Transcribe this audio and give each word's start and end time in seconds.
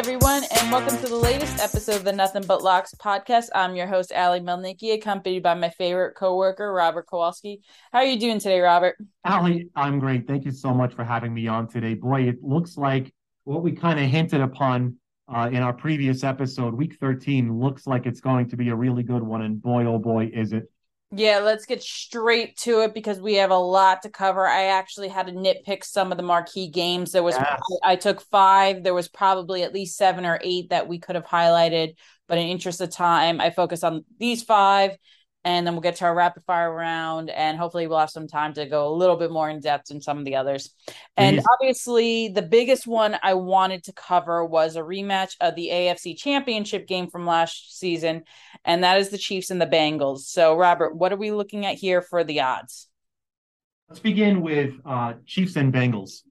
everyone, 0.00 0.42
and 0.56 0.72
welcome 0.72 0.96
to 0.96 1.06
the 1.06 1.14
latest 1.14 1.60
episode 1.60 1.96
of 1.96 2.04
the 2.04 2.12
Nothing 2.12 2.42
But 2.46 2.62
Locks 2.62 2.94
podcast. 2.94 3.50
I'm 3.54 3.76
your 3.76 3.86
host, 3.86 4.14
Ali 4.16 4.40
Melnicki, 4.40 4.94
accompanied 4.94 5.42
by 5.42 5.52
my 5.52 5.68
favorite 5.68 6.14
coworker, 6.14 6.72
Robert 6.72 7.06
Kowalski. 7.06 7.60
How 7.92 7.98
are 7.98 8.06
you 8.06 8.18
doing 8.18 8.38
today, 8.38 8.60
Robert? 8.60 8.96
Ali, 9.26 9.68
I'm 9.76 9.98
great. 9.98 10.26
Thank 10.26 10.46
you 10.46 10.52
so 10.52 10.72
much 10.72 10.94
for 10.94 11.04
having 11.04 11.34
me 11.34 11.48
on 11.48 11.68
today. 11.68 11.92
Boy, 11.92 12.22
it 12.22 12.42
looks 12.42 12.78
like 12.78 13.12
what 13.44 13.62
we 13.62 13.72
kind 13.72 14.00
of 14.00 14.06
hinted 14.06 14.40
upon 14.40 14.96
uh, 15.28 15.50
in 15.52 15.58
our 15.58 15.74
previous 15.74 16.24
episode, 16.24 16.72
week 16.72 16.96
13, 16.98 17.60
looks 17.60 17.86
like 17.86 18.06
it's 18.06 18.22
going 18.22 18.48
to 18.48 18.56
be 18.56 18.70
a 18.70 18.74
really 18.74 19.02
good 19.02 19.22
one. 19.22 19.42
And 19.42 19.60
boy, 19.60 19.84
oh 19.84 19.98
boy, 19.98 20.30
is 20.32 20.54
it. 20.54 20.64
Yeah, 21.12 21.40
let's 21.40 21.66
get 21.66 21.82
straight 21.82 22.56
to 22.58 22.82
it 22.82 22.94
because 22.94 23.20
we 23.20 23.34
have 23.34 23.50
a 23.50 23.56
lot 23.56 24.02
to 24.02 24.10
cover. 24.10 24.46
I 24.46 24.66
actually 24.66 25.08
had 25.08 25.26
to 25.26 25.32
nitpick 25.32 25.82
some 25.82 26.12
of 26.12 26.16
the 26.16 26.22
marquee 26.22 26.68
games. 26.68 27.10
There 27.10 27.22
was 27.22 27.34
yes. 27.34 27.60
I 27.82 27.96
took 27.96 28.20
five. 28.20 28.84
There 28.84 28.94
was 28.94 29.08
probably 29.08 29.64
at 29.64 29.74
least 29.74 29.96
seven 29.96 30.24
or 30.24 30.38
eight 30.42 30.70
that 30.70 30.86
we 30.86 31.00
could 31.00 31.16
have 31.16 31.26
highlighted, 31.26 31.94
but 32.28 32.38
in 32.38 32.46
interest 32.46 32.80
of 32.80 32.90
time, 32.90 33.40
I 33.40 33.50
focus 33.50 33.82
on 33.82 34.04
these 34.20 34.44
five 34.44 34.96
and 35.44 35.66
then 35.66 35.74
we'll 35.74 35.80
get 35.80 35.96
to 35.96 36.04
our 36.04 36.14
rapid 36.14 36.44
fire 36.44 36.72
round 36.72 37.30
and 37.30 37.56
hopefully 37.56 37.86
we'll 37.86 37.98
have 37.98 38.10
some 38.10 38.28
time 38.28 38.52
to 38.52 38.66
go 38.66 38.88
a 38.88 38.94
little 38.94 39.16
bit 39.16 39.30
more 39.30 39.48
in 39.48 39.60
depth 39.60 39.90
in 39.90 40.00
some 40.00 40.18
of 40.18 40.24
the 40.24 40.36
others. 40.36 40.74
And 41.16 41.36
Please. 41.38 41.46
obviously 41.52 42.28
the 42.28 42.42
biggest 42.42 42.86
one 42.86 43.16
i 43.22 43.34
wanted 43.34 43.84
to 43.84 43.92
cover 43.92 44.44
was 44.44 44.76
a 44.76 44.80
rematch 44.80 45.36
of 45.40 45.54
the 45.54 45.68
afc 45.72 46.16
championship 46.16 46.86
game 46.86 47.08
from 47.08 47.26
last 47.26 47.78
season 47.78 48.22
and 48.64 48.84
that 48.84 48.98
is 48.98 49.08
the 49.08 49.18
chiefs 49.18 49.50
and 49.50 49.60
the 49.60 49.66
bengals. 49.66 50.20
So 50.20 50.56
robert 50.56 50.94
what 50.94 51.12
are 51.12 51.16
we 51.16 51.30
looking 51.32 51.64
at 51.64 51.76
here 51.76 52.02
for 52.02 52.22
the 52.22 52.40
odds? 52.40 52.88
Let's 53.88 54.00
begin 54.00 54.40
with 54.40 54.74
uh, 54.84 55.14
chiefs 55.26 55.56
and 55.56 55.72
bengals. 55.72 56.22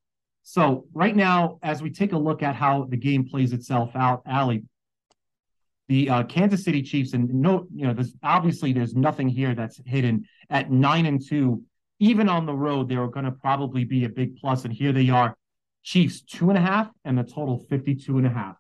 So 0.44 0.85
right 0.94 1.16
now 1.16 1.60
as 1.63 1.82
we 1.82 1.90
take 1.90 2.13
a 2.13 2.18
look 2.18 2.44
at 2.44 2.55
how 2.55 2.85
the 2.85 2.98
game 2.98 3.27
plays 3.27 3.54
itself 3.54 3.91
out 3.96 4.21
ali 4.27 4.63
the 5.90 6.09
uh, 6.09 6.23
Kansas 6.23 6.63
City 6.63 6.84
Chiefs, 6.84 7.13
and 7.13 7.27
no, 7.34 7.68
you 7.76 7.85
know, 7.87 7.95
obviously 8.23 8.71
there's 8.71 8.95
nothing 8.95 9.27
here 9.27 9.55
that's 9.55 9.82
hidden 9.85 10.23
at 10.49 10.71
nine 10.71 11.07
and 11.07 11.20
two. 11.26 11.63
Even 11.99 12.29
on 12.29 12.46
the 12.46 12.54
road, 12.54 12.87
they 12.87 12.96
are 12.96 13.07
going 13.07 13.26
to 13.26 13.31
probably 13.31 13.84
be 13.84 14.05
a 14.05 14.09
big 14.09 14.37
plus, 14.37 14.63
and 14.63 14.73
here 14.73 14.93
they 14.93 15.09
are, 15.09 15.35
Chiefs 15.84 16.21
two 16.21 16.49
and 16.49 16.57
a 16.57 16.62
half, 16.62 16.90
and 17.04 17.18
the 17.18 17.23
total 17.23 17.65
52 17.70 18.20
and 18.20 18.27
a 18.27 18.29
half. 18.29 18.55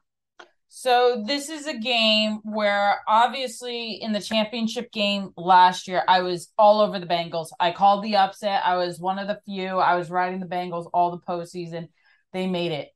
So 0.69 1.23
this 1.25 1.49
is 1.49 1.67
a 1.67 1.77
game 1.77 2.39
where 2.43 3.01
obviously 3.07 3.93
in 4.01 4.11
the 4.11 4.19
championship 4.19 4.91
game 4.91 5.29
last 5.37 5.87
year, 5.87 6.03
I 6.07 6.21
was 6.21 6.51
all 6.57 6.81
over 6.81 6.99
the 6.99 7.07
Bengals. 7.07 7.47
I 7.59 7.71
called 7.71 8.03
the 8.03 8.15
upset. 8.15 8.63
I 8.65 8.75
was 8.77 8.99
one 8.99 9.19
of 9.19 9.27
the 9.27 9.39
few. 9.45 9.77
I 9.77 9.95
was 9.95 10.09
riding 10.09 10.39
the 10.39 10.45
Bengals 10.45 10.89
all 10.93 11.11
the 11.11 11.19
postseason. 11.19 11.89
They 12.33 12.47
made 12.47 12.71
it. 12.71 12.89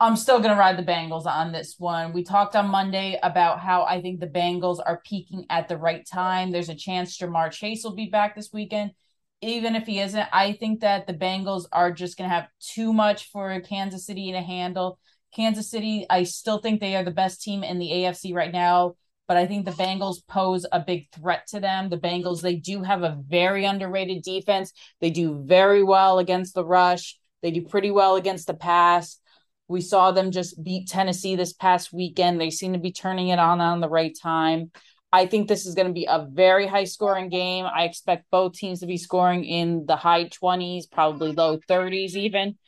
I'm 0.00 0.14
still 0.14 0.38
going 0.38 0.50
to 0.54 0.58
ride 0.58 0.78
the 0.78 0.84
Bengals 0.84 1.26
on 1.26 1.50
this 1.50 1.74
one. 1.76 2.12
We 2.12 2.22
talked 2.22 2.54
on 2.54 2.68
Monday 2.68 3.18
about 3.20 3.58
how 3.58 3.82
I 3.82 4.00
think 4.00 4.20
the 4.20 4.28
Bengals 4.28 4.78
are 4.84 5.02
peaking 5.04 5.44
at 5.50 5.66
the 5.66 5.76
right 5.76 6.06
time. 6.06 6.52
There's 6.52 6.68
a 6.68 6.74
chance 6.76 7.18
Ja'Marr 7.18 7.50
Chase 7.50 7.82
will 7.82 7.96
be 7.96 8.06
back 8.06 8.36
this 8.36 8.52
weekend. 8.52 8.92
Even 9.40 9.74
if 9.74 9.86
he 9.86 9.98
isn't, 9.98 10.28
I 10.32 10.52
think 10.52 10.80
that 10.80 11.08
the 11.08 11.14
Bengals 11.14 11.64
are 11.72 11.90
just 11.90 12.16
going 12.16 12.30
to 12.30 12.34
have 12.34 12.46
too 12.60 12.92
much 12.92 13.30
for 13.32 13.60
Kansas 13.60 14.06
City 14.06 14.30
to 14.30 14.40
handle. 14.40 15.00
Kansas 15.34 15.68
City, 15.68 16.06
I 16.08 16.22
still 16.22 16.58
think 16.58 16.80
they 16.80 16.94
are 16.94 17.04
the 17.04 17.10
best 17.10 17.42
team 17.42 17.64
in 17.64 17.80
the 17.80 17.90
AFC 17.90 18.32
right 18.32 18.52
now, 18.52 18.94
but 19.26 19.36
I 19.36 19.46
think 19.46 19.64
the 19.64 19.72
Bengals 19.72 20.24
pose 20.28 20.64
a 20.70 20.78
big 20.78 21.10
threat 21.10 21.48
to 21.48 21.58
them. 21.58 21.88
The 21.88 21.98
Bengals, 21.98 22.40
they 22.40 22.54
do 22.54 22.84
have 22.84 23.02
a 23.02 23.18
very 23.26 23.64
underrated 23.64 24.22
defense. 24.22 24.72
They 25.00 25.10
do 25.10 25.42
very 25.44 25.82
well 25.82 26.20
against 26.20 26.54
the 26.54 26.64
rush, 26.64 27.18
they 27.42 27.50
do 27.50 27.62
pretty 27.62 27.90
well 27.90 28.14
against 28.14 28.46
the 28.46 28.54
pass. 28.54 29.18
We 29.68 29.80
saw 29.82 30.10
them 30.10 30.30
just 30.30 30.62
beat 30.62 30.88
Tennessee 30.88 31.36
this 31.36 31.52
past 31.52 31.92
weekend. 31.92 32.40
They 32.40 32.50
seem 32.50 32.72
to 32.72 32.78
be 32.78 32.92
turning 32.92 33.28
it 33.28 33.38
on 33.38 33.60
on 33.60 33.80
the 33.80 33.88
right 33.88 34.16
time. 34.20 34.70
I 35.12 35.26
think 35.26 35.48
this 35.48 35.64
is 35.64 35.74
going 35.74 35.86
to 35.86 35.92
be 35.92 36.06
a 36.08 36.26
very 36.30 36.66
high 36.66 36.84
scoring 36.84 37.28
game. 37.28 37.64
I 37.64 37.84
expect 37.84 38.30
both 38.30 38.54
teams 38.54 38.80
to 38.80 38.86
be 38.86 38.98
scoring 38.98 39.44
in 39.44 39.86
the 39.86 39.96
high 39.96 40.26
20s, 40.26 40.90
probably 40.90 41.32
low 41.32 41.58
30s 41.58 42.14
even. 42.14 42.58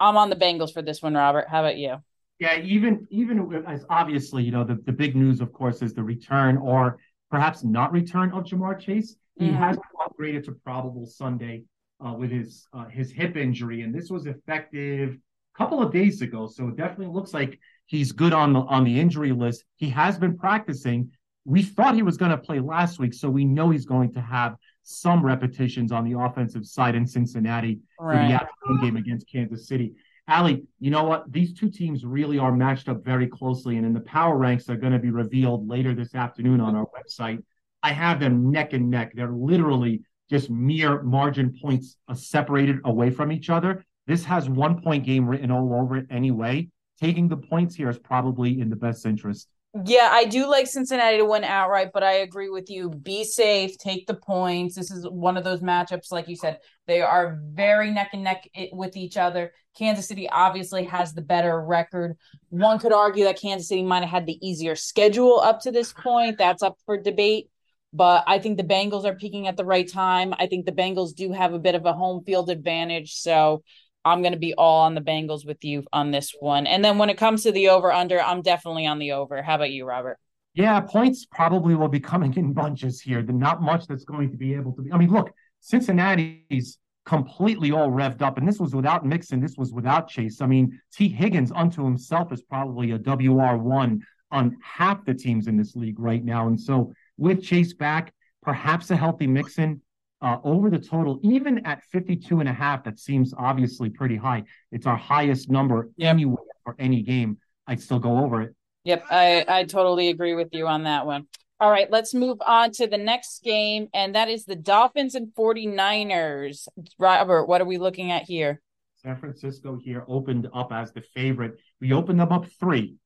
I'm 0.00 0.16
on 0.16 0.30
the 0.30 0.36
Bengals 0.36 0.72
for 0.72 0.82
this 0.82 1.00
one, 1.00 1.14
Robert. 1.14 1.46
How 1.48 1.60
about 1.60 1.76
you? 1.76 1.96
Yeah, 2.38 2.58
even 2.58 3.06
even 3.10 3.64
as 3.66 3.86
obviously, 3.88 4.42
you 4.42 4.50
know, 4.50 4.64
the, 4.64 4.74
the 4.84 4.92
big 4.92 5.16
news, 5.16 5.40
of 5.40 5.52
course, 5.52 5.80
is 5.80 5.94
the 5.94 6.02
return 6.02 6.58
or 6.58 6.98
perhaps 7.30 7.64
not 7.64 7.92
return 7.92 8.30
of 8.32 8.44
Ja'Marr 8.44 8.78
Chase. 8.78 9.16
He 9.38 9.46
mm-hmm. 9.46 9.56
has 9.56 9.78
upgraded 10.06 10.44
to 10.44 10.52
probable 10.52 11.06
Sunday 11.06 11.64
uh, 12.04 12.12
with 12.12 12.30
his 12.30 12.66
uh, 12.74 12.86
his 12.86 13.10
hip 13.10 13.36
injury, 13.36 13.82
and 13.82 13.94
this 13.94 14.10
was 14.10 14.26
effective 14.26 15.16
couple 15.56 15.82
of 15.82 15.92
days 15.92 16.22
ago. 16.22 16.46
So 16.46 16.68
it 16.68 16.76
definitely 16.76 17.14
looks 17.14 17.32
like 17.32 17.58
he's 17.86 18.12
good 18.12 18.32
on 18.32 18.52
the 18.52 18.60
on 18.60 18.84
the 18.84 18.98
injury 18.98 19.32
list. 19.32 19.64
He 19.76 19.88
has 19.90 20.18
been 20.18 20.36
practicing. 20.36 21.10
We 21.44 21.62
thought 21.62 21.94
he 21.94 22.02
was 22.02 22.16
going 22.16 22.32
to 22.32 22.38
play 22.38 22.58
last 22.58 22.98
week, 22.98 23.14
so 23.14 23.30
we 23.30 23.44
know 23.44 23.70
he's 23.70 23.86
going 23.86 24.12
to 24.14 24.20
have 24.20 24.56
some 24.82 25.24
repetitions 25.24 25.92
on 25.92 26.04
the 26.04 26.18
offensive 26.18 26.66
side 26.66 26.94
in 26.94 27.06
Cincinnati 27.06 27.80
right. 28.00 28.14
for 28.14 28.28
the 28.28 28.34
afternoon 28.34 28.80
game 28.82 28.96
against 28.96 29.30
Kansas 29.30 29.68
City. 29.68 29.94
Ali, 30.28 30.64
you 30.80 30.90
know 30.90 31.04
what? 31.04 31.30
These 31.30 31.54
two 31.54 31.70
teams 31.70 32.04
really 32.04 32.38
are 32.38 32.50
matched 32.50 32.88
up 32.88 33.04
very 33.04 33.28
closely, 33.28 33.76
and 33.76 33.86
in 33.86 33.92
the 33.92 34.00
power 34.00 34.36
ranks 34.36 34.68
are 34.68 34.76
going 34.76 34.92
to 34.92 34.98
be 34.98 35.10
revealed 35.10 35.68
later 35.68 35.94
this 35.94 36.14
afternoon 36.14 36.60
on 36.60 36.74
our 36.74 36.86
website. 36.86 37.42
I 37.82 37.92
have 37.92 38.18
them 38.18 38.50
neck 38.50 38.72
and 38.72 38.90
neck. 38.90 39.12
They're 39.14 39.30
literally 39.30 40.02
just 40.28 40.50
mere 40.50 41.02
margin 41.02 41.56
points 41.62 41.96
uh, 42.08 42.14
separated 42.14 42.78
away 42.84 43.10
from 43.10 43.30
each 43.30 43.50
other. 43.50 43.84
This 44.06 44.24
has 44.24 44.48
one 44.48 44.82
point 44.82 45.04
game 45.04 45.26
written 45.28 45.50
all 45.50 45.74
over 45.74 45.96
it 45.96 46.06
anyway. 46.10 46.68
Taking 47.00 47.28
the 47.28 47.36
points 47.36 47.74
here 47.74 47.90
is 47.90 47.98
probably 47.98 48.60
in 48.60 48.70
the 48.70 48.76
best 48.76 49.04
interest. 49.04 49.48
Yeah, 49.84 50.08
I 50.10 50.24
do 50.24 50.48
like 50.48 50.66
Cincinnati 50.66 51.18
to 51.18 51.26
win 51.26 51.44
outright, 51.44 51.90
but 51.92 52.02
I 52.02 52.12
agree 52.12 52.48
with 52.48 52.70
you. 52.70 52.88
Be 52.88 53.24
safe, 53.24 53.76
take 53.76 54.06
the 54.06 54.14
points. 54.14 54.74
This 54.74 54.90
is 54.90 55.06
one 55.06 55.36
of 55.36 55.44
those 55.44 55.60
matchups, 55.60 56.10
like 56.10 56.28
you 56.28 56.36
said, 56.36 56.60
they 56.86 57.02
are 57.02 57.38
very 57.42 57.90
neck 57.90 58.10
and 58.14 58.24
neck 58.24 58.48
with 58.72 58.96
each 58.96 59.18
other. 59.18 59.52
Kansas 59.76 60.08
City 60.08 60.30
obviously 60.30 60.84
has 60.84 61.12
the 61.12 61.20
better 61.20 61.60
record. 61.60 62.16
One 62.48 62.78
could 62.78 62.94
argue 62.94 63.24
that 63.24 63.38
Kansas 63.38 63.68
City 63.68 63.82
might 63.82 64.00
have 64.00 64.08
had 64.08 64.26
the 64.26 64.38
easier 64.46 64.76
schedule 64.76 65.38
up 65.40 65.60
to 65.62 65.70
this 65.70 65.92
point. 65.92 66.38
That's 66.38 66.62
up 66.62 66.78
for 66.86 66.96
debate. 66.96 67.50
But 67.92 68.24
I 68.26 68.38
think 68.38 68.56
the 68.56 68.64
Bengals 68.64 69.04
are 69.04 69.14
peaking 69.14 69.46
at 69.46 69.58
the 69.58 69.64
right 69.64 69.90
time. 69.90 70.34
I 70.38 70.46
think 70.46 70.64
the 70.64 70.72
Bengals 70.72 71.14
do 71.14 71.32
have 71.32 71.52
a 71.52 71.58
bit 71.58 71.74
of 71.74 71.84
a 71.84 71.92
home 71.92 72.24
field 72.24 72.48
advantage. 72.48 73.14
So 73.14 73.62
I'm 74.06 74.22
going 74.22 74.32
to 74.32 74.38
be 74.38 74.54
all 74.54 74.82
on 74.82 74.94
the 74.94 75.00
Bengals 75.00 75.44
with 75.44 75.64
you 75.64 75.84
on 75.92 76.12
this 76.12 76.32
one. 76.38 76.66
And 76.68 76.84
then 76.84 76.96
when 76.96 77.10
it 77.10 77.18
comes 77.18 77.42
to 77.42 77.50
the 77.50 77.70
over 77.70 77.92
under, 77.92 78.20
I'm 78.22 78.40
definitely 78.40 78.86
on 78.86 79.00
the 79.00 79.12
over. 79.12 79.42
How 79.42 79.56
about 79.56 79.72
you, 79.72 79.84
Robert? 79.84 80.16
Yeah, 80.54 80.80
points 80.80 81.26
probably 81.26 81.74
will 81.74 81.88
be 81.88 81.98
coming 81.98 82.32
in 82.34 82.52
bunches 82.52 83.00
here. 83.00 83.22
The 83.22 83.32
not 83.32 83.60
much 83.60 83.88
that's 83.88 84.04
going 84.04 84.30
to 84.30 84.36
be 84.36 84.54
able 84.54 84.72
to 84.76 84.82
be. 84.82 84.92
I 84.92 84.96
mean, 84.96 85.10
look, 85.10 85.30
Cincinnati's 85.60 86.78
completely 87.04 87.72
all 87.72 87.90
revved 87.90 88.22
up, 88.22 88.38
and 88.38 88.46
this 88.46 88.60
was 88.60 88.74
without 88.74 89.04
Mixon. 89.04 89.40
This 89.40 89.56
was 89.58 89.72
without 89.72 90.08
Chase. 90.08 90.40
I 90.40 90.46
mean, 90.46 90.80
Tee 90.92 91.08
Higgins 91.08 91.50
unto 91.52 91.84
himself 91.84 92.32
is 92.32 92.42
probably 92.42 92.92
a 92.92 92.98
WR 92.98 93.56
one 93.56 94.02
on 94.30 94.56
half 94.62 95.04
the 95.04 95.14
teams 95.14 95.48
in 95.48 95.56
this 95.56 95.74
league 95.74 95.98
right 95.98 96.24
now. 96.24 96.46
And 96.46 96.58
so 96.58 96.92
with 97.18 97.42
Chase 97.42 97.74
back, 97.74 98.14
perhaps 98.42 98.90
a 98.92 98.96
healthy 98.96 99.26
Mixon, 99.26 99.82
uh, 100.22 100.38
over 100.44 100.70
the 100.70 100.78
total, 100.78 101.20
even 101.22 101.64
at 101.66 101.82
52 101.84 102.40
and 102.40 102.48
a 102.48 102.52
half, 102.52 102.84
that 102.84 102.98
seems 102.98 103.34
obviously 103.36 103.90
pretty 103.90 104.16
high. 104.16 104.44
It's 104.72 104.86
our 104.86 104.96
highest 104.96 105.50
number 105.50 105.90
yep. 105.96 106.14
anywhere 106.14 106.44
for 106.64 106.74
any 106.78 107.02
game. 107.02 107.38
I'd 107.66 107.80
still 107.80 107.98
go 107.98 108.18
over 108.18 108.42
it. 108.42 108.54
Yep, 108.84 109.04
I, 109.10 109.44
I 109.48 109.64
totally 109.64 110.08
agree 110.08 110.34
with 110.34 110.48
you 110.52 110.66
on 110.66 110.84
that 110.84 111.06
one. 111.06 111.26
All 111.58 111.70
right, 111.70 111.90
let's 111.90 112.14
move 112.14 112.38
on 112.46 112.70
to 112.72 112.86
the 112.86 112.98
next 112.98 113.42
game, 113.42 113.88
and 113.94 114.14
that 114.14 114.28
is 114.28 114.44
the 114.44 114.56
Dolphins 114.56 115.14
and 115.14 115.28
49ers. 115.34 116.68
Robert, 116.98 117.46
what 117.46 117.60
are 117.60 117.66
we 117.66 117.78
looking 117.78 118.12
at 118.12 118.24
here? 118.24 118.60
San 118.96 119.16
Francisco 119.16 119.76
here 119.76 120.04
opened 120.08 120.48
up 120.54 120.72
as 120.72 120.92
the 120.92 121.00
favorite. 121.00 121.58
We 121.80 121.92
opened 121.92 122.20
them 122.20 122.32
up 122.32 122.46
three. 122.60 122.96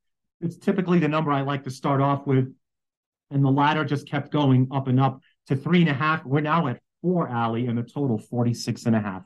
It's 0.41 0.57
typically 0.57 0.99
the 0.99 1.09
number 1.09 1.31
I 1.31 1.43
like 1.43 1.65
to 1.65 1.71
start 1.71 2.01
off 2.01 2.27
with. 2.27 2.53
And 3.31 3.45
the 3.45 3.51
ladder 3.51 3.85
just 3.85 4.09
kept 4.09 4.33
going 4.33 4.69
up 4.73 4.89
and 4.89 4.99
up 4.99 5.21
to 5.47 5.57
three 5.57 5.81
and 5.81 5.91
a 5.91 5.95
half. 5.95 6.25
We're 6.25 6.41
now 6.41 6.67
at 6.69 6.81
for 7.03 7.29
Ali 7.29 7.67
and 7.67 7.79
a 7.79 7.83
total 7.83 8.19
46 8.19 8.87
and 8.87 8.97
a 8.97 9.01
half. 9.01 9.23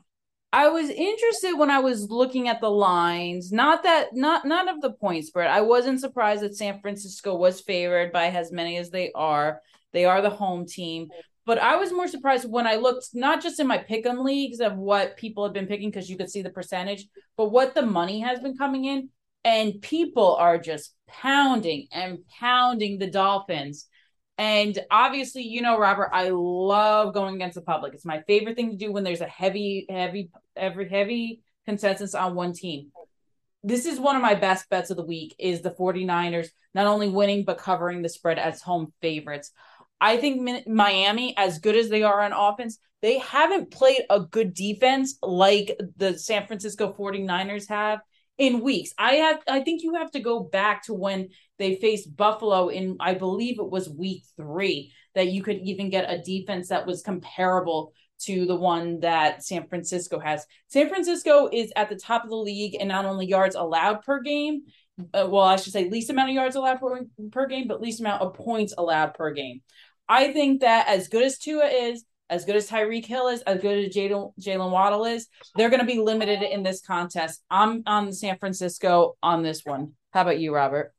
I 0.53 0.69
was 0.69 0.89
interested 0.89 1.57
when 1.57 1.69
I 1.69 1.79
was 1.79 2.09
looking 2.09 2.47
at 2.47 2.61
the 2.61 2.71
lines. 2.71 3.51
Not 3.51 3.83
that 3.83 4.15
not 4.15 4.45
none 4.45 4.69
of 4.69 4.79
the 4.79 4.93
point 4.93 5.25
spread. 5.25 5.49
I 5.49 5.59
wasn't 5.59 5.99
surprised 5.99 6.43
that 6.43 6.55
San 6.55 6.79
Francisco 6.79 7.35
was 7.35 7.59
favored 7.59 8.13
by 8.13 8.27
as 8.27 8.53
many 8.53 8.77
as 8.77 8.89
they 8.89 9.11
are. 9.13 9.61
They 9.91 10.05
are 10.05 10.21
the 10.21 10.29
home 10.29 10.65
team. 10.65 11.09
But 11.45 11.59
I 11.59 11.75
was 11.75 11.91
more 11.91 12.07
surprised 12.07 12.49
when 12.49 12.65
I 12.65 12.75
looked 12.75 13.09
not 13.13 13.43
just 13.43 13.59
in 13.59 13.67
my 13.67 13.77
pick'em 13.77 14.23
leagues 14.23 14.61
of 14.61 14.77
what 14.77 15.17
people 15.17 15.43
have 15.43 15.53
been 15.53 15.67
picking 15.67 15.89
because 15.89 16.09
you 16.09 16.17
could 16.17 16.31
see 16.31 16.41
the 16.41 16.49
percentage, 16.49 17.05
but 17.37 17.51
what 17.51 17.75
the 17.75 17.85
money 17.85 18.21
has 18.21 18.39
been 18.39 18.57
coming 18.57 18.85
in. 18.85 19.09
And 19.43 19.79
people 19.81 20.35
are 20.35 20.57
just 20.57 20.95
pounding 21.07 21.87
and 21.91 22.19
pounding 22.39 22.97
the 22.97 23.11
Dolphins. 23.11 23.87
And 24.37 24.77
obviously, 24.91 25.43
you 25.43 25.61
know, 25.61 25.79
Robert, 25.79 26.09
I 26.11 26.29
love 26.29 27.13
going 27.13 27.35
against 27.35 27.55
the 27.55 27.61
public. 27.61 27.93
It's 27.93 28.05
my 28.05 28.21
favorite 28.27 28.55
thing 28.55 28.71
to 28.71 28.77
do 28.77 28.91
when 28.91 29.03
there's 29.03 29.21
a 29.21 29.27
heavy, 29.27 29.85
heavy, 29.89 30.29
every 30.55 30.89
heavy 30.89 31.41
consensus 31.65 32.13
on 32.13 32.35
one 32.35 32.53
team. 32.53 32.91
this 33.63 33.85
is 33.85 33.99
one 33.99 34.15
of 34.15 34.21
my 34.21 34.35
best 34.35 34.69
bets 34.69 34.91
of 34.91 34.97
the 34.97 35.05
week 35.05 35.35
is 35.39 35.61
the 35.61 35.71
49ers 35.71 36.49
not 36.75 36.85
only 36.85 37.09
winning 37.09 37.43
but 37.43 37.57
covering 37.57 38.01
the 38.01 38.09
spread 38.09 38.37
as 38.37 38.61
home 38.61 38.93
favorites. 39.01 39.51
I 39.99 40.17
think 40.17 40.67
Miami, 40.67 41.35
as 41.37 41.59
good 41.59 41.75
as 41.75 41.89
they 41.89 42.03
are 42.03 42.21
on 42.21 42.33
offense, 42.33 42.77
they 43.01 43.17
haven't 43.19 43.71
played 43.71 44.03
a 44.09 44.19
good 44.19 44.53
defense 44.53 45.17
like 45.21 45.75
the 45.97 46.19
San 46.19 46.45
Francisco 46.45 46.93
49ers 46.93 47.67
have 47.69 48.01
in 48.37 48.61
weeks. 48.61 48.91
I 48.97 49.15
have 49.15 49.39
I 49.47 49.61
think 49.61 49.83
you 49.83 49.95
have 49.95 50.11
to 50.11 50.19
go 50.19 50.41
back 50.41 50.83
to 50.85 50.93
when 50.93 51.29
they 51.57 51.75
faced 51.75 52.15
Buffalo 52.15 52.67
in 52.67 52.97
I 52.99 53.13
believe 53.13 53.59
it 53.59 53.69
was 53.69 53.89
week 53.89 54.23
3 54.37 54.91
that 55.15 55.29
you 55.29 55.41
could 55.41 55.59
even 55.59 55.89
get 55.89 56.11
a 56.11 56.21
defense 56.21 56.69
that 56.69 56.85
was 56.85 57.01
comparable 57.01 57.93
to 58.17 58.45
the 58.45 58.55
one 58.55 58.99
that 59.01 59.43
San 59.43 59.67
Francisco 59.67 60.19
has. 60.19 60.45
San 60.67 60.89
Francisco 60.89 61.49
is 61.51 61.71
at 61.75 61.89
the 61.89 61.95
top 61.95 62.23
of 62.23 62.29
the 62.29 62.35
league 62.35 62.75
in 62.75 62.87
not 62.87 63.05
only 63.05 63.25
yards 63.25 63.55
allowed 63.55 64.03
per 64.03 64.21
game, 64.21 64.63
uh, 65.13 65.27
well, 65.29 65.43
I 65.43 65.57
should 65.57 65.73
say 65.73 65.89
least 65.89 66.09
amount 66.09 66.29
of 66.29 66.35
yards 66.35 66.55
allowed 66.55 66.79
per, 66.79 67.01
per 67.31 67.47
game, 67.47 67.67
but 67.67 67.81
least 67.81 67.99
amount 67.99 68.21
of 68.21 68.33
points 68.33 68.73
allowed 68.77 69.13
per 69.13 69.31
game. 69.31 69.61
I 70.07 70.31
think 70.31 70.61
that 70.61 70.87
as 70.87 71.07
good 71.07 71.23
as 71.23 71.37
Tua 71.37 71.65
is, 71.65 72.05
as 72.29 72.45
good 72.45 72.55
as 72.55 72.69
Tyreek 72.69 73.05
Hill 73.05 73.27
is, 73.27 73.41
as 73.41 73.61
good 73.61 73.85
as 73.85 73.95
Jalen 73.95 74.33
Jalen 74.39 74.71
Waddle 74.71 75.05
is, 75.05 75.27
they're 75.55 75.69
going 75.69 75.79
to 75.79 75.85
be 75.85 75.99
limited 75.99 76.41
in 76.41 76.63
this 76.63 76.81
contest. 76.81 77.43
I'm 77.49 77.83
on 77.85 78.11
San 78.13 78.37
Francisco 78.37 79.15
on 79.21 79.43
this 79.43 79.61
one. 79.63 79.93
How 80.11 80.21
about 80.21 80.39
you, 80.39 80.53
Robert? 80.53 80.93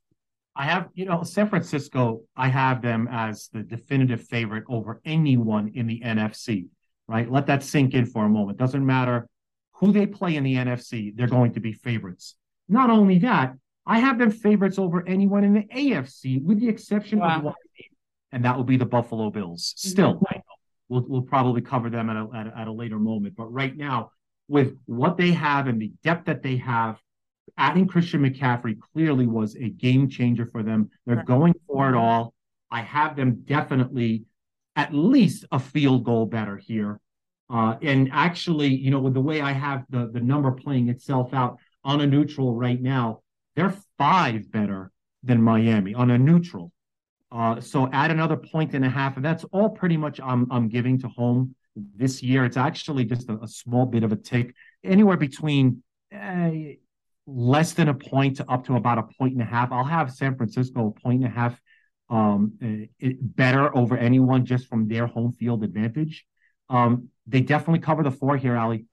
I 0.55 0.63
have, 0.63 0.89
you 0.95 1.05
know, 1.05 1.23
San 1.23 1.49
Francisco. 1.49 2.21
I 2.35 2.47
have 2.47 2.81
them 2.81 3.07
as 3.11 3.49
the 3.53 3.61
definitive 3.61 4.23
favorite 4.23 4.63
over 4.67 5.01
anyone 5.05 5.71
in 5.75 5.85
the 5.85 6.01
NFC 6.01 6.67
right? 7.07 7.31
Let 7.31 7.47
that 7.47 7.63
sink 7.63 7.93
in 7.93 8.05
for 8.05 8.25
a 8.25 8.29
moment. 8.29 8.57
Doesn't 8.57 8.85
matter 8.85 9.27
who 9.73 9.91
they 9.91 10.05
play 10.05 10.35
in 10.35 10.43
the 10.43 10.55
NFC, 10.55 11.15
they're 11.15 11.27
going 11.27 11.53
to 11.53 11.59
be 11.59 11.71
favorites. 11.71 12.35
Not 12.67 12.89
only 12.89 13.19
that, 13.19 13.53
I 13.85 13.99
have 13.99 14.17
them 14.17 14.31
favorites 14.31 14.79
over 14.79 15.07
anyone 15.07 15.43
in 15.43 15.53
the 15.53 15.63
AFC, 15.63 16.43
with 16.43 16.59
the 16.59 16.67
exception 16.67 17.19
wow. 17.19 17.37
of 17.37 17.43
one 17.43 17.53
team, 17.77 17.89
and 18.31 18.43
that 18.43 18.57
will 18.57 18.63
be 18.63 18.77
the 18.77 18.85
Buffalo 18.85 19.29
Bills. 19.29 19.73
Still, 19.77 20.15
mm-hmm. 20.15 20.39
We'll, 20.89 21.05
we'll 21.07 21.21
probably 21.21 21.61
cover 21.61 21.89
them 21.89 22.09
at 22.09 22.15
a, 22.15 22.29
at 22.33 22.47
a, 22.47 22.59
at 22.59 22.67
a 22.67 22.71
later 22.71 22.99
moment, 22.99 23.35
but 23.35 23.51
right 23.51 23.75
now, 23.75 24.11
with 24.47 24.77
what 24.85 25.17
they 25.17 25.31
have 25.31 25.67
and 25.67 25.81
the 25.81 25.91
depth 26.03 26.25
that 26.25 26.41
they 26.41 26.57
have, 26.57 27.01
adding 27.57 27.87
Christian 27.87 28.21
McCaffrey 28.21 28.79
clearly 28.93 29.27
was 29.27 29.55
a 29.55 29.69
game 29.69 30.09
changer 30.09 30.45
for 30.45 30.63
them. 30.63 30.89
They're 31.05 31.23
going 31.23 31.55
for 31.67 31.89
it 31.89 31.95
all. 31.95 32.33
I 32.71 32.81
have 32.81 33.15
them 33.15 33.43
definitely 33.45 34.23
at 34.75 34.93
least 34.93 35.45
a 35.51 35.59
field 35.59 36.05
goal 36.05 36.25
better 36.25 36.57
here. 36.57 36.99
Uh, 37.49 37.75
and 37.81 38.09
actually, 38.11 38.67
you 38.67 38.91
know, 38.91 38.99
with 38.99 39.13
the 39.13 39.21
way 39.21 39.41
I 39.41 39.53
have 39.53 39.85
the, 39.89 40.09
the 40.11 40.19
number 40.19 40.51
playing 40.51 40.89
itself 40.89 41.33
out 41.33 41.57
on 41.83 42.01
a 42.01 42.07
neutral 42.07 42.53
right 42.53 42.81
now, 42.81 43.21
they're 43.55 43.75
five 43.97 44.51
better 44.51 44.91
than 45.23 45.41
Miami 45.41 45.93
on 45.93 46.11
a 46.11 46.17
neutral. 46.17 46.71
Uh, 47.31 47.59
so 47.59 47.89
add 47.91 48.11
another 48.11 48.37
point 48.37 48.73
and 48.73 48.85
a 48.85 48.89
half, 48.89 49.17
and 49.17 49.25
that's 49.25 49.43
all 49.45 49.69
pretty 49.69 49.97
much 49.97 50.19
I'm 50.21 50.47
I'm 50.51 50.69
giving 50.69 50.97
to 50.99 51.07
home 51.09 51.55
this 51.75 52.23
year. 52.23 52.45
It's 52.45 52.57
actually 52.57 53.05
just 53.05 53.29
a, 53.29 53.37
a 53.41 53.47
small 53.47 53.85
bit 53.85 54.03
of 54.03 54.11
a 54.11 54.15
tick, 54.15 54.53
anywhere 54.83 55.17
between 55.17 55.83
uh, 56.15 56.51
less 57.25 57.73
than 57.73 57.89
a 57.89 57.93
point 57.93 58.37
to 58.37 58.49
up 58.49 58.65
to 58.65 58.75
about 58.75 58.97
a 58.97 59.03
point 59.19 59.33
and 59.33 59.41
a 59.41 59.45
half. 59.45 59.71
I'll 59.71 59.83
have 59.83 60.11
San 60.11 60.35
Francisco 60.35 60.87
a 60.87 60.99
point 61.01 61.23
and 61.23 61.31
a 61.31 61.35
half 61.35 61.59
um, 62.09 62.53
it, 62.99 63.35
better 63.35 63.75
over 63.75 63.97
anyone 63.97 64.45
just 64.45 64.67
from 64.67 64.87
their 64.87 65.07
home 65.07 65.33
field 65.33 65.63
advantage. 65.63 66.25
Um, 66.69 67.09
they 67.27 67.41
definitely 67.41 67.79
cover 67.79 68.03
the 68.03 68.11
four 68.11 68.37
here, 68.37 68.57
Ali. 68.57 68.85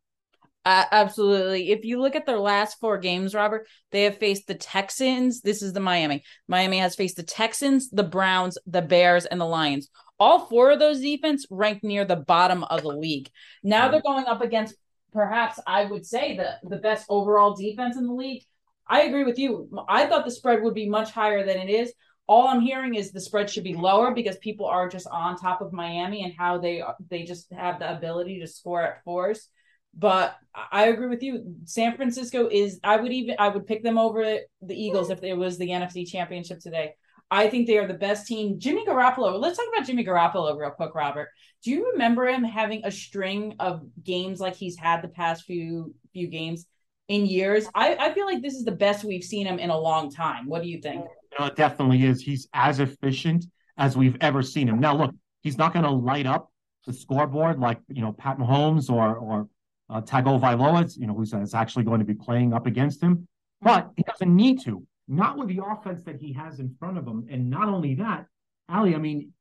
Uh, 0.64 0.84
absolutely. 0.90 1.70
If 1.70 1.84
you 1.84 2.00
look 2.00 2.16
at 2.16 2.24
their 2.24 2.38
last 2.38 2.78
four 2.80 2.96
games, 2.98 3.34
Robert, 3.34 3.66
they 3.90 4.04
have 4.04 4.18
faced 4.18 4.46
the 4.46 4.54
Texans. 4.54 5.42
This 5.42 5.62
is 5.62 5.72
the 5.72 5.80
Miami. 5.80 6.22
Miami 6.48 6.78
has 6.78 6.94
faced 6.94 7.16
the 7.16 7.22
Texans, 7.22 7.90
the 7.90 8.02
Browns, 8.02 8.56
the 8.66 8.80
Bears, 8.80 9.26
and 9.26 9.40
the 9.40 9.44
Lions. 9.44 9.90
All 10.18 10.46
four 10.46 10.70
of 10.70 10.78
those 10.78 11.00
defense 11.00 11.44
ranked 11.50 11.84
near 11.84 12.04
the 12.04 12.16
bottom 12.16 12.64
of 12.64 12.82
the 12.82 12.88
league. 12.88 13.28
Now 13.62 13.88
they're 13.88 14.00
going 14.00 14.26
up 14.26 14.40
against 14.40 14.74
perhaps 15.12 15.60
I 15.66 15.84
would 15.84 16.06
say 16.06 16.36
the 16.36 16.68
the 16.68 16.78
best 16.78 17.06
overall 17.08 17.54
defense 17.54 17.96
in 17.96 18.06
the 18.06 18.14
league. 18.14 18.44
I 18.86 19.02
agree 19.02 19.24
with 19.24 19.38
you. 19.38 19.68
I 19.88 20.06
thought 20.06 20.24
the 20.24 20.30
spread 20.30 20.62
would 20.62 20.74
be 20.74 20.88
much 20.88 21.10
higher 21.10 21.44
than 21.44 21.58
it 21.58 21.68
is 21.68 21.92
all 22.26 22.48
I'm 22.48 22.60
hearing 22.60 22.94
is 22.94 23.12
the 23.12 23.20
spread 23.20 23.50
should 23.50 23.64
be 23.64 23.74
lower 23.74 24.12
because 24.12 24.38
people 24.38 24.66
are 24.66 24.88
just 24.88 25.06
on 25.08 25.36
top 25.36 25.60
of 25.60 25.72
Miami 25.72 26.24
and 26.24 26.32
how 26.36 26.58
they 26.58 26.82
they 27.10 27.24
just 27.24 27.52
have 27.52 27.78
the 27.78 27.94
ability 27.96 28.40
to 28.40 28.46
score 28.46 28.82
at 28.82 29.04
force. 29.04 29.48
But 29.96 30.36
I 30.72 30.86
agree 30.86 31.08
with 31.08 31.22
you. 31.22 31.56
San 31.64 31.96
Francisco 31.96 32.48
is 32.50 32.80
I 32.84 32.96
would 32.96 33.12
even 33.12 33.36
I 33.38 33.48
would 33.48 33.66
pick 33.66 33.82
them 33.82 33.98
over 33.98 34.38
the 34.62 34.74
Eagles 34.74 35.10
if 35.10 35.22
it 35.22 35.34
was 35.34 35.58
the 35.58 35.68
NFC 35.68 36.08
championship 36.08 36.60
today. 36.60 36.94
I 37.30 37.48
think 37.48 37.66
they 37.66 37.78
are 37.78 37.88
the 37.88 37.94
best 37.94 38.26
team. 38.26 38.58
Jimmy 38.58 38.86
Garoppolo. 38.86 39.40
Let's 39.40 39.56
talk 39.56 39.66
about 39.74 39.86
Jimmy 39.86 40.04
Garoppolo 40.04 40.56
real 40.58 40.70
quick, 40.70 40.94
Robert. 40.94 41.28
Do 41.62 41.70
you 41.70 41.92
remember 41.92 42.26
him 42.26 42.44
having 42.44 42.84
a 42.84 42.90
string 42.90 43.56
of 43.58 43.82
games 44.02 44.40
like 44.40 44.54
he's 44.54 44.76
had 44.76 45.02
the 45.02 45.08
past 45.08 45.44
few 45.44 45.94
few 46.12 46.28
games 46.28 46.66
in 47.08 47.26
years? 47.26 47.66
I, 47.74 47.96
I 47.96 48.14
feel 48.14 48.26
like 48.26 48.42
this 48.42 48.54
is 48.54 48.64
the 48.64 48.72
best 48.72 49.04
we've 49.04 49.24
seen 49.24 49.46
him 49.46 49.58
in 49.58 49.70
a 49.70 49.78
long 49.78 50.10
time. 50.10 50.46
What 50.48 50.62
do 50.62 50.68
you 50.68 50.80
think? 50.80 51.04
Know, 51.38 51.46
it 51.46 51.56
definitely 51.56 52.04
is. 52.04 52.20
He's 52.20 52.48
as 52.52 52.78
efficient 52.78 53.46
as 53.76 53.96
we've 53.96 54.16
ever 54.20 54.42
seen 54.42 54.68
him. 54.68 54.78
Now, 54.78 54.94
look, 54.96 55.14
he's 55.42 55.58
not 55.58 55.72
going 55.72 55.84
to 55.84 55.90
light 55.90 56.26
up 56.26 56.50
the 56.86 56.92
scoreboard 56.92 57.58
like 57.58 57.80
you 57.88 58.02
know 58.02 58.12
Pat 58.12 58.38
Mahomes 58.38 58.90
or 58.90 59.16
or 59.16 59.48
uh, 59.94 60.00
Tagovailoa, 60.00 60.98
you 60.98 61.06
know, 61.06 61.14
who's 61.14 61.32
actually 61.54 61.84
going 61.84 62.00
to 62.00 62.04
be 62.04 62.14
playing 62.14 62.52
up 62.52 62.66
against 62.66 63.00
him. 63.00 63.28
But 63.62 63.90
he 63.96 64.02
doesn't 64.02 64.34
need 64.34 64.60
to. 64.64 64.84
Not 65.06 65.38
with 65.38 65.48
the 65.48 65.60
offense 65.64 66.02
that 66.04 66.16
he 66.16 66.32
has 66.32 66.58
in 66.58 66.74
front 66.78 66.98
of 66.98 67.06
him, 67.06 67.26
and 67.30 67.48
not 67.48 67.68
only 67.68 67.94
that, 67.96 68.26
Ali. 68.68 68.94
I 68.94 68.98
mean, 68.98 69.32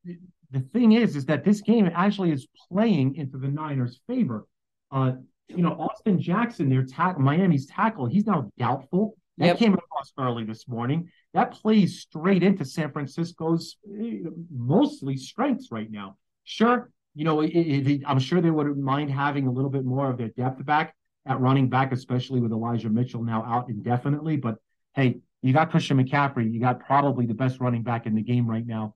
the 0.52 0.60
thing 0.60 0.92
is, 0.92 1.16
is 1.16 1.26
that 1.26 1.44
this 1.44 1.62
game 1.62 1.90
actually 1.94 2.32
is 2.32 2.48
playing 2.70 3.16
into 3.16 3.38
the 3.38 3.48
Niners' 3.48 4.00
favor. 4.08 4.46
Uh, 4.92 5.14
you 5.48 5.64
know, 5.64 5.74
Austin 5.74 6.22
Jackson, 6.22 6.70
their 6.70 6.84
tackle, 6.84 7.22
Miami's 7.22 7.66
tackle, 7.66 8.06
he's 8.06 8.28
now 8.28 8.52
doubtful. 8.58 9.16
That 9.38 9.48
yep. 9.48 9.58
came 9.58 9.74
across 9.74 10.14
early 10.20 10.44
this 10.44 10.68
morning. 10.68 11.10
That 11.34 11.54
plays 11.54 12.02
straight 12.02 12.44
into 12.44 12.66
San 12.66 12.92
Francisco's 12.92 13.78
eh, 14.00 14.20
mostly 14.52 15.18
strengths 15.18 15.72
right 15.72 15.90
now. 15.90 16.18
Sure, 16.44 16.92
you 17.16 17.26
know, 17.26 17.42
it, 17.42 17.50
it, 17.50 18.02
I'm 18.08 18.20
sure 18.20 18.42
they 18.42 18.52
wouldn't 18.52 18.78
mind 18.78 19.12
having 19.12 19.48
a 19.48 19.52
little 19.52 19.70
bit 19.70 19.86
more 19.86 20.10
of 20.10 20.18
their 20.18 20.30
depth 20.30 20.66
back 20.66 20.96
at 21.26 21.40
running 21.40 21.70
back, 21.70 21.92
especially 21.92 22.40
with 22.40 22.52
Elijah 22.52 22.90
Mitchell 22.90 23.24
now 23.24 23.44
out 23.46 23.70
indefinitely. 23.70 24.38
But 24.38 24.58
hey, 24.96 25.20
you 25.42 25.54
got 25.54 25.72
Christian 25.72 26.04
McCaffrey. 26.04 26.52
You 26.52 26.60
got 26.60 26.80
probably 26.80 27.26
the 27.26 27.34
best 27.34 27.60
running 27.60 27.84
back 27.84 28.06
in 28.06 28.16
the 28.16 28.22
game 28.22 28.48
right 28.48 28.66
now, 28.66 28.96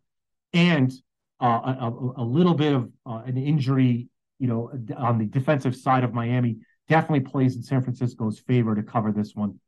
and 0.54 0.92
uh, 1.42 1.76
a, 1.80 2.14
a, 2.18 2.24
little 2.24 2.56
bit 2.56 2.74
of 2.74 2.90
uh, 3.06 3.22
an 3.26 3.38
injury, 3.38 4.10
you 4.40 4.48
know, 4.48 4.72
on 4.98 5.20
the 5.20 5.26
defensive 5.26 5.76
side 5.76 6.04
of 6.04 6.14
Miami 6.14 6.58
definitely 6.88 7.20
plays 7.20 7.56
in 7.56 7.62
San 7.62 7.84
Francisco's 7.84 8.40
favor 8.40 8.74
to 8.74 8.82
cover 8.82 9.12
this 9.12 9.36
one. 9.36 9.60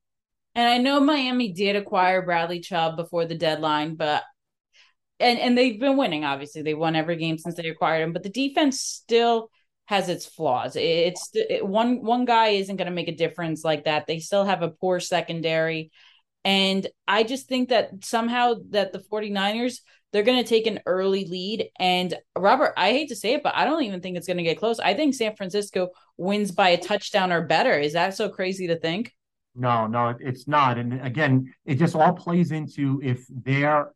And 0.56 0.68
I 0.68 0.78
know 0.78 1.00
Miami 1.00 1.54
did 1.54 1.76
acquire 1.76 2.24
Bradley 2.24 2.60
Chubb 2.60 2.96
before 2.96 3.26
the 3.26 3.36
deadline, 3.36 3.96
but 3.96 4.24
and 5.20 5.40
and 5.40 5.58
they've 5.58 5.80
been 5.80 5.98
winning. 5.98 6.26
Obviously, 6.26 6.62
they 6.62 6.74
won 6.74 6.96
every 6.96 7.18
game 7.18 7.38
since 7.38 7.56
they 7.56 7.68
acquired 7.70 8.04
him. 8.04 8.14
But 8.14 8.24
the 8.24 8.30
defense 8.30 8.82
still 8.82 9.50
has 9.86 10.10
its 10.10 10.26
flaws. 10.26 10.76
It's 10.76 11.30
it, 11.34 11.66
one 11.66 12.04
one 12.04 12.26
guy 12.26 12.50
isn't 12.50 12.76
going 12.76 12.88
to 12.88 12.94
make 12.94 13.08
a 13.08 13.16
difference 13.16 13.64
like 13.64 13.86
that. 13.86 14.08
They 14.08 14.20
still 14.20 14.46
have 14.46 14.62
a 14.62 14.70
poor 14.70 15.00
secondary. 15.00 15.92
And 16.46 16.88
I 17.08 17.24
just 17.24 17.48
think 17.48 17.70
that 17.70 18.04
somehow 18.04 18.56
that 18.70 18.94
the 18.94 19.00
49ers 19.00 19.80
they're 20.12 20.24
going 20.24 20.42
to 20.42 20.48
take 20.48 20.66
an 20.66 20.80
early 20.86 21.26
lead 21.26 21.70
and 21.80 22.16
Robert, 22.36 22.74
I 22.76 22.92
hate 22.92 23.10
to 23.10 23.16
say 23.16 23.34
it, 23.34 23.44
but 23.44 23.56
I 23.56 23.66
don't 23.66 23.84
even 23.84 24.02
think 24.02 24.18
it's 24.18 24.26
going 24.26 24.38
to 24.38 24.44
get 24.44 24.58
close. 24.58 24.80
I 24.80 24.96
think 24.96 25.14
San 25.14 25.36
Francisco 25.36 25.90
wins 26.18 26.52
by 26.52 26.70
a 26.70 26.82
touchdown 26.82 27.32
or 27.32 27.46
better. 27.46 27.78
Is 27.78 27.94
that 27.94 28.16
so 28.16 28.30
crazy 28.30 28.68
to 28.68 28.80
think? 28.80 29.14
No, 29.56 29.88
no, 29.88 30.16
it's 30.20 30.48
not. 30.48 30.78
And 30.78 31.02
again, 31.06 31.54
it 31.66 31.76
just 31.76 31.96
all 31.96 32.14
plays 32.14 32.52
into 32.52 33.00
if 33.04 33.26
their 33.30 33.92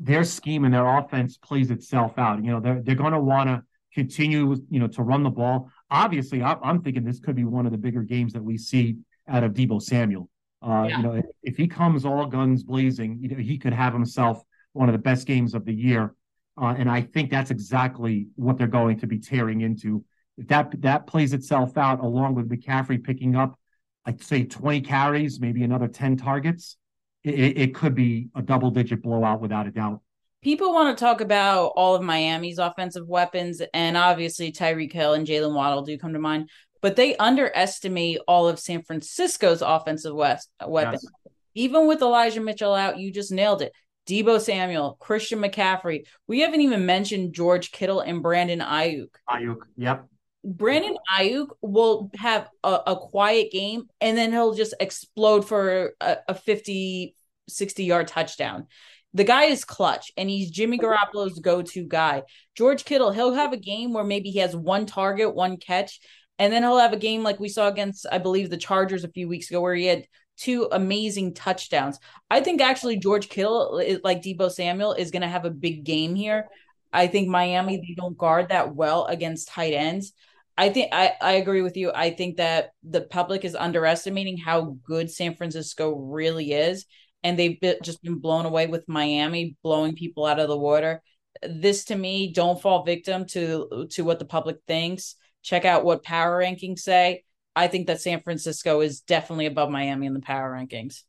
their 0.00 0.24
scheme 0.24 0.64
and 0.64 0.74
their 0.74 0.86
offense 0.86 1.36
plays 1.36 1.70
itself 1.70 2.18
out. 2.18 2.42
You 2.42 2.52
know, 2.52 2.60
they're 2.60 2.82
they're 2.82 2.94
going 2.94 3.12
to 3.12 3.20
want 3.20 3.48
to 3.48 3.62
continue, 3.94 4.56
you 4.70 4.80
know, 4.80 4.88
to 4.88 5.02
run 5.02 5.22
the 5.22 5.30
ball. 5.30 5.70
Obviously, 5.90 6.42
I'm, 6.42 6.58
I'm 6.62 6.82
thinking 6.82 7.04
this 7.04 7.20
could 7.20 7.36
be 7.36 7.44
one 7.44 7.66
of 7.66 7.72
the 7.72 7.78
bigger 7.78 8.02
games 8.02 8.32
that 8.32 8.42
we 8.42 8.56
see 8.56 8.96
out 9.28 9.44
of 9.44 9.52
Deebo 9.52 9.80
Samuel. 9.82 10.28
Uh, 10.62 10.86
yeah. 10.88 10.96
You 10.96 11.02
know, 11.02 11.12
if, 11.14 11.24
if, 11.42 11.56
he 11.56 11.66
comes 11.66 12.04
all 12.04 12.26
guns 12.26 12.62
blazing, 12.62 13.18
you 13.20 13.28
know, 13.28 13.36
he 13.36 13.58
could 13.58 13.72
have 13.72 13.92
himself 13.92 14.42
one 14.72 14.88
of 14.88 14.92
the 14.92 14.98
best 14.98 15.26
games 15.26 15.54
of 15.54 15.64
the 15.64 15.72
year. 15.72 16.14
Uh, 16.60 16.74
and 16.76 16.90
I 16.90 17.00
think 17.00 17.30
that's 17.30 17.50
exactly 17.50 18.28
what 18.36 18.58
they're 18.58 18.66
going 18.66 18.98
to 19.00 19.06
be 19.06 19.18
tearing 19.18 19.62
into. 19.62 20.04
If 20.36 20.48
that 20.48 20.80
that 20.82 21.06
plays 21.06 21.32
itself 21.32 21.78
out, 21.78 22.00
along 22.00 22.34
with 22.34 22.48
McCaffrey 22.48 23.02
picking 23.02 23.36
up 23.36 23.58
I'd 24.06 24.22
say 24.22 24.44
20 24.44 24.80
carries, 24.80 25.40
maybe 25.40 25.62
another 25.62 25.88
10 25.88 26.16
targets. 26.16 26.76
It, 27.24 27.58
it 27.58 27.74
could 27.74 27.94
be 27.94 28.28
a 28.34 28.42
double 28.42 28.70
digit 28.70 29.02
blowout 29.02 29.40
without 29.40 29.66
a 29.66 29.70
doubt. 29.70 30.00
People 30.42 30.72
want 30.72 30.96
to 30.96 31.04
talk 31.04 31.20
about 31.20 31.72
all 31.76 31.94
of 31.94 32.02
Miami's 32.02 32.58
offensive 32.58 33.06
weapons, 33.06 33.60
and 33.74 33.96
obviously 33.96 34.52
Tyreek 34.52 34.92
Hill 34.92 35.12
and 35.12 35.26
Jalen 35.26 35.54
Waddle 35.54 35.82
do 35.82 35.98
come 35.98 36.14
to 36.14 36.18
mind. 36.18 36.48
but 36.80 36.96
they 36.96 37.16
underestimate 37.16 38.18
all 38.26 38.48
of 38.48 38.58
San 38.58 38.82
Francisco's 38.82 39.62
offensive 39.62 40.14
west 40.14 40.48
weapons. 40.66 41.04
Yes. 41.04 41.34
Even 41.54 41.86
with 41.86 42.00
Elijah 42.00 42.40
Mitchell 42.40 42.74
out, 42.74 42.98
you 42.98 43.12
just 43.12 43.32
nailed 43.32 43.62
it. 43.62 43.72
Deebo 44.08 44.40
Samuel, 44.40 44.96
Christian 44.98 45.40
McCaffrey. 45.40 46.06
We 46.26 46.40
haven't 46.40 46.62
even 46.62 46.86
mentioned 46.86 47.34
George 47.34 47.70
Kittle 47.70 48.00
and 48.00 48.22
Brandon 48.22 48.60
Aiyuk. 48.60 49.10
Aiyuk, 49.28 49.58
yep. 49.76 50.06
Brandon 50.44 50.96
Aiyuk 51.18 51.48
will 51.60 52.10
have 52.16 52.48
a, 52.64 52.80
a, 52.86 52.96
quiet 52.96 53.52
game 53.52 53.84
and 54.00 54.16
then 54.16 54.32
he'll 54.32 54.54
just 54.54 54.74
explode 54.80 55.46
for 55.46 55.92
a, 56.00 56.16
a 56.28 56.34
50, 56.34 57.14
60 57.48 57.84
yard 57.84 58.08
touchdown. 58.08 58.66
The 59.12 59.24
guy 59.24 59.44
is 59.44 59.64
clutch 59.64 60.12
and 60.16 60.30
he's 60.30 60.50
Jimmy 60.50 60.78
Garoppolo's 60.78 61.40
go 61.40 61.62
to 61.62 61.86
guy. 61.86 62.22
George 62.56 62.84
Kittle, 62.84 63.10
he'll 63.10 63.34
have 63.34 63.52
a 63.52 63.58
game 63.58 63.92
where 63.92 64.04
maybe 64.04 64.30
he 64.30 64.38
has 64.38 64.56
one 64.56 64.86
target, 64.86 65.34
one 65.34 65.56
catch, 65.58 66.00
and 66.38 66.52
then 66.52 66.62
he'll 66.62 66.78
have 66.78 66.94
a 66.94 66.98
game 66.98 67.22
like 67.22 67.38
we 67.38 67.48
saw 67.48 67.68
against, 67.68 68.06
I 68.10 68.18
believe, 68.18 68.48
the 68.48 68.56
Chargers 68.56 69.04
a 69.04 69.10
few 69.10 69.28
weeks 69.28 69.50
ago 69.50 69.60
where 69.60 69.74
he 69.74 69.86
had 69.86 70.06
two 70.38 70.68
amazing 70.72 71.34
touchdowns. 71.34 71.98
I 72.30 72.40
think 72.40 72.62
actually 72.62 72.96
George 72.96 73.28
Kittle, 73.28 73.82
like 74.02 74.22
Deebo 74.22 74.50
Samuel, 74.50 74.94
is 74.94 75.10
going 75.10 75.22
to 75.22 75.28
have 75.28 75.44
a 75.44 75.50
big 75.50 75.84
game 75.84 76.14
here. 76.14 76.48
I 76.92 77.08
think 77.08 77.28
Miami, 77.28 77.76
they 77.76 77.94
don't 77.94 78.16
guard 78.16 78.48
that 78.48 78.74
well 78.74 79.04
against 79.04 79.48
tight 79.48 79.74
ends. 79.74 80.14
I 80.60 80.68
think 80.68 80.92
I, 80.92 81.14
I 81.22 81.32
agree 81.32 81.62
with 81.62 81.78
you. 81.78 81.90
I 81.94 82.10
think 82.10 82.36
that 82.36 82.72
the 82.82 83.00
public 83.00 83.46
is 83.46 83.54
underestimating 83.54 84.36
how 84.36 84.76
good 84.84 85.10
San 85.10 85.34
Francisco 85.34 85.96
really 85.96 86.52
is. 86.52 86.84
And 87.22 87.38
they've 87.38 87.58
been, 87.58 87.76
just 87.82 88.02
been 88.02 88.18
blown 88.18 88.44
away 88.44 88.66
with 88.66 88.86
Miami 88.86 89.56
blowing 89.62 89.94
people 89.94 90.26
out 90.26 90.38
of 90.38 90.48
the 90.48 90.58
water. 90.58 91.02
This 91.42 91.86
to 91.86 91.96
me, 91.96 92.34
don't 92.34 92.60
fall 92.60 92.84
victim 92.84 93.24
to 93.28 93.86
to 93.92 94.04
what 94.04 94.18
the 94.18 94.26
public 94.26 94.58
thinks. 94.66 95.16
Check 95.42 95.64
out 95.64 95.82
what 95.82 96.02
power 96.02 96.42
rankings 96.42 96.80
say. 96.80 97.24
I 97.56 97.66
think 97.66 97.86
that 97.86 98.02
San 98.02 98.20
Francisco 98.20 98.82
is 98.82 99.00
definitely 99.00 99.46
above 99.46 99.70
Miami 99.70 100.06
in 100.06 100.12
the 100.12 100.20
power 100.20 100.52
rankings. 100.52 101.04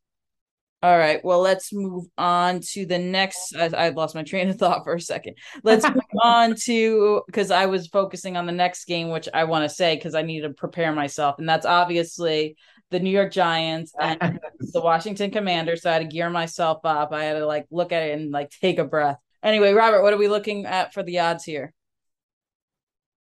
All 0.83 0.97
right. 0.97 1.23
Well, 1.23 1.41
let's 1.41 1.71
move 1.71 2.05
on 2.17 2.59
to 2.71 2.87
the 2.87 2.97
next. 2.97 3.55
I, 3.55 3.65
I 3.65 3.89
lost 3.89 4.15
my 4.15 4.23
train 4.23 4.49
of 4.49 4.57
thought 4.57 4.83
for 4.83 4.95
a 4.95 5.01
second. 5.01 5.37
Let's 5.63 5.87
move 5.87 6.01
on 6.21 6.55
to 6.63 7.21
because 7.27 7.51
I 7.51 7.67
was 7.67 7.87
focusing 7.87 8.35
on 8.35 8.47
the 8.47 8.51
next 8.51 8.85
game, 8.85 9.09
which 9.09 9.29
I 9.31 9.43
want 9.43 9.69
to 9.69 9.75
say 9.75 9.95
because 9.95 10.15
I 10.15 10.23
need 10.23 10.41
to 10.41 10.49
prepare 10.49 10.91
myself, 10.91 11.35
and 11.37 11.47
that's 11.47 11.67
obviously 11.67 12.55
the 12.89 12.99
New 12.99 13.11
York 13.11 13.31
Giants 13.31 13.93
and 13.99 14.39
the 14.59 14.81
Washington 14.81 15.29
Commanders. 15.29 15.83
So 15.83 15.91
I 15.91 15.93
had 15.93 15.99
to 15.99 16.05
gear 16.05 16.31
myself 16.31 16.79
up. 16.83 17.13
I 17.13 17.25
had 17.25 17.33
to 17.33 17.45
like 17.45 17.67
look 17.69 17.91
at 17.91 18.01
it 18.01 18.19
and 18.19 18.31
like 18.31 18.49
take 18.49 18.79
a 18.79 18.83
breath. 18.83 19.17
Anyway, 19.43 19.73
Robert, 19.73 20.01
what 20.01 20.13
are 20.13 20.17
we 20.17 20.27
looking 20.27 20.65
at 20.65 20.93
for 20.93 21.03
the 21.03 21.19
odds 21.19 21.43
here? 21.43 21.73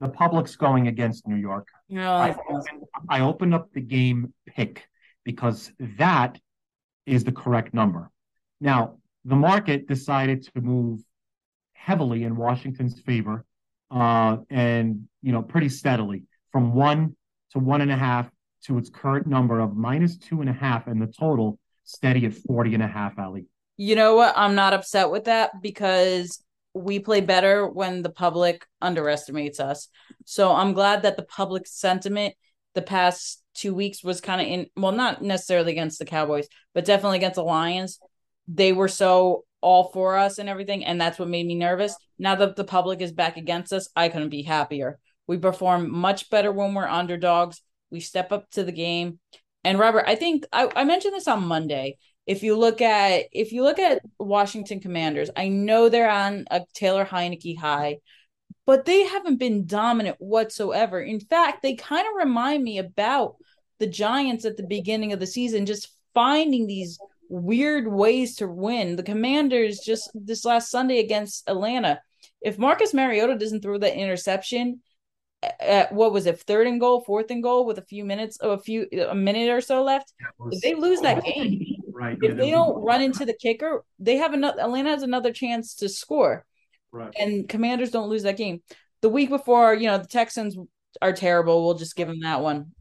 The 0.01 0.09
public's 0.09 0.57
going 0.57 0.89
against 0.89 1.29
New 1.29 1.37
York. 1.37 1.69
No, 1.91 2.11
I, 2.11 2.35
opened, 2.49 2.85
I 3.09 3.21
opened 3.21 3.55
up 3.55 3.71
the 3.73 3.83
game 3.83 4.33
pick 4.47 4.89
because 5.25 5.73
that 5.99 6.39
is 7.07 7.25
the 7.25 7.33
correct 7.33 7.75
number. 7.75 8.11
Now, 8.61 8.97
the 9.25 9.37
market 9.37 9.87
decided 9.87 10.43
to 10.55 10.61
move 10.61 11.01
heavily 11.73 12.25
in 12.25 12.37
Washington's 12.37 13.01
favor, 13.01 13.45
uh, 13.91 14.39
and 14.49 15.09
you 15.23 15.33
know, 15.33 15.43
pretty 15.43 15.69
steadily 15.69 16.25
from 16.53 16.75
one 16.75 17.17
to 17.53 17.59
one 17.59 17.81
and 17.81 17.91
a 17.91 17.97
half 17.97 18.31
to 18.65 18.79
its 18.79 18.91
current 18.91 19.27
number 19.27 19.61
of 19.61 19.77
minus 19.77 20.17
two 20.17 20.41
and 20.41 20.51
a 20.51 20.53
half, 20.53 20.87
and 20.87 21.01
the 21.01 21.07
total 21.07 21.59
steady 21.85 22.27
at 22.27 22.35
40 22.35 22.75
and 22.75 22.83
a 22.83 22.87
half, 22.87 23.19
Ali. 23.19 23.47
You 23.77 23.97
know 23.97 24.15
what? 24.15 24.35
I'm 24.37 24.55
not 24.55 24.75
upset 24.75 25.11
with 25.11 25.25
that 25.25 25.63
because 25.63 26.43
we 26.75 26.99
play 27.01 27.21
better 27.21 27.67
when 27.67 28.03
the 28.03 28.11
public 28.11 28.67
underestimates 28.81 29.59
us. 29.59 29.89
So 30.25 30.53
I'm 30.53 30.73
glad 30.73 31.03
that 31.03 31.17
the 31.17 31.25
public 31.25 31.67
sentiment 31.67 32.35
the 32.75 32.83
past 32.83 33.43
two 33.55 33.75
weeks 33.75 34.05
was 34.05 34.21
kind 34.21 34.41
of 34.41 34.47
in 34.47 34.67
well 34.77 34.93
not 34.93 35.23
necessarily 35.23 35.73
against 35.73 35.99
the 35.99 36.05
cowboys 36.05 36.47
but 36.75 36.85
definitely 36.85 37.19
against 37.19 37.37
the 37.37 37.45
lions. 37.45 37.99
They 38.49 38.73
were 38.73 38.89
so 38.89 39.45
all 39.61 39.91
for 39.93 40.17
us 40.17 40.39
and 40.39 40.49
everything 40.49 40.85
and 40.85 41.01
that's 41.01 41.19
what 41.19 41.29
made 41.29 41.47
me 41.47 41.55
nervous. 41.55 41.95
Now 42.19 42.35
that 42.37 42.57
the 42.57 42.65
public 42.65 43.01
is 43.01 43.13
back 43.13 43.37
against 43.37 43.73
us 43.73 43.89
i 43.97 44.09
couldn't 44.09 44.31
be 44.31 44.43
happier. 44.43 44.99
We 45.27 45.39
perform 45.39 45.93
much 45.93 46.31
better 46.31 46.51
when 46.53 46.75
we're 46.75 46.87
underdogs. 46.87 47.61
We 47.91 48.01
step 48.01 48.33
up 48.33 48.51
to 48.53 48.65
the 48.65 48.73
game. 48.73 49.19
And 49.65 49.79
robert 49.79 50.05
i 50.07 50.15
think 50.15 50.45
i, 50.53 50.71
I 50.75 50.85
mentioned 50.85 51.15
this 51.15 51.29
on 51.29 51.45
monday. 51.45 51.99
If 52.27 52.43
you 52.45 52.57
look 52.57 52.81
at 52.81 53.25
if 53.33 53.53
you 53.53 53.63
look 53.63 53.79
at 53.79 54.03
washington 54.19 54.81
commanders 54.81 55.31
i 55.37 55.49
know 55.49 55.89
they're 55.89 56.11
on 56.11 56.45
a 56.51 56.63
taylor 56.75 57.05
heinicke 57.05 57.59
high 57.59 57.99
but 58.71 58.85
they 58.85 59.03
haven't 59.03 59.41
been 59.41 59.67
dominant 59.67 60.15
whatsoever. 60.21 61.01
In 61.01 61.19
fact, 61.19 61.61
they 61.61 61.75
kind 61.75 62.07
of 62.07 62.15
remind 62.17 62.63
me 62.63 62.79
about 62.79 63.35
the 63.81 63.89
Giants 63.89 64.45
at 64.45 64.57
the 64.57 64.63
beginning 64.63 65.13
of 65.13 65.19
the 65.19 65.27
season, 65.27 65.67
just 65.67 65.89
finding 66.15 66.69
these 66.69 66.97
weird 67.29 67.89
ways 67.89 68.37
to 68.37 68.47
win. 68.47 68.95
The 68.95 69.03
Commanders 69.03 69.81
just 69.81 70.09
this 70.15 70.45
last 70.45 70.71
Sunday 70.71 71.01
against 71.01 71.51
Atlanta. 71.51 72.01
If 72.43 72.59
Marcus 72.59 72.95
Mariota 72.95 73.37
doesn't 73.37 73.61
throw 73.61 73.77
that 73.79 73.99
interception 73.99 74.83
at 75.59 75.93
what 75.93 76.13
was 76.13 76.27
it, 76.27 76.39
third 76.39 76.69
and 76.69 76.79
goal, 76.79 77.01
fourth 77.01 77.33
and 77.33 77.43
goal 77.43 77.67
with 77.67 77.79
a 77.79 77.83
few 77.83 78.05
minutes, 78.05 78.39
a 78.41 78.57
few 78.57 78.87
a 78.93 79.17
minute 79.17 79.51
or 79.51 79.61
so 79.61 79.83
left, 79.83 80.13
if 80.53 80.61
they 80.63 80.77
lose 80.77 81.01
that 81.01 81.25
game, 81.25 81.67
right? 81.93 82.17
If 82.23 82.37
they 82.37 82.53
don't 82.53 82.85
run 82.85 83.03
into 83.03 83.25
the 83.25 83.35
kicker, 83.35 83.85
they 83.99 84.19
have 84.19 84.33
another. 84.33 84.61
Atlanta 84.61 84.91
has 84.91 85.03
another 85.03 85.33
chance 85.33 85.75
to 85.75 85.89
score. 85.89 86.47
Right. 86.93 87.15
And 87.19 87.49
Commanders 87.49 87.91
don't 87.91 88.09
lose 88.09 88.25
that 88.25 88.37
game. 88.37 88.63
The 89.03 89.09
week 89.09 89.31
before, 89.31 89.75
you 89.75 89.87
know, 89.87 89.99
the 89.99 90.07
Texans 90.07 90.57
are 91.01 91.13
terrible. 91.13 91.65
We'll 91.65 91.75
just 91.75 91.97
give 91.97 92.09
them 92.09 92.21
that 92.21 92.41
one. 92.41 92.73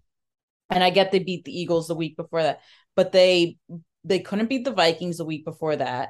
And 0.70 0.84
I 0.84 0.90
get 0.90 1.12
they 1.12 1.20
beat 1.20 1.46
the 1.46 1.58
Eagles 1.58 1.88
the 1.88 1.96
week 1.96 2.16
before 2.16 2.44
that, 2.44 2.62
but 2.96 3.12
they 3.12 3.58
they 4.04 4.20
couldn't 4.20 4.50
beat 4.50 4.66
the 4.66 4.72
Vikings 4.72 5.18
the 5.18 5.26
week 5.26 5.46
before 5.46 5.76
that. 5.76 6.10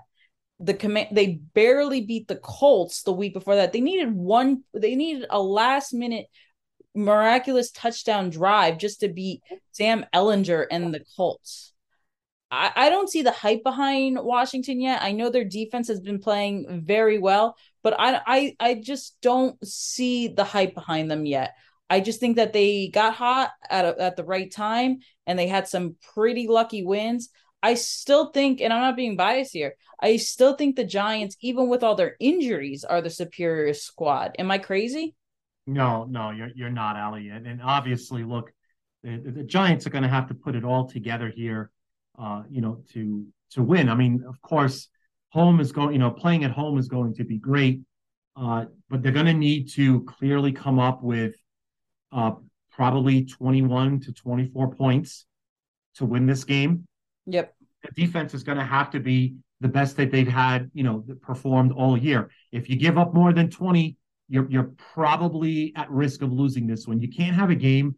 The 0.59 0.73
command 0.73 1.09
they 1.11 1.39
barely 1.53 2.01
beat 2.01 2.27
the 2.27 2.35
Colts 2.35 3.03
the 3.03 3.13
week 3.13 3.33
before 3.33 3.55
that. 3.55 3.71
They 3.71 3.81
needed 3.81 4.13
one. 4.13 4.63
They 4.73 4.95
needed 4.95 5.27
a 5.29 5.41
last 5.41 5.93
minute 5.93 6.27
miraculous 6.95 7.71
touchdown 7.71 8.29
drive 8.29 8.77
just 8.77 8.99
to 9.01 9.07
beat 9.07 9.41
Sam 9.71 10.05
Ehlinger 10.13 10.65
and 10.69 10.93
the 10.93 11.03
Colts. 11.15 11.73
I, 12.51 12.71
I 12.75 12.89
don't 12.89 13.09
see 13.09 13.21
the 13.21 13.31
hype 13.31 13.63
behind 13.63 14.17
Washington 14.21 14.81
yet. 14.81 15.01
I 15.01 15.11
know 15.11 15.29
their 15.29 15.45
defense 15.45 15.87
has 15.87 15.99
been 15.99 16.19
playing 16.19 16.83
very 16.85 17.19
well, 17.19 17.55
but 17.83 17.95
I 17.99 18.21
I 18.25 18.55
I 18.59 18.73
just 18.75 19.17
don't 19.21 19.57
see 19.65 20.27
the 20.27 20.43
hype 20.43 20.73
behind 20.73 21.09
them 21.09 21.25
yet. 21.25 21.55
I 21.89 21.99
just 22.01 22.19
think 22.19 22.35
that 22.35 22.53
they 22.53 22.89
got 22.89 23.15
hot 23.15 23.51
at 23.69 23.85
a, 23.85 23.99
at 23.99 24.15
the 24.15 24.23
right 24.23 24.51
time 24.51 24.99
and 25.25 25.37
they 25.37 25.47
had 25.47 25.67
some 25.67 25.95
pretty 26.13 26.47
lucky 26.47 26.83
wins. 26.85 27.29
I 27.61 27.73
still 27.73 28.31
think, 28.31 28.61
and 28.61 28.71
I'm 28.71 28.81
not 28.81 28.95
being 28.95 29.17
biased 29.17 29.53
here, 29.53 29.73
I 30.01 30.17
still 30.17 30.55
think 30.55 30.75
the 30.75 30.85
Giants, 30.85 31.35
even 31.41 31.67
with 31.67 31.83
all 31.83 31.95
their 31.95 32.15
injuries, 32.19 32.83
are 32.85 33.01
the 33.01 33.09
superior 33.09 33.73
squad. 33.73 34.35
Am 34.39 34.49
I 34.49 34.59
crazy? 34.59 35.15
No, 35.67 36.05
no, 36.05 36.31
you're 36.31 36.49
you're 36.55 36.69
not, 36.69 36.95
Ali. 36.95 37.29
And, 37.29 37.45
and 37.45 37.61
obviously, 37.61 38.23
look, 38.23 38.51
the, 39.03 39.17
the 39.17 39.43
Giants 39.43 39.85
are 39.85 39.89
going 39.89 40.03
to 40.03 40.09
have 40.09 40.27
to 40.29 40.33
put 40.33 40.55
it 40.55 40.63
all 40.63 40.87
together 40.87 41.29
here, 41.29 41.69
uh, 42.17 42.43
you 42.49 42.61
know, 42.61 42.83
to 42.93 43.25
to 43.51 43.63
win. 43.63 43.89
I 43.89 43.95
mean, 43.95 44.23
of 44.27 44.41
course, 44.41 44.87
home 45.29 45.59
is 45.59 45.71
going, 45.71 45.93
you 45.93 45.99
know, 45.99 46.11
playing 46.11 46.43
at 46.43 46.51
home 46.51 46.77
is 46.77 46.87
going 46.87 47.13
to 47.15 47.23
be 47.23 47.37
great, 47.37 47.81
uh, 48.35 48.65
but 48.89 49.01
they're 49.01 49.11
going 49.11 49.25
to 49.25 49.33
need 49.33 49.69
to 49.71 50.01
clearly 50.03 50.51
come 50.51 50.79
up 50.79 51.03
with 51.03 51.35
uh, 52.11 52.31
probably 52.71 53.25
21 53.25 53.99
to 54.01 54.13
24 54.13 54.75
points 54.75 55.25
to 55.95 56.05
win 56.05 56.25
this 56.25 56.43
game. 56.43 56.87
Yep. 57.25 57.53
The 57.83 58.05
defense 58.05 58.33
is 58.33 58.43
going 58.43 58.57
to 58.57 58.63
have 58.63 58.89
to 58.91 58.99
be 58.99 59.35
the 59.61 59.67
best 59.67 59.97
that 59.97 60.11
they've 60.11 60.27
had, 60.27 60.71
you 60.73 60.83
know, 60.83 61.03
performed 61.21 61.71
all 61.71 61.97
year. 61.97 62.29
If 62.51 62.69
you 62.69 62.75
give 62.77 62.97
up 62.97 63.13
more 63.13 63.33
than 63.33 63.49
20, 63.49 63.97
you're 64.29 64.49
you're 64.49 64.71
probably 64.93 65.73
at 65.75 65.89
risk 65.89 66.21
of 66.21 66.31
losing 66.31 66.67
this 66.67 66.87
one. 66.87 67.01
You 67.01 67.09
can't 67.09 67.35
have 67.35 67.49
a 67.49 67.55
game 67.55 67.95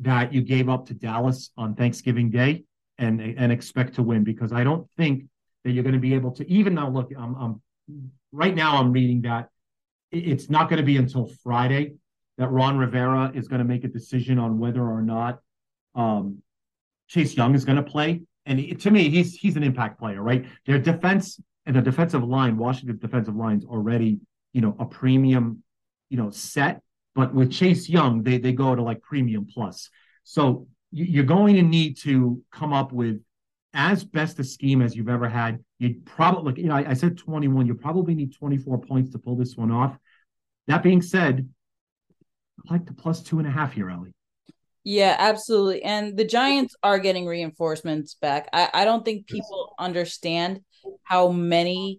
that 0.00 0.32
you 0.32 0.42
gave 0.42 0.68
up 0.68 0.86
to 0.86 0.94
Dallas 0.94 1.50
on 1.56 1.74
Thanksgiving 1.74 2.30
Day 2.30 2.64
and 2.98 3.20
and 3.20 3.52
expect 3.52 3.94
to 3.94 4.02
win 4.02 4.24
because 4.24 4.52
I 4.52 4.64
don't 4.64 4.88
think 4.96 5.24
that 5.64 5.72
you're 5.72 5.82
going 5.82 5.94
to 5.94 6.00
be 6.00 6.14
able 6.14 6.30
to 6.32 6.48
even 6.50 6.74
now 6.74 6.88
look 6.88 7.10
I'm, 7.16 7.34
I'm 7.36 8.10
right 8.32 8.54
now 8.54 8.78
i'm 8.78 8.92
reading 8.92 9.22
that 9.22 9.48
it's 10.10 10.48
not 10.48 10.68
going 10.68 10.78
to 10.78 10.84
be 10.84 10.96
until 10.96 11.30
friday 11.42 11.94
that 12.38 12.48
ron 12.48 12.78
rivera 12.78 13.32
is 13.34 13.48
going 13.48 13.60
to 13.60 13.64
make 13.64 13.84
a 13.84 13.88
decision 13.88 14.38
on 14.38 14.58
whether 14.58 14.82
or 14.82 15.02
not 15.02 15.40
um, 15.94 16.42
chase 17.08 17.36
young 17.36 17.54
is 17.54 17.64
going 17.64 17.76
to 17.76 17.82
play. 17.82 18.22
And 18.46 18.80
to 18.80 18.90
me 18.90 19.08
he's 19.08 19.34
he's 19.34 19.56
an 19.56 19.62
impact 19.62 19.98
player 19.98 20.22
right? 20.22 20.44
Their 20.66 20.78
defense 20.78 21.40
and 21.66 21.76
the 21.76 21.80
defensive 21.80 22.22
line 22.22 22.58
washington 22.58 22.98
defensive 22.98 23.34
lines 23.34 23.64
already 23.64 24.18
you 24.52 24.60
know 24.60 24.76
a 24.78 24.84
premium 24.84 25.62
you 26.10 26.18
know 26.18 26.30
set. 26.30 26.82
But 27.14 27.34
with 27.34 27.52
chase 27.52 27.88
young 27.88 28.22
they 28.22 28.38
they 28.38 28.52
go 28.52 28.74
to 28.74 28.82
like 28.82 29.00
premium 29.00 29.46
plus. 29.46 29.88
So 30.24 30.66
you're 30.92 31.24
going 31.24 31.56
to 31.56 31.62
need 31.62 31.96
to 31.98 32.42
come 32.52 32.72
up 32.72 32.92
with 32.92 33.20
as 33.74 34.04
best 34.04 34.38
a 34.38 34.44
scheme 34.44 34.80
as 34.80 34.96
you've 34.96 35.08
ever 35.08 35.28
had. 35.28 35.62
You'd 35.78 36.06
probably, 36.06 36.44
look, 36.44 36.58
you 36.58 36.68
know, 36.68 36.76
I, 36.76 36.90
I, 36.90 36.94
said 36.94 37.18
21. 37.18 37.66
You 37.66 37.74
probably 37.74 38.14
need 38.14 38.34
24 38.34 38.78
points 38.78 39.10
to 39.10 39.18
pull 39.18 39.36
this 39.36 39.56
one 39.56 39.70
off. 39.70 39.96
That 40.68 40.82
being 40.82 41.02
said, 41.02 41.48
I 42.68 42.72
like 42.72 42.86
the 42.86 42.94
plus 42.94 43.22
two 43.22 43.38
and 43.38 43.48
a 43.48 43.50
half 43.50 43.72
here, 43.72 43.90
Ellie. 43.90 44.14
Yeah, 44.84 45.16
absolutely. 45.18 45.82
And 45.82 46.16
the 46.16 46.24
Giants 46.24 46.76
are 46.82 46.98
getting 46.98 47.26
reinforcements 47.26 48.14
back. 48.14 48.48
I, 48.52 48.68
I 48.72 48.84
don't 48.84 49.04
think 49.04 49.26
people 49.26 49.74
understand 49.78 50.60
how 51.02 51.30
many 51.30 51.98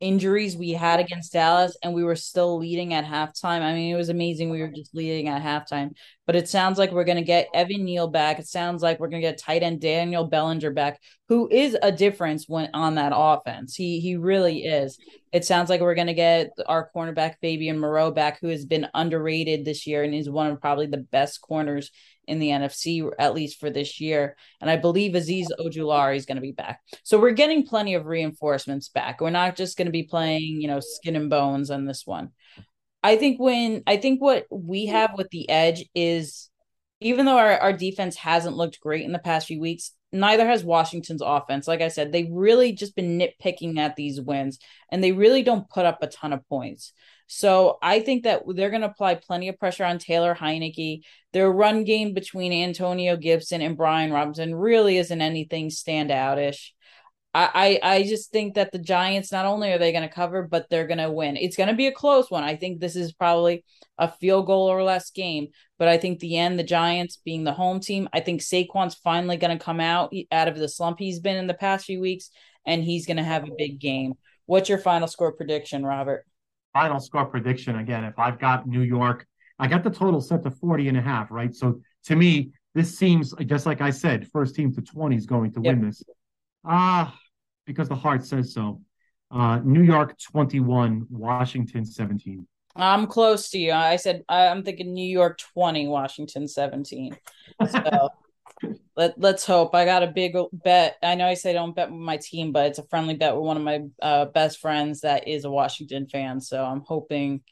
injuries 0.00 0.56
we 0.56 0.70
had 0.70 1.00
against 1.00 1.32
Dallas 1.32 1.76
and 1.82 1.92
we 1.92 2.04
were 2.04 2.16
still 2.16 2.58
leading 2.58 2.94
at 2.94 3.04
halftime. 3.04 3.62
I 3.62 3.74
mean, 3.74 3.92
it 3.92 3.96
was 3.96 4.08
amazing 4.08 4.50
we 4.50 4.60
were 4.60 4.72
just 4.74 4.94
leading 4.94 5.28
at 5.28 5.42
halftime. 5.42 5.90
But 6.26 6.36
it 6.36 6.48
sounds 6.48 6.78
like 6.78 6.92
we're 6.92 7.04
going 7.04 7.18
to 7.18 7.24
get 7.24 7.48
Evan 7.54 7.84
Neal 7.84 8.06
back. 8.06 8.38
It 8.38 8.46
sounds 8.46 8.82
like 8.82 9.00
we're 9.00 9.08
going 9.08 9.22
to 9.22 9.28
get 9.28 9.38
tight 9.38 9.62
end 9.62 9.80
Daniel 9.80 10.24
Bellinger 10.24 10.70
back, 10.70 11.00
who 11.28 11.48
is 11.50 11.76
a 11.82 11.90
difference 11.90 12.48
when 12.48 12.70
on 12.74 12.96
that 12.96 13.12
offense. 13.14 13.74
He 13.74 13.98
he 14.00 14.16
really 14.16 14.64
is. 14.64 14.98
It 15.32 15.44
sounds 15.44 15.70
like 15.70 15.80
we're 15.80 15.94
going 15.94 16.06
to 16.06 16.14
get 16.14 16.50
our 16.66 16.90
cornerback 16.94 17.36
Fabian 17.40 17.78
Moreau 17.78 18.10
back, 18.10 18.40
who 18.40 18.48
has 18.48 18.64
been 18.64 18.88
underrated 18.94 19.64
this 19.64 19.86
year 19.86 20.02
and 20.02 20.14
is 20.14 20.28
one 20.28 20.50
of 20.50 20.60
probably 20.60 20.86
the 20.86 20.98
best 20.98 21.40
corners 21.40 21.90
in 22.28 22.38
the 22.38 22.50
NFC, 22.50 23.10
at 23.18 23.34
least 23.34 23.58
for 23.58 23.70
this 23.70 24.00
year. 24.00 24.36
And 24.60 24.70
I 24.70 24.76
believe 24.76 25.12
Azeez 25.12 25.46
Ojulari 25.58 26.16
is 26.16 26.26
going 26.26 26.36
to 26.36 26.42
be 26.42 26.52
back. 26.52 26.80
So 27.02 27.18
we're 27.18 27.32
getting 27.32 27.66
plenty 27.66 27.94
of 27.94 28.06
reinforcements 28.06 28.88
back. 28.88 29.20
We're 29.20 29.30
not 29.30 29.56
just 29.56 29.76
going 29.76 29.86
to 29.86 29.92
be 29.92 30.04
playing, 30.04 30.60
you 30.60 30.68
know, 30.68 30.80
skin 30.80 31.16
and 31.16 31.30
bones 31.30 31.70
on 31.70 31.86
this 31.86 32.06
one. 32.06 32.30
I 33.02 33.16
think 33.16 33.40
when 33.40 33.82
I 33.86 33.96
think 33.96 34.20
what 34.20 34.46
we 34.50 34.86
have 34.86 35.12
with 35.16 35.30
the 35.30 35.48
edge 35.48 35.84
is 35.94 36.50
even 37.00 37.26
though 37.26 37.38
our, 37.38 37.58
our 37.58 37.72
defense 37.72 38.16
hasn't 38.16 38.56
looked 38.56 38.80
great 38.80 39.04
in 39.04 39.12
the 39.12 39.18
past 39.18 39.46
few 39.46 39.60
weeks, 39.60 39.92
neither 40.12 40.46
has 40.46 40.64
Washington's 40.64 41.22
offense. 41.22 41.68
Like 41.68 41.80
I 41.80 41.88
said, 41.88 42.12
they've 42.12 42.30
really 42.30 42.72
just 42.72 42.96
been 42.96 43.18
nitpicking 43.18 43.78
at 43.78 43.96
these 43.96 44.20
wins 44.20 44.58
and 44.90 45.02
they 45.02 45.12
really 45.12 45.42
don't 45.42 45.68
put 45.68 45.86
up 45.86 46.02
a 46.02 46.08
ton 46.08 46.32
of 46.32 46.46
points. 46.48 46.92
So 47.30 47.76
I 47.82 48.00
think 48.00 48.24
that 48.24 48.42
they're 48.48 48.70
going 48.70 48.80
to 48.80 48.88
apply 48.88 49.16
plenty 49.16 49.48
of 49.48 49.58
pressure 49.58 49.84
on 49.84 49.98
Taylor 49.98 50.34
Heinicke. 50.34 51.02
Their 51.34 51.52
run 51.52 51.84
game 51.84 52.14
between 52.14 52.54
Antonio 52.54 53.16
Gibson 53.16 53.60
and 53.60 53.76
Brian 53.76 54.10
Robinson 54.10 54.54
really 54.54 54.96
isn't 54.96 55.20
anything 55.20 55.68
standoutish. 55.68 56.70
I, 57.34 57.80
I, 57.82 57.96
I 57.96 58.02
just 58.04 58.32
think 58.32 58.54
that 58.54 58.72
the 58.72 58.78
Giants 58.78 59.30
not 59.30 59.44
only 59.44 59.70
are 59.72 59.78
they 59.78 59.92
going 59.92 60.08
to 60.08 60.14
cover, 60.14 60.42
but 60.42 60.70
they're 60.70 60.86
going 60.86 60.98
to 60.98 61.12
win. 61.12 61.36
It's 61.36 61.56
going 61.56 61.68
to 61.68 61.76
be 61.76 61.86
a 61.86 61.92
close 61.92 62.30
one. 62.30 62.44
I 62.44 62.56
think 62.56 62.80
this 62.80 62.96
is 62.96 63.12
probably 63.12 63.62
a 63.98 64.10
field 64.10 64.46
goal 64.46 64.66
or 64.66 64.82
less 64.82 65.10
game, 65.10 65.48
but 65.78 65.86
I 65.86 65.98
think 65.98 66.20
the 66.20 66.38
end, 66.38 66.58
the 66.58 66.64
Giants 66.64 67.20
being 67.22 67.44
the 67.44 67.52
home 67.52 67.80
team, 67.80 68.08
I 68.14 68.20
think 68.20 68.40
Saquon's 68.40 68.94
finally 68.94 69.36
going 69.36 69.56
to 69.56 69.62
come 69.62 69.80
out 69.80 70.14
out 70.32 70.48
of 70.48 70.56
the 70.56 70.68
slump 70.68 70.98
he's 70.98 71.20
been 71.20 71.36
in 71.36 71.46
the 71.46 71.52
past 71.52 71.84
few 71.84 72.00
weeks, 72.00 72.30
and 72.64 72.82
he's 72.82 73.06
going 73.06 73.18
to 73.18 73.22
have 73.22 73.44
a 73.44 73.54
big 73.58 73.78
game. 73.78 74.14
What's 74.46 74.70
your 74.70 74.78
final 74.78 75.06
score 75.06 75.32
prediction, 75.32 75.84
Robert? 75.84 76.24
Final 76.72 77.00
score 77.00 77.26
prediction 77.26 77.76
again, 77.76 78.04
if 78.04 78.18
I've 78.18 78.38
got 78.38 78.66
New 78.66 78.82
York, 78.82 79.26
I 79.58 79.66
got 79.66 79.82
the 79.82 79.90
total 79.90 80.20
set 80.20 80.42
to 80.44 80.50
40 80.50 80.88
and 80.88 80.98
a 80.98 81.02
half, 81.02 81.30
right? 81.30 81.54
So 81.54 81.80
to 82.04 82.16
me, 82.16 82.52
this 82.74 82.96
seems 82.96 83.34
just 83.46 83.66
like 83.66 83.80
I 83.80 83.90
said, 83.90 84.28
first 84.28 84.54
team 84.54 84.72
to 84.74 84.82
20 84.82 85.16
is 85.16 85.26
going 85.26 85.52
to 85.52 85.60
yep. 85.62 85.76
win 85.76 85.86
this. 85.86 86.02
Ah, 86.64 87.12
uh, 87.12 87.16
because 87.66 87.88
the 87.88 87.96
heart 87.96 88.24
says 88.24 88.52
so. 88.52 88.80
Uh, 89.30 89.58
New 89.58 89.82
York 89.82 90.16
21, 90.32 91.06
Washington 91.10 91.84
17. 91.84 92.46
I'm 92.76 93.06
close 93.06 93.50
to 93.50 93.58
you. 93.58 93.72
I 93.72 93.96
said 93.96 94.22
I'm 94.28 94.62
thinking 94.62 94.94
New 94.94 95.08
York 95.08 95.38
20, 95.54 95.88
Washington 95.88 96.46
17. 96.46 97.16
So 97.68 98.08
let 98.96 99.14
let's 99.18 99.46
hope. 99.46 99.74
I 99.74 99.84
got 99.84 100.02
a 100.02 100.08
big 100.08 100.36
bet. 100.52 100.96
I 101.02 101.14
know 101.14 101.26
I 101.26 101.34
say 101.34 101.52
don't 101.52 101.74
bet 101.74 101.90
with 101.90 102.00
my 102.00 102.16
team, 102.16 102.52
but 102.52 102.66
it's 102.66 102.78
a 102.78 102.86
friendly 102.86 103.14
bet 103.14 103.34
with 103.34 103.44
one 103.44 103.56
of 103.56 103.62
my 103.62 103.84
uh, 104.02 104.24
best 104.26 104.58
friends 104.60 105.02
that 105.02 105.28
is 105.28 105.44
a 105.44 105.50
Washington 105.50 106.06
fan. 106.08 106.40
So 106.40 106.64
I'm 106.64 106.82
hoping 106.86 107.42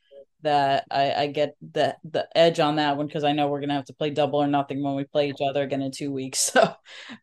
that 0.42 0.84
I, 0.90 1.12
I 1.12 1.26
get 1.28 1.56
the 1.72 1.96
the 2.04 2.28
edge 2.34 2.60
on 2.60 2.76
that 2.76 2.96
one 2.96 3.06
because 3.06 3.24
I 3.24 3.32
know 3.32 3.48
we're 3.48 3.60
gonna 3.60 3.74
have 3.74 3.86
to 3.86 3.94
play 3.94 4.10
double 4.10 4.42
or 4.42 4.46
nothing 4.46 4.82
when 4.82 4.94
we 4.94 5.04
play 5.04 5.28
each 5.28 5.40
other 5.46 5.62
again 5.62 5.82
in 5.82 5.92
two 5.92 6.12
weeks. 6.12 6.52
So 6.56 6.74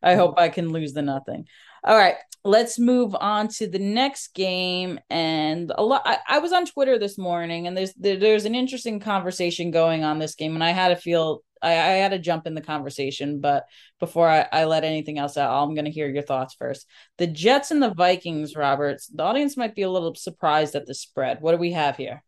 I 0.02 0.16
hope 0.16 0.36
I 0.38 0.50
can 0.50 0.70
lose 0.70 0.94
the 0.94 1.02
nothing. 1.02 1.48
All 1.86 1.98
right, 1.98 2.16
let's 2.46 2.80
move 2.80 3.16
on 3.20 3.50
to 3.50 3.68
the 3.68 3.80
next 3.80 4.34
game. 4.34 5.00
And 5.10 5.72
a 5.78 5.84
lot, 5.84 6.04
I, 6.06 6.17
I 6.28 6.39
was 6.39 6.54
on 6.54 6.65
Twitter 6.65 6.98
this 6.98 7.17
morning, 7.17 7.67
and 7.67 7.76
there's 7.76 7.93
there, 7.96 8.17
there's 8.17 8.46
an 8.46 8.56
interesting 8.56 9.00
conversation 9.00 9.72
going 9.72 10.04
on 10.04 10.19
this 10.19 10.36
game, 10.36 10.56
and 10.56 10.63
I 10.63 10.72
had 10.72 10.89
to 10.89 10.96
feel 10.96 11.43
I, 11.62 11.72
I 11.72 11.93
had 11.96 12.12
to 12.12 12.19
jump 12.19 12.46
in 12.46 12.54
the 12.54 12.62
conversation, 12.62 13.39
but 13.39 13.65
before 14.00 14.30
I, 14.30 14.48
I 14.52 14.65
let 14.65 14.84
anything 14.84 15.17
else 15.17 15.38
out, 15.38 15.63
I'm 15.63 15.74
going 15.74 15.86
to 15.86 15.91
hear 15.91 16.10
your 16.10 16.22
thoughts 16.22 16.54
first. 16.54 16.86
The 17.17 17.28
Jets 17.28 17.72
and 17.72 17.82
the 17.82 17.93
Vikings, 17.93 18.56
Roberts. 18.56 19.08
The 19.08 19.24
audience 19.24 19.58
might 19.58 19.76
be 19.76 19.84
a 19.84 19.89
little 19.89 20.13
surprised 20.15 20.76
at 20.76 20.86
the 20.86 20.93
spread. 20.93 21.41
What 21.41 21.54
do 21.54 21.58
we 21.58 21.72
have 21.72 21.96
here? 21.98 22.24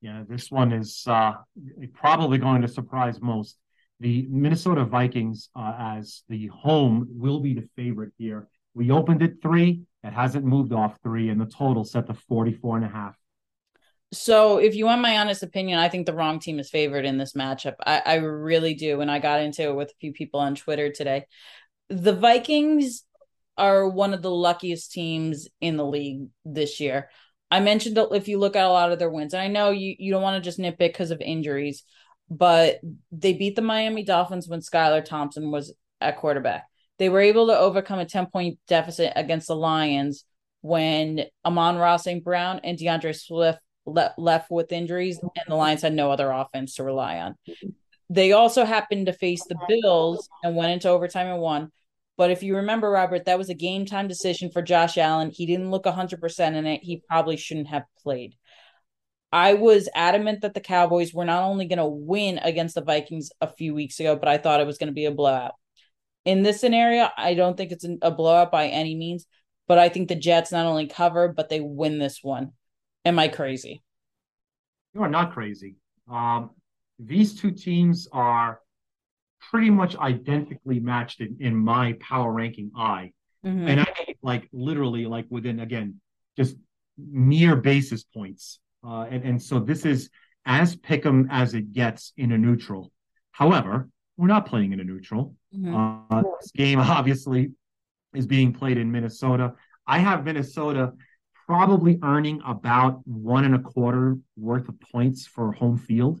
Yeah, 0.00 0.24
this 0.28 0.50
one 0.50 0.72
is 0.72 1.04
uh, 1.06 1.32
probably 1.94 2.38
going 2.38 2.62
to 2.62 2.68
surprise 2.68 3.20
most. 3.20 3.56
The 4.00 4.26
Minnesota 4.28 4.84
Vikings, 4.84 5.48
uh, 5.54 5.74
as 5.78 6.22
the 6.28 6.48
home, 6.48 7.06
will 7.10 7.40
be 7.40 7.54
the 7.54 7.68
favorite 7.76 8.12
here 8.18 8.48
we 8.74 8.90
opened 8.90 9.22
at 9.22 9.40
three. 9.40 9.82
It 10.02 10.12
hasn't 10.12 10.44
moved 10.44 10.72
off 10.72 10.98
three, 11.02 11.30
and 11.30 11.40
the 11.40 11.46
total 11.46 11.84
set 11.84 12.06
to 12.08 12.14
44 12.14 12.76
and 12.76 12.84
a 12.84 12.88
half. 12.88 13.16
So, 14.12 14.58
if 14.58 14.74
you 14.74 14.84
want 14.84 15.00
my 15.00 15.18
honest 15.18 15.42
opinion, 15.42 15.78
I 15.78 15.88
think 15.88 16.06
the 16.06 16.14
wrong 16.14 16.38
team 16.38 16.58
is 16.58 16.70
favored 16.70 17.04
in 17.04 17.18
this 17.18 17.32
matchup. 17.32 17.74
I, 17.84 18.02
I 18.04 18.14
really 18.16 18.74
do. 18.74 19.00
And 19.00 19.10
I 19.10 19.18
got 19.18 19.40
into 19.40 19.62
it 19.62 19.74
with 19.74 19.90
a 19.90 20.00
few 20.00 20.12
people 20.12 20.40
on 20.40 20.54
Twitter 20.54 20.90
today. 20.90 21.26
The 21.88 22.12
Vikings 22.12 23.02
are 23.56 23.88
one 23.88 24.14
of 24.14 24.22
the 24.22 24.30
luckiest 24.30 24.92
teams 24.92 25.48
in 25.60 25.76
the 25.76 25.86
league 25.86 26.28
this 26.44 26.80
year. 26.80 27.10
I 27.50 27.60
mentioned 27.60 27.98
if 28.12 28.28
you 28.28 28.38
look 28.38 28.56
at 28.56 28.64
a 28.64 28.70
lot 28.70 28.92
of 28.92 28.98
their 28.98 29.10
wins, 29.10 29.32
and 29.32 29.42
I 29.42 29.48
know 29.48 29.70
you, 29.70 29.94
you 29.98 30.12
don't 30.12 30.22
want 30.22 30.42
to 30.42 30.48
just 30.48 30.58
nitpick 30.58 30.78
because 30.78 31.10
of 31.10 31.20
injuries, 31.20 31.84
but 32.30 32.80
they 33.12 33.32
beat 33.32 33.56
the 33.56 33.62
Miami 33.62 34.04
Dolphins 34.04 34.48
when 34.48 34.60
Skylar 34.60 35.04
Thompson 35.04 35.50
was 35.50 35.74
at 36.00 36.18
quarterback. 36.18 36.64
They 36.98 37.08
were 37.08 37.20
able 37.20 37.48
to 37.48 37.58
overcome 37.58 37.98
a 37.98 38.06
10 38.06 38.26
point 38.26 38.58
deficit 38.68 39.12
against 39.16 39.48
the 39.48 39.56
Lions 39.56 40.24
when 40.60 41.24
Amon-Ra 41.44 41.96
St. 41.96 42.24
Brown 42.24 42.60
and 42.64 42.78
D'Andre 42.78 43.12
Swift 43.12 43.58
le- 43.86 44.14
left 44.16 44.50
with 44.50 44.72
injuries, 44.72 45.18
and 45.20 45.30
the 45.46 45.56
Lions 45.56 45.82
had 45.82 45.92
no 45.92 46.10
other 46.10 46.30
offense 46.30 46.76
to 46.76 46.84
rely 46.84 47.18
on. 47.18 47.34
They 48.08 48.32
also 48.32 48.64
happened 48.64 49.06
to 49.06 49.12
face 49.12 49.44
the 49.44 49.58
Bills 49.68 50.28
and 50.42 50.56
went 50.56 50.72
into 50.72 50.88
overtime 50.88 51.26
and 51.26 51.40
won. 51.40 51.72
But 52.16 52.30
if 52.30 52.42
you 52.42 52.56
remember, 52.56 52.90
Robert, 52.90 53.24
that 53.24 53.38
was 53.38 53.48
a 53.48 53.54
game 53.54 53.86
time 53.86 54.06
decision 54.06 54.50
for 54.50 54.62
Josh 54.62 54.96
Allen. 54.96 55.30
He 55.30 55.46
didn't 55.46 55.70
look 55.70 55.84
100% 55.84 56.54
in 56.54 56.66
it. 56.66 56.84
He 56.84 57.02
probably 57.08 57.36
shouldn't 57.36 57.68
have 57.68 57.84
played. 58.02 58.36
I 59.32 59.54
was 59.54 59.88
adamant 59.96 60.42
that 60.42 60.54
the 60.54 60.60
Cowboys 60.60 61.12
were 61.12 61.24
not 61.24 61.42
only 61.42 61.66
going 61.66 61.78
to 61.78 61.86
win 61.86 62.38
against 62.38 62.76
the 62.76 62.84
Vikings 62.84 63.30
a 63.40 63.52
few 63.52 63.74
weeks 63.74 63.98
ago, 63.98 64.14
but 64.14 64.28
I 64.28 64.38
thought 64.38 64.60
it 64.60 64.66
was 64.66 64.78
going 64.78 64.88
to 64.88 64.94
be 64.94 65.06
a 65.06 65.10
blowout 65.10 65.54
in 66.24 66.42
this 66.42 66.60
scenario, 66.60 67.08
I 67.16 67.34
don't 67.34 67.56
think 67.56 67.72
it's 67.72 67.86
a 68.02 68.10
blowout 68.10 68.50
by 68.50 68.68
any 68.68 68.94
means, 68.94 69.26
but 69.68 69.78
I 69.78 69.88
think 69.88 70.08
the 70.08 70.14
Jets 70.14 70.52
not 70.52 70.66
only 70.66 70.86
cover, 70.86 71.28
but 71.28 71.48
they 71.48 71.60
win 71.60 71.98
this 71.98 72.20
one. 72.22 72.52
Am 73.04 73.18
I 73.18 73.28
crazy? 73.28 73.82
You 74.94 75.02
are 75.02 75.08
not 75.08 75.32
crazy. 75.32 75.76
Um, 76.10 76.50
these 76.98 77.34
two 77.34 77.50
teams 77.50 78.08
are 78.12 78.60
pretty 79.50 79.70
much 79.70 79.96
identically 79.96 80.80
matched 80.80 81.20
in, 81.20 81.36
in 81.40 81.54
my 81.54 81.94
power 82.00 82.32
ranking 82.32 82.70
eye. 82.76 83.12
Mm-hmm. 83.44 83.68
And 83.68 83.80
I 83.80 84.14
like 84.22 84.48
literally 84.52 85.06
like 85.06 85.26
within 85.28 85.60
again, 85.60 86.00
just 86.36 86.56
mere 86.96 87.56
basis 87.56 88.04
points. 88.04 88.60
Uh, 88.86 89.02
and, 89.10 89.24
and 89.24 89.42
so 89.42 89.58
this 89.58 89.84
is 89.84 90.10
as 90.46 90.76
pick 90.76 91.04
'em 91.04 91.28
as 91.30 91.54
it 91.54 91.72
gets 91.72 92.12
in 92.16 92.32
a 92.32 92.38
neutral. 92.38 92.92
However, 93.32 93.88
we're 94.16 94.28
not 94.28 94.46
playing 94.46 94.72
in 94.72 94.80
a 94.80 94.84
neutral. 94.84 95.34
Mm-hmm. 95.56 95.74
Uh, 96.10 96.22
this 96.40 96.50
game 96.52 96.78
obviously 96.80 97.52
is 98.14 98.26
being 98.26 98.52
played 98.52 98.78
in 98.78 98.90
Minnesota. 98.90 99.54
I 99.86 99.98
have 99.98 100.24
Minnesota 100.24 100.92
probably 101.46 101.98
earning 102.02 102.40
about 102.46 103.00
one 103.06 103.44
and 103.44 103.54
a 103.54 103.58
quarter 103.58 104.16
worth 104.36 104.68
of 104.68 104.80
points 104.80 105.26
for 105.26 105.52
home 105.52 105.76
field. 105.76 106.20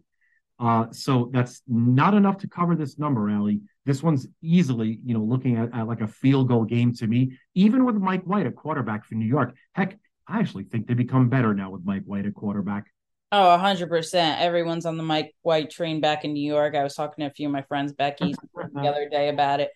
Uh, 0.60 0.86
so 0.92 1.30
that's 1.32 1.62
not 1.66 2.14
enough 2.14 2.38
to 2.38 2.48
cover 2.48 2.76
this 2.76 2.98
number, 2.98 3.28
Ali. 3.30 3.60
This 3.86 4.02
one's 4.02 4.26
easily, 4.40 5.00
you 5.04 5.14
know, 5.14 5.22
looking 5.22 5.56
at, 5.56 5.74
at 5.74 5.88
like 5.88 6.00
a 6.00 6.06
field 6.06 6.48
goal 6.48 6.64
game 6.64 6.94
to 6.94 7.06
me, 7.06 7.36
even 7.54 7.84
with 7.84 7.96
Mike 7.96 8.22
White, 8.24 8.46
a 8.46 8.52
quarterback 8.52 9.04
for 9.04 9.14
New 9.14 9.26
York. 9.26 9.54
Heck, 9.72 9.98
I 10.28 10.38
actually 10.38 10.64
think 10.64 10.86
they 10.86 10.94
become 10.94 11.28
better 11.28 11.54
now 11.54 11.70
with 11.70 11.84
Mike 11.84 12.04
White, 12.04 12.26
a 12.26 12.30
quarterback. 12.30 12.86
Oh, 13.32 13.56
hundred 13.58 13.88
percent. 13.88 14.40
Everyone's 14.40 14.86
on 14.86 14.96
the 14.96 15.02
Mike 15.02 15.34
White 15.42 15.70
train 15.70 16.00
back 16.00 16.24
in 16.24 16.32
New 16.32 16.46
York. 16.46 16.74
I 16.74 16.84
was 16.84 16.94
talking 16.94 17.24
to 17.24 17.30
a 17.30 17.34
few 17.34 17.46
of 17.46 17.52
my 17.52 17.62
friends, 17.62 17.92
Becky, 17.92 18.32
mm-hmm. 18.32 18.80
the 18.80 18.88
other 18.88 19.08
day 19.08 19.28
about 19.28 19.60
it. 19.60 19.70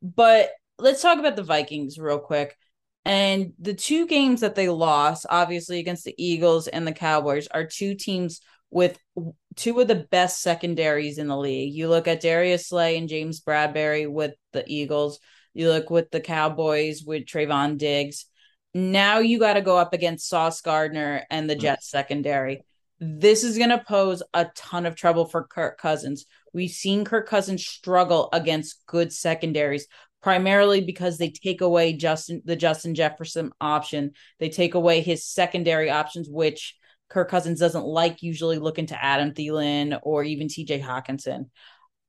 But 0.00 0.50
let's 0.78 1.02
talk 1.02 1.18
about 1.18 1.36
the 1.36 1.42
Vikings 1.42 1.98
real 1.98 2.18
quick. 2.18 2.56
And 3.04 3.52
the 3.58 3.74
two 3.74 4.06
games 4.06 4.40
that 4.40 4.54
they 4.54 4.68
lost, 4.68 5.26
obviously 5.28 5.78
against 5.78 6.04
the 6.04 6.14
Eagles 6.16 6.68
and 6.68 6.86
the 6.86 6.92
Cowboys, 6.92 7.48
are 7.48 7.66
two 7.66 7.94
teams 7.94 8.40
with 8.70 8.98
two 9.56 9.78
of 9.80 9.88
the 9.88 10.06
best 10.10 10.40
secondaries 10.40 11.18
in 11.18 11.28
the 11.28 11.36
league. 11.36 11.74
You 11.74 11.88
look 11.88 12.08
at 12.08 12.22
Darius 12.22 12.68
Slay 12.68 12.96
and 12.96 13.08
James 13.08 13.40
Bradberry 13.40 14.10
with 14.10 14.32
the 14.52 14.64
Eagles. 14.66 15.18
You 15.52 15.68
look 15.68 15.90
with 15.90 16.10
the 16.10 16.20
Cowboys 16.20 17.02
with 17.04 17.26
Trevon 17.26 17.76
Diggs. 17.76 18.26
Now 18.72 19.18
you 19.18 19.38
got 19.38 19.54
to 19.54 19.60
go 19.60 19.76
up 19.76 19.92
against 19.92 20.28
Sauce 20.28 20.62
Gardner 20.62 21.26
and 21.28 21.50
the 21.50 21.54
mm-hmm. 21.54 21.60
Jets 21.60 21.90
secondary 21.90 22.62
This 23.04 23.42
is 23.42 23.58
going 23.58 23.70
to 23.70 23.82
pose 23.82 24.22
a 24.32 24.44
ton 24.54 24.86
of 24.86 24.94
trouble 24.94 25.24
for 25.24 25.42
Kirk 25.42 25.76
Cousins. 25.76 26.24
We've 26.52 26.70
seen 26.70 27.04
Kirk 27.04 27.28
Cousins 27.28 27.66
struggle 27.66 28.28
against 28.32 28.86
good 28.86 29.12
secondaries, 29.12 29.88
primarily 30.22 30.82
because 30.82 31.18
they 31.18 31.30
take 31.30 31.62
away 31.62 31.94
Justin 31.94 32.42
the 32.44 32.54
Justin 32.54 32.94
Jefferson 32.94 33.50
option. 33.60 34.12
They 34.38 34.50
take 34.50 34.74
away 34.74 35.00
his 35.00 35.26
secondary 35.26 35.90
options, 35.90 36.28
which 36.30 36.76
Kirk 37.08 37.28
Cousins 37.28 37.58
doesn't 37.58 37.84
like 37.84 38.22
usually 38.22 38.60
looking 38.60 38.86
to 38.86 39.04
Adam 39.04 39.32
Thielen 39.32 39.98
or 40.04 40.22
even 40.22 40.46
TJ 40.46 40.80
Hockenson. 40.80 41.46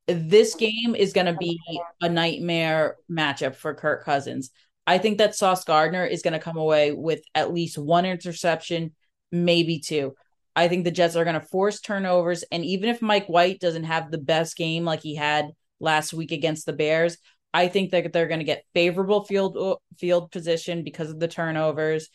This 0.05 0.53
game 0.53 0.93
is 0.95 1.11
going 1.11 1.25
to 1.25 1.33
be 1.33 1.59
a 2.01 2.09
nightmare 2.09 2.97
matchup 3.09 3.55
for 3.55 3.73
Kirk 3.73 4.05
Cousins. 4.05 4.51
I 4.85 4.99
think 4.99 5.17
that 5.17 5.33
Sauce 5.33 5.63
Gardner 5.63 6.05
is 6.05 6.21
going 6.21 6.33
to 6.33 6.39
come 6.39 6.57
away 6.57 6.91
with 6.91 7.23
at 7.33 7.51
least 7.51 7.79
one 7.79 8.05
interception, 8.05 8.93
maybe 9.31 9.79
two. 9.79 10.13
I 10.55 10.67
think 10.67 10.83
the 10.83 10.91
Jets 10.91 11.15
are 11.15 11.23
going 11.23 11.39
to 11.39 11.47
force 11.47 11.79
turnovers. 11.79 12.43
And 12.51 12.63
even 12.63 12.89
if 12.89 13.01
Mike 13.01 13.27
White 13.27 13.59
doesn't 13.59 13.85
have 13.85 14.11
the 14.11 14.17
best 14.17 14.55
game 14.55 14.85
like 14.85 15.01
he 15.01 15.15
had 15.15 15.51
last 15.79 16.13
week 16.13 16.31
against 16.31 16.65
the 16.65 16.73
Bears, 16.73 17.17
I 17.53 17.67
think 17.67 17.91
that 17.91 18.11
they're 18.13 18.27
going 18.27 18.39
to 18.39 18.45
get 18.45 18.65
favorable 18.73 19.23
field 19.25 19.79
field 19.97 20.31
position 20.31 20.83
because 20.83 21.09
of 21.09 21.19
the 21.19 21.27
turnovers. 21.27 22.09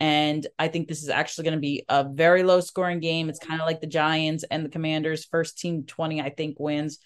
And 0.00 0.46
I 0.58 0.68
think 0.68 0.88
this 0.88 1.02
is 1.02 1.08
actually 1.08 1.44
going 1.44 1.54
to 1.54 1.60
be 1.60 1.84
a 1.88 2.04
very 2.04 2.42
low 2.42 2.60
scoring 2.60 3.00
game. 3.00 3.28
It's 3.28 3.38
kind 3.38 3.60
of 3.60 3.66
like 3.66 3.80
the 3.80 3.86
Giants 3.86 4.44
and 4.50 4.64
the 4.64 4.68
Commanders. 4.68 5.24
First 5.24 5.58
team 5.58 5.84
20, 5.84 6.20
I 6.20 6.30
think, 6.30 6.58
wins. 6.58 6.98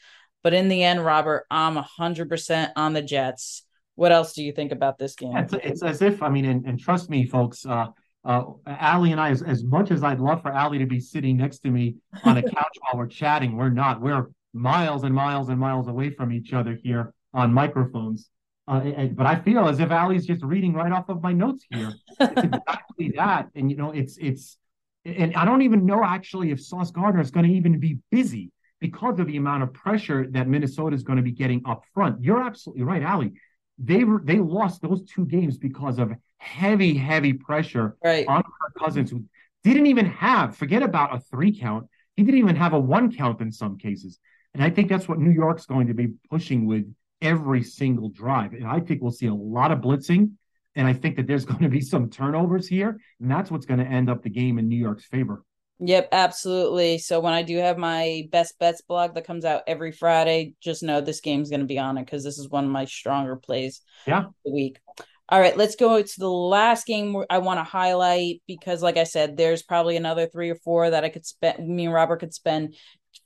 But 0.42 0.55
in 0.55 0.68
the 0.68 0.83
end, 0.83 1.05
Robert, 1.05 1.46
I'm 1.51 1.77
100% 1.77 2.70
on 2.77 2.92
the 2.94 3.03
Jets. 3.03 3.64
What 3.94 4.12
else 4.12 4.33
do 4.33 4.42
you 4.42 4.53
think 4.53 4.72
about 4.72 4.98
this 4.98 5.14
game? 5.16 5.37
It's, 5.37 5.55
it's 5.55 5.83
as 5.83 6.03
if, 6.03 6.22
I 6.22 6.29
mean, 6.29 6.44
and, 6.44 6.64
and 6.64 6.79
trust 6.79 7.11
me, 7.11 7.27
folks, 7.27 7.66
uh, 7.66 7.88
uh, 8.28 8.44
Allie 8.66 9.10
and 9.10 9.20
I, 9.20 9.30
as, 9.30 9.42
as 9.42 9.64
much 9.64 9.90
as 9.90 10.04
I'd 10.04 10.20
love 10.20 10.42
for 10.42 10.52
Allie 10.52 10.78
to 10.78 10.86
be 10.86 11.00
sitting 11.00 11.38
next 11.38 11.60
to 11.60 11.70
me 11.70 11.96
on 12.24 12.36
a 12.36 12.42
couch 12.54 12.76
while 12.82 12.98
we're 12.98 13.06
chatting, 13.06 13.56
we're 13.56 13.70
not. 13.70 14.02
We're 14.02 14.26
miles 14.52 15.04
and 15.04 15.14
miles 15.14 15.48
and 15.48 15.58
miles 15.58 15.88
away 15.88 16.10
from 16.10 16.30
each 16.30 16.52
other 16.52 16.78
here 16.80 17.14
on 17.32 17.54
microphones. 17.54 18.28
Uh, 18.68 18.82
and, 18.84 19.16
but 19.16 19.24
I 19.24 19.36
feel 19.36 19.66
as 19.66 19.80
if 19.80 19.90
Allie's 19.90 20.26
just 20.26 20.44
reading 20.44 20.74
right 20.74 20.92
off 20.92 21.08
of 21.08 21.22
my 21.22 21.32
notes 21.32 21.64
here. 21.70 21.94
It's 22.20 22.42
exactly 22.44 23.12
that, 23.16 23.48
and 23.54 23.70
you 23.70 23.78
know, 23.78 23.92
it's 23.92 24.18
it's, 24.18 24.58
and 25.06 25.34
I 25.34 25.46
don't 25.46 25.62
even 25.62 25.86
know 25.86 26.04
actually 26.04 26.50
if 26.50 26.60
Sauce 26.60 26.90
Gardner 26.90 27.22
is 27.22 27.30
going 27.30 27.46
to 27.46 27.52
even 27.52 27.80
be 27.80 27.98
busy 28.10 28.52
because 28.78 29.18
of 29.20 29.26
the 29.26 29.38
amount 29.38 29.62
of 29.62 29.72
pressure 29.72 30.26
that 30.32 30.48
Minnesota 30.48 30.94
is 30.94 31.02
going 31.02 31.16
to 31.16 31.22
be 31.22 31.32
getting 31.32 31.62
up 31.64 31.84
front. 31.94 32.22
You're 32.22 32.42
absolutely 32.42 32.84
right, 32.84 33.02
Allie 33.02 33.32
they 33.78 34.04
were 34.04 34.20
they 34.24 34.38
lost 34.38 34.82
those 34.82 35.02
two 35.04 35.24
games 35.24 35.56
because 35.56 35.98
of 35.98 36.12
heavy, 36.38 36.94
heavy 36.94 37.33
pressure 37.35 37.96
right. 38.03 38.27
on 38.27 38.42
Kirk 38.42 38.74
Cousins, 38.79 39.11
who 39.11 39.24
didn't 39.64 39.87
even 39.87 40.07
have 40.07 40.57
forget 40.57 40.83
about 40.83 41.14
a 41.14 41.20
three 41.20 41.59
count. 41.59 41.88
He 42.16 42.22
didn't 42.22 42.40
even 42.40 42.57
have 42.57 42.72
a 42.72 42.81
one 42.81 43.14
count 43.14 43.40
in 43.40 43.53
some 43.53 43.79
cases, 43.79 44.18
and 44.55 44.62
I 44.62 44.70
think 44.70 44.88
that's 44.88 45.09
what 45.09 45.18
New 45.18 45.31
York's 45.31 45.66
going 45.66 45.88
to 45.88 45.94
be 45.94 46.09
pushing 46.31 46.66
with 46.66 46.92
every 47.20 47.62
single 47.62 48.09
drive. 48.09 48.53
And 48.53 48.66
I 48.66 48.81
think 48.81 49.03
we'll 49.03 49.12
see 49.12 49.27
a 49.27 49.35
lot 49.35 49.70
of 49.70 49.81
blitzing, 49.81 50.33
and 50.74 50.87
I 50.87 50.92
think 50.92 51.16
that 51.16 51.27
there's 51.27 51.44
going 51.46 51.62
to 51.62 51.68
be 51.68 51.81
some 51.81 52.11
turnovers 52.11 52.66
here, 52.66 52.98
and 53.20 53.31
that's 53.31 53.51
what's 53.51 53.66
going 53.66 53.81
to 53.81 53.87
end 53.87 54.09
up 54.11 54.22
the 54.22 54.31
game 54.31 54.59
in 54.59 54.68
New 54.68 54.79
York's 54.79 55.05
favor. 55.05 55.42
Yep, 55.81 56.09
absolutely. 56.11 56.98
So 56.98 57.20
when 57.20 57.33
I 57.33 57.42
do 57.42 57.57
have 57.59 57.79
my 57.79 58.29
best 58.33 58.59
bets 58.59 58.81
blog 58.81 59.14
that 59.14 59.27
comes 59.27 59.44
out 59.44 59.62
every 59.68 59.92
Friday, 59.92 60.55
just 60.61 60.83
know 60.83 61.01
this 61.01 61.20
game's 61.20 61.51
going 61.51 61.61
to 61.61 61.66
be 61.66 61.79
on 61.79 61.98
it 61.98 62.05
because 62.05 62.24
this 62.24 62.37
is 62.37 62.48
one 62.48 62.64
of 62.64 62.70
my 62.70 62.85
stronger 62.85 63.37
plays. 63.37 63.81
Yeah, 64.07 64.24
the 64.44 64.51
week. 64.51 64.81
All 65.30 65.40
right, 65.40 65.56
let's 65.56 65.76
go 65.76 66.00
to 66.00 66.18
the 66.20 66.30
last 66.30 66.86
game 66.86 67.22
I 67.28 67.38
want 67.38 67.58
to 67.58 67.64
highlight 67.64 68.40
because, 68.46 68.82
like 68.82 68.96
I 68.96 69.04
said, 69.04 69.36
there's 69.36 69.62
probably 69.62 69.96
another 69.96 70.26
three 70.26 70.48
or 70.48 70.54
four 70.54 70.88
that 70.88 71.04
I 71.04 71.10
could 71.10 71.26
spend. 71.26 71.68
Me 71.68 71.84
and 71.84 71.92
Robert 71.92 72.20
could 72.20 72.32
spend 72.32 72.76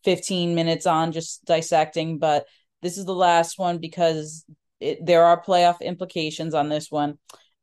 15 0.03 0.57
minutes 0.57 0.85
on 0.87 1.13
just 1.13 1.45
dissecting, 1.45 2.19
but 2.19 2.47
this 2.83 2.99
is 2.99 3.05
the 3.05 3.15
last 3.15 3.57
one 3.57 3.79
because 3.79 4.45
it, 4.81 5.07
there 5.07 5.25
are 5.25 5.41
playoff 5.41 5.81
implications 5.81 6.55
on 6.55 6.69
this 6.69 6.91
one, 6.91 7.19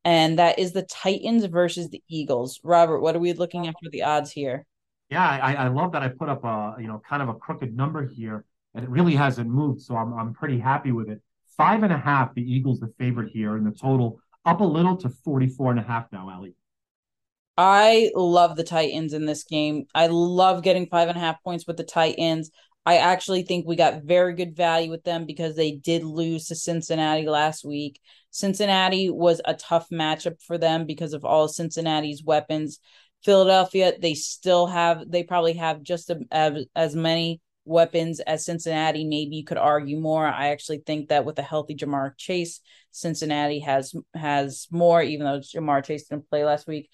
and 0.06 0.39
that 0.39 0.58
is 0.58 0.71
the 0.71 0.84
Titans 0.84 1.43
versus 1.43 1.89
the 1.89 2.02
Eagles. 2.08 2.62
Robert, 2.63 3.02
what 3.02 3.17
are 3.17 3.19
we 3.19 3.34
looking 3.34 3.67
at 3.67 3.73
for 3.73 3.89
the 3.91 4.04
odds 4.04 4.32
here? 4.32 4.65
Yeah, 5.10 5.28
I, 5.28 5.56
I 5.56 5.67
love 5.67 5.91
that 5.91 6.04
I 6.04 6.08
put 6.08 6.30
up 6.30 6.45
a 6.45 6.75
you 6.80 6.88
know 6.88 7.02
kind 7.08 7.21
of 7.21 7.28
a 7.28 7.34
crooked 7.34 7.75
number 7.75 8.08
here, 8.08 8.45
and 8.73 8.86
it 8.86 8.89
really 8.89 9.15
hasn't 9.15 9.49
moved, 9.49 9.82
so 9.82 9.97
I'm 9.97 10.13
I'm 10.13 10.34
pretty 10.34 10.60
happy 10.60 10.93
with 10.93 11.10
it. 11.10 11.21
Five 11.58 11.84
and 11.84 11.91
a 11.91 11.97
half, 11.97 12.34
the 12.36 12.41
Eagles 12.41 12.80
the 12.80 12.93
favorite 12.97 13.32
here, 13.34 13.58
and 13.58 13.67
the 13.67 13.78
total 13.78 14.21
up 14.50 14.62
a 14.62 14.66
little 14.66 14.98
to 14.98 15.10
44 15.10 15.72
and 15.72 15.80
a 15.80 15.84
half 15.84 16.12
now, 16.12 16.30
Allie. 16.30 16.56
I 17.58 18.12
love 18.16 18.56
the 18.56 18.64
Titans 18.64 19.14
in 19.14 19.26
this 19.26 19.44
game. 19.44 19.86
I 19.94 20.08
love 20.08 20.64
getting 20.64 20.88
five 20.88 21.10
and 21.10 21.18
a 21.18 21.22
half 21.22 21.44
points 21.44 21.68
with 21.68 21.78
the 21.78 21.84
Titans. 21.84 22.52
I 22.86 22.98
actually 22.98 23.44
think 23.44 23.68
we 23.68 23.76
got 23.76 24.04
very 24.04 24.34
good 24.34 24.56
value 24.56 24.90
with 24.90 25.04
them 25.04 25.26
because 25.26 25.56
they 25.56 25.74
did 25.74 26.04
lose 26.04 26.46
to 26.46 26.56
Cincinnati 26.56 27.28
last 27.28 27.66
week. 27.66 28.00
Cincinnati 28.32 29.10
was 29.10 29.42
a 29.44 29.54
tough 29.54 29.90
matchup 29.90 30.42
for 30.42 30.58
them 30.58 30.86
because 30.86 31.14
of 31.14 31.26
all 31.26 31.48
Cincinnati's 31.48 32.24
weapons. 32.24 32.80
Philadelphia, 33.24 33.94
they 34.00 34.14
still 34.14 34.66
have, 34.68 35.04
they 35.10 35.24
probably 35.24 35.54
have 35.54 35.84
just 35.84 36.10
a, 36.10 36.20
as, 36.32 36.66
as 36.76 36.96
many 36.96 37.42
weapons 37.69 38.19
as 38.19 38.43
Cincinnati. 38.43 39.05
Maybe 39.05 39.38
you 39.38 39.45
could 39.45 39.58
argue 39.58 39.99
more. 39.99 40.25
I 40.25 40.49
actually 40.49 40.79
think 40.86 41.10
that 41.10 41.23
with 41.23 41.39
a 41.39 41.43
healthy 41.43 41.75
Ja'Marr 41.75 42.17
Chase, 42.17 42.60
Cincinnati 42.91 43.60
has 43.60 43.93
has 44.13 44.67
more, 44.71 45.01
even 45.01 45.25
though 45.25 45.39
Ja'Marr 45.39 45.86
Chase 45.86 46.08
didn't 46.08 46.29
play 46.29 46.43
last 46.43 46.67
week. 46.67 46.89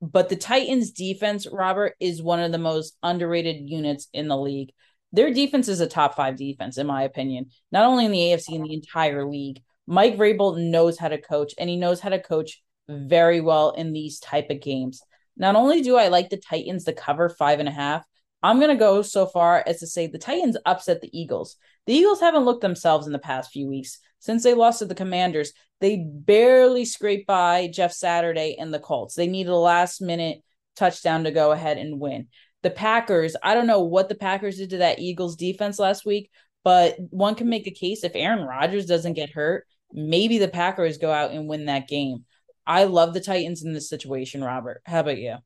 But 0.00 0.28
the 0.28 0.36
Titans' 0.36 0.92
defense, 0.92 1.46
Robert, 1.46 1.94
is 2.00 2.22
one 2.22 2.40
of 2.40 2.52
the 2.52 2.58
most 2.58 2.96
underrated 3.02 3.68
units 3.68 4.08
in 4.12 4.28
the 4.28 4.36
league. 4.36 4.70
Their 5.12 5.32
defense 5.32 5.68
is 5.68 5.80
a 5.80 5.86
top 5.86 6.16
five 6.16 6.36
defense, 6.36 6.78
in 6.78 6.86
my 6.86 7.02
opinion, 7.02 7.50
not 7.70 7.84
only 7.84 8.06
in 8.06 8.12
the 8.12 8.18
AFC, 8.18 8.54
in 8.54 8.62
the 8.62 8.74
entire 8.74 9.28
league. 9.28 9.60
Mike 9.86 10.16
Vrabel 10.16 10.58
knows 10.58 10.98
how 10.98 11.08
to 11.08 11.20
coach, 11.20 11.54
and 11.58 11.68
he 11.68 11.76
knows 11.76 12.00
how 12.00 12.08
to 12.08 12.20
coach 12.20 12.62
very 12.88 13.40
well 13.40 13.72
in 13.72 13.92
these 13.92 14.20
type 14.20 14.50
of 14.50 14.60
games. 14.60 15.02
Not 15.36 15.56
only 15.56 15.82
do 15.82 15.96
I 15.96 16.08
like 16.08 16.30
the 16.30 16.36
Titans 16.36 16.84
to 16.84 16.92
cover 16.92 17.28
five 17.28 17.58
and 17.58 17.68
a 17.68 17.72
half, 17.72 18.04
I'm 18.42 18.58
going 18.58 18.70
to 18.70 18.76
go 18.76 19.02
so 19.02 19.26
far 19.26 19.62
as 19.66 19.80
to 19.80 19.86
say 19.86 20.06
the 20.06 20.18
Titans 20.18 20.56
upset 20.66 21.00
the 21.00 21.16
Eagles. 21.18 21.56
The 21.86 21.94
Eagles 21.94 22.20
haven't 22.20 22.44
looked 22.44 22.62
themselves 22.62 23.06
in 23.06 23.12
the 23.12 23.18
past 23.18 23.50
few 23.50 23.68
weeks. 23.68 23.98
Since 24.18 24.42
they 24.42 24.54
lost 24.54 24.80
to 24.80 24.84
the 24.84 24.94
Commanders, 24.94 25.52
they 25.80 25.96
barely 25.96 26.84
scraped 26.84 27.26
by 27.26 27.68
Jeff 27.72 27.92
Saturday 27.92 28.56
and 28.58 28.72
the 28.72 28.78
Colts. 28.78 29.14
They 29.14 29.26
needed 29.26 29.50
a 29.50 29.56
last 29.56 30.00
minute 30.00 30.42
touchdown 30.76 31.24
to 31.24 31.30
go 31.30 31.52
ahead 31.52 31.78
and 31.78 32.00
win. 32.00 32.28
The 32.62 32.70
Packers, 32.70 33.34
I 33.42 33.54
don't 33.54 33.66
know 33.66 33.82
what 33.82 34.08
the 34.08 34.14
Packers 34.14 34.58
did 34.58 34.70
to 34.70 34.78
that 34.78 35.00
Eagles 35.00 35.34
defense 35.34 35.78
last 35.78 36.06
week, 36.06 36.30
but 36.62 36.96
one 37.10 37.34
can 37.34 37.48
make 37.48 37.66
a 37.66 37.72
case 37.72 38.04
if 38.04 38.12
Aaron 38.14 38.46
Rodgers 38.46 38.86
doesn't 38.86 39.14
get 39.14 39.30
hurt, 39.30 39.66
maybe 39.92 40.38
the 40.38 40.48
Packers 40.48 40.98
go 40.98 41.10
out 41.10 41.32
and 41.32 41.48
win 41.48 41.66
that 41.66 41.88
game. 41.88 42.24
I 42.64 42.84
love 42.84 43.14
the 43.14 43.20
Titans 43.20 43.64
in 43.64 43.72
this 43.72 43.88
situation, 43.88 44.44
Robert. 44.44 44.82
How 44.86 45.00
about 45.00 45.18
you? 45.18 45.36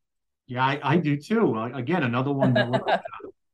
Yeah, 0.47 0.65
I, 0.65 0.81
I 0.83 0.97
do 0.99 1.17
too. 1.17 1.59
Again, 1.75 2.05
another 2.05 2.33
one 2.33 2.55
that 2.55 2.71
we're 2.71 3.01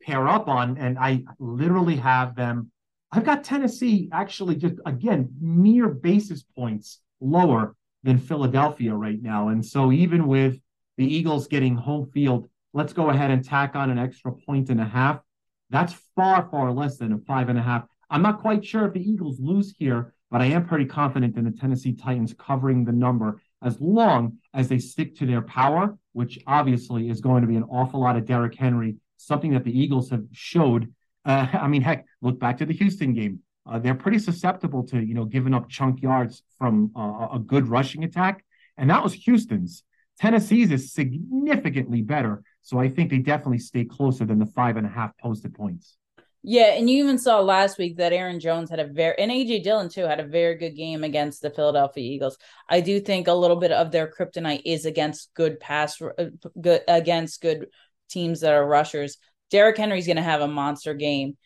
pair 0.03 0.29
up 0.29 0.49
on, 0.49 0.77
and 0.79 0.99
I 0.99 1.25
literally 1.39 1.97
have 1.97 2.35
them. 2.35 2.71
I've 3.11 3.25
got 3.25 3.45
Tennessee 3.45 4.09
actually 4.13 4.57
just 4.57 4.77
again 4.85 5.31
mere 5.41 5.89
basis 5.89 6.43
points 6.43 7.01
lower 7.21 7.75
than 8.03 8.19
Philadelphia 8.19 8.95
right 8.95 9.21
now, 9.23 9.49
and 9.49 9.65
so 9.65 9.93
even 9.93 10.27
with 10.27 10.59
the 10.99 11.07
Eagles 11.07 11.47
getting 11.47 11.77
home 11.77 12.11
field, 12.13 12.49
let's 12.75 12.93
go 12.93 13.11
ahead 13.11 13.31
and 13.31 13.45
tack 13.45 13.75
on 13.75 13.91
an 13.91 13.99
extra 13.99 14.33
point 14.33 14.69
and 14.69 14.81
a 14.81 14.85
half. 14.85 15.21
That's 15.71 15.95
far 16.15 16.49
far 16.51 16.73
less 16.73 16.99
than 16.99 17.13
a 17.13 17.19
five 17.19 17.49
and 17.49 17.59
a 17.59 17.63
half. 17.63 17.85
I'm 18.11 18.23
not 18.23 18.41
quite 18.41 18.65
sure 18.65 18.87
if 18.87 18.93
the 18.93 19.01
Eagles 19.01 19.41
lose 19.41 19.75
here, 19.79 20.13
but 20.31 20.43
I 20.43 20.47
am 20.47 20.67
pretty 20.67 20.85
confident 20.85 21.37
in 21.39 21.45
the 21.45 21.51
Tennessee 21.51 21.95
Titans 21.95 22.35
covering 22.39 22.85
the 22.85 22.93
number 22.93 23.41
as 23.63 23.81
long 23.81 24.39
as 24.53 24.69
they 24.69 24.79
stick 24.79 25.17
to 25.17 25.27
their 25.27 25.41
power, 25.43 25.97
which 26.13 26.39
obviously 26.47 27.09
is 27.09 27.21
going 27.21 27.43
to 27.43 27.49
be 27.49 27.57
an 27.57 27.65
awful 27.65 28.01
lot 28.01 28.17
of 28.17 28.27
Derrick 28.27 28.55
Henry, 28.55 28.97
something 29.17 29.53
that 29.53 29.65
the 29.65 29.79
Eagles 29.79 30.11
have 30.11 30.25
showed. 30.33 30.93
Uh, 31.25 31.47
I 31.53 31.69
mean, 31.69 31.83
heck, 31.83 32.07
look 32.21 32.39
back 32.39 32.59
to 32.59 32.67
the 32.67 32.75
Houston 32.75 33.15
game. 33.15 33.41
Uh, 33.65 33.79
they're 33.79 33.95
pretty 33.95 34.19
susceptible 34.19 34.85
to 34.89 35.01
you 35.01 35.15
know 35.15 35.25
giving 35.25 35.55
up 35.55 35.69
chunk 35.69 36.03
yards 36.03 36.43
from 36.59 36.91
uh, 36.97 37.29
a 37.33 37.39
good 37.39 37.69
rushing 37.69 38.05
attack, 38.05 38.45
and 38.77 38.91
that 38.91 39.03
was 39.03 39.13
Houston's. 39.15 39.85
Tennessee's 40.19 40.71
is 40.71 40.93
significantly 40.93 42.03
better, 42.03 42.43
so 42.61 42.79
I 42.79 42.89
think 42.89 43.11
they 43.11 43.19
definitely 43.19 43.59
stay 43.59 43.85
closer 43.85 44.25
than 44.25 44.39
the 44.39 44.47
five 44.47 44.77
and 44.77 44.87
a 44.87 44.91
half 44.91 45.17
posted 45.19 45.55
points. 45.55 45.97
Yeah, 46.45 46.75
and 46.75 46.91
you 46.91 47.05
even 47.05 47.19
saw 47.19 47.41
last 47.41 47.79
week 47.79 47.99
that 47.99 48.13
Aaron 48.13 48.41
Jones 48.41 48.69
had 48.69 48.81
a 48.81 48.87
very 48.87 49.17
and 49.19 49.31
AJ 49.31 49.63
Dillon 49.63 49.89
too 49.89 50.03
had 50.05 50.19
a 50.19 50.27
very 50.27 50.57
good 50.57 50.75
game 50.75 51.05
against 51.05 51.41
the 51.41 51.51
Philadelphia 51.51 52.03
Eagles. 52.03 52.37
I 52.69 52.81
do 52.81 52.99
think 52.99 53.29
a 53.29 53.33
little 53.33 53.57
bit 53.57 53.71
of 53.71 53.93
their 53.93 54.11
kryptonite 54.11 54.63
is 54.65 54.85
against 54.85 55.33
good 55.35 55.61
pass 55.61 56.03
uh, 56.03 56.27
good 56.61 56.83
against 56.89 57.43
good 57.43 57.69
teams 58.09 58.41
that 58.41 58.53
are 58.53 58.67
rushers. 58.67 59.19
Derrick 59.51 59.77
Henry's 59.77 60.07
going 60.07 60.17
to 60.17 60.23
have 60.23 60.41
a 60.41 60.49
monster 60.49 60.95
game. 60.95 61.37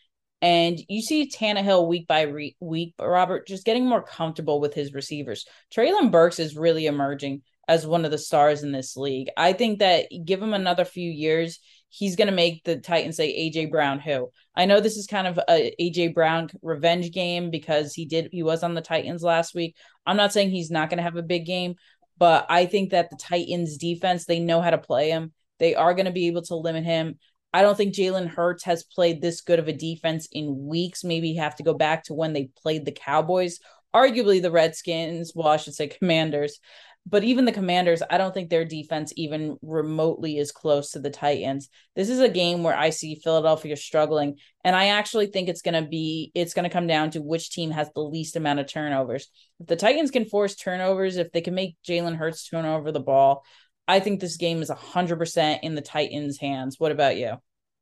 And 0.40 0.78
you 0.88 1.02
see 1.02 1.28
Tannehill 1.28 1.88
week 1.88 2.06
by 2.06 2.22
re- 2.22 2.56
week, 2.60 2.94
Robert, 3.00 3.46
just 3.46 3.64
getting 3.64 3.86
more 3.86 4.02
comfortable 4.02 4.60
with 4.60 4.74
his 4.74 4.94
receivers. 4.94 5.46
Treylon 5.74 6.10
Burks 6.10 6.38
is 6.38 6.56
really 6.56 6.86
emerging 6.86 7.42
as 7.68 7.86
one 7.86 8.04
of 8.04 8.10
the 8.10 8.18
stars 8.18 8.62
in 8.62 8.70
this 8.70 8.96
league. 8.96 9.28
I 9.36 9.52
think 9.52 9.80
that 9.80 10.06
give 10.24 10.40
him 10.40 10.54
another 10.54 10.84
few 10.84 11.10
years, 11.10 11.58
he's 11.96 12.16
going 12.16 12.28
to 12.28 12.34
make 12.34 12.62
the 12.64 12.76
Titans 12.76 13.16
say 13.16 13.50
AJ 13.50 13.70
Brown 13.70 13.98
who. 13.98 14.30
I 14.54 14.66
know 14.66 14.80
this 14.80 14.98
is 14.98 15.06
kind 15.06 15.26
of 15.26 15.40
a 15.48 15.74
AJ 15.80 16.12
Brown 16.12 16.50
revenge 16.60 17.10
game 17.10 17.50
because 17.50 17.94
he 17.94 18.04
did 18.04 18.28
he 18.32 18.42
was 18.42 18.62
on 18.62 18.74
the 18.74 18.82
Titans 18.82 19.22
last 19.22 19.54
week. 19.54 19.76
I'm 20.04 20.18
not 20.18 20.32
saying 20.32 20.50
he's 20.50 20.70
not 20.70 20.90
going 20.90 20.98
to 20.98 21.04
have 21.04 21.16
a 21.16 21.22
big 21.22 21.46
game, 21.46 21.76
but 22.18 22.46
I 22.50 22.66
think 22.66 22.90
that 22.90 23.08
the 23.08 23.16
Titans 23.16 23.78
defense, 23.78 24.26
they 24.26 24.40
know 24.40 24.60
how 24.60 24.70
to 24.70 24.78
play 24.78 25.08
him. 25.08 25.32
They 25.58 25.74
are 25.74 25.94
going 25.94 26.06
to 26.06 26.12
be 26.12 26.26
able 26.26 26.42
to 26.42 26.56
limit 26.56 26.84
him. 26.84 27.18
I 27.54 27.62
don't 27.62 27.76
think 27.76 27.94
Jalen 27.94 28.28
Hurts 28.28 28.64
has 28.64 28.84
played 28.84 29.22
this 29.22 29.40
good 29.40 29.58
of 29.58 29.68
a 29.68 29.72
defense 29.72 30.28
in 30.30 30.66
weeks. 30.66 31.02
Maybe 31.02 31.30
you 31.30 31.40
have 31.40 31.56
to 31.56 31.62
go 31.62 31.72
back 31.72 32.04
to 32.04 32.14
when 32.14 32.34
they 32.34 32.50
played 32.60 32.84
the 32.84 32.92
Cowboys, 32.92 33.60
arguably 33.94 34.42
the 34.42 34.50
Redskins, 34.50 35.32
well, 35.34 35.48
I 35.48 35.56
should 35.56 35.74
say 35.74 35.86
Commanders. 35.88 36.60
But 37.08 37.22
even 37.22 37.44
the 37.44 37.52
Commanders, 37.52 38.02
I 38.10 38.18
don't 38.18 38.34
think 38.34 38.50
their 38.50 38.64
defense 38.64 39.12
even 39.16 39.56
remotely 39.62 40.38
is 40.38 40.50
close 40.50 40.90
to 40.90 40.98
the 40.98 41.10
Titans. 41.10 41.68
This 41.94 42.10
is 42.10 42.18
a 42.18 42.28
game 42.28 42.64
where 42.64 42.76
I 42.76 42.90
see 42.90 43.14
Philadelphia 43.14 43.76
struggling, 43.76 44.38
and 44.64 44.74
I 44.74 44.88
actually 44.88 45.28
think 45.28 45.48
it's 45.48 45.62
going 45.62 45.80
to 45.80 45.88
be 45.88 46.32
it's 46.34 46.52
going 46.52 46.64
to 46.64 46.72
come 46.72 46.88
down 46.88 47.10
to 47.12 47.22
which 47.22 47.50
team 47.50 47.70
has 47.70 47.88
the 47.94 48.00
least 48.00 48.34
amount 48.34 48.58
of 48.58 48.66
turnovers. 48.66 49.28
If 49.60 49.68
the 49.68 49.76
Titans 49.76 50.10
can 50.10 50.24
force 50.24 50.56
turnovers, 50.56 51.16
if 51.16 51.30
they 51.30 51.42
can 51.42 51.54
make 51.54 51.76
Jalen 51.86 52.16
Hurts 52.16 52.48
turn 52.48 52.64
over 52.64 52.90
the 52.90 52.98
ball, 52.98 53.44
I 53.86 54.00
think 54.00 54.20
this 54.20 54.36
game 54.36 54.60
is 54.60 54.70
100% 54.70 55.60
in 55.62 55.76
the 55.76 55.80
Titans' 55.80 56.38
hands. 56.38 56.80
What 56.80 56.90
about 56.90 57.16
you? 57.16 57.36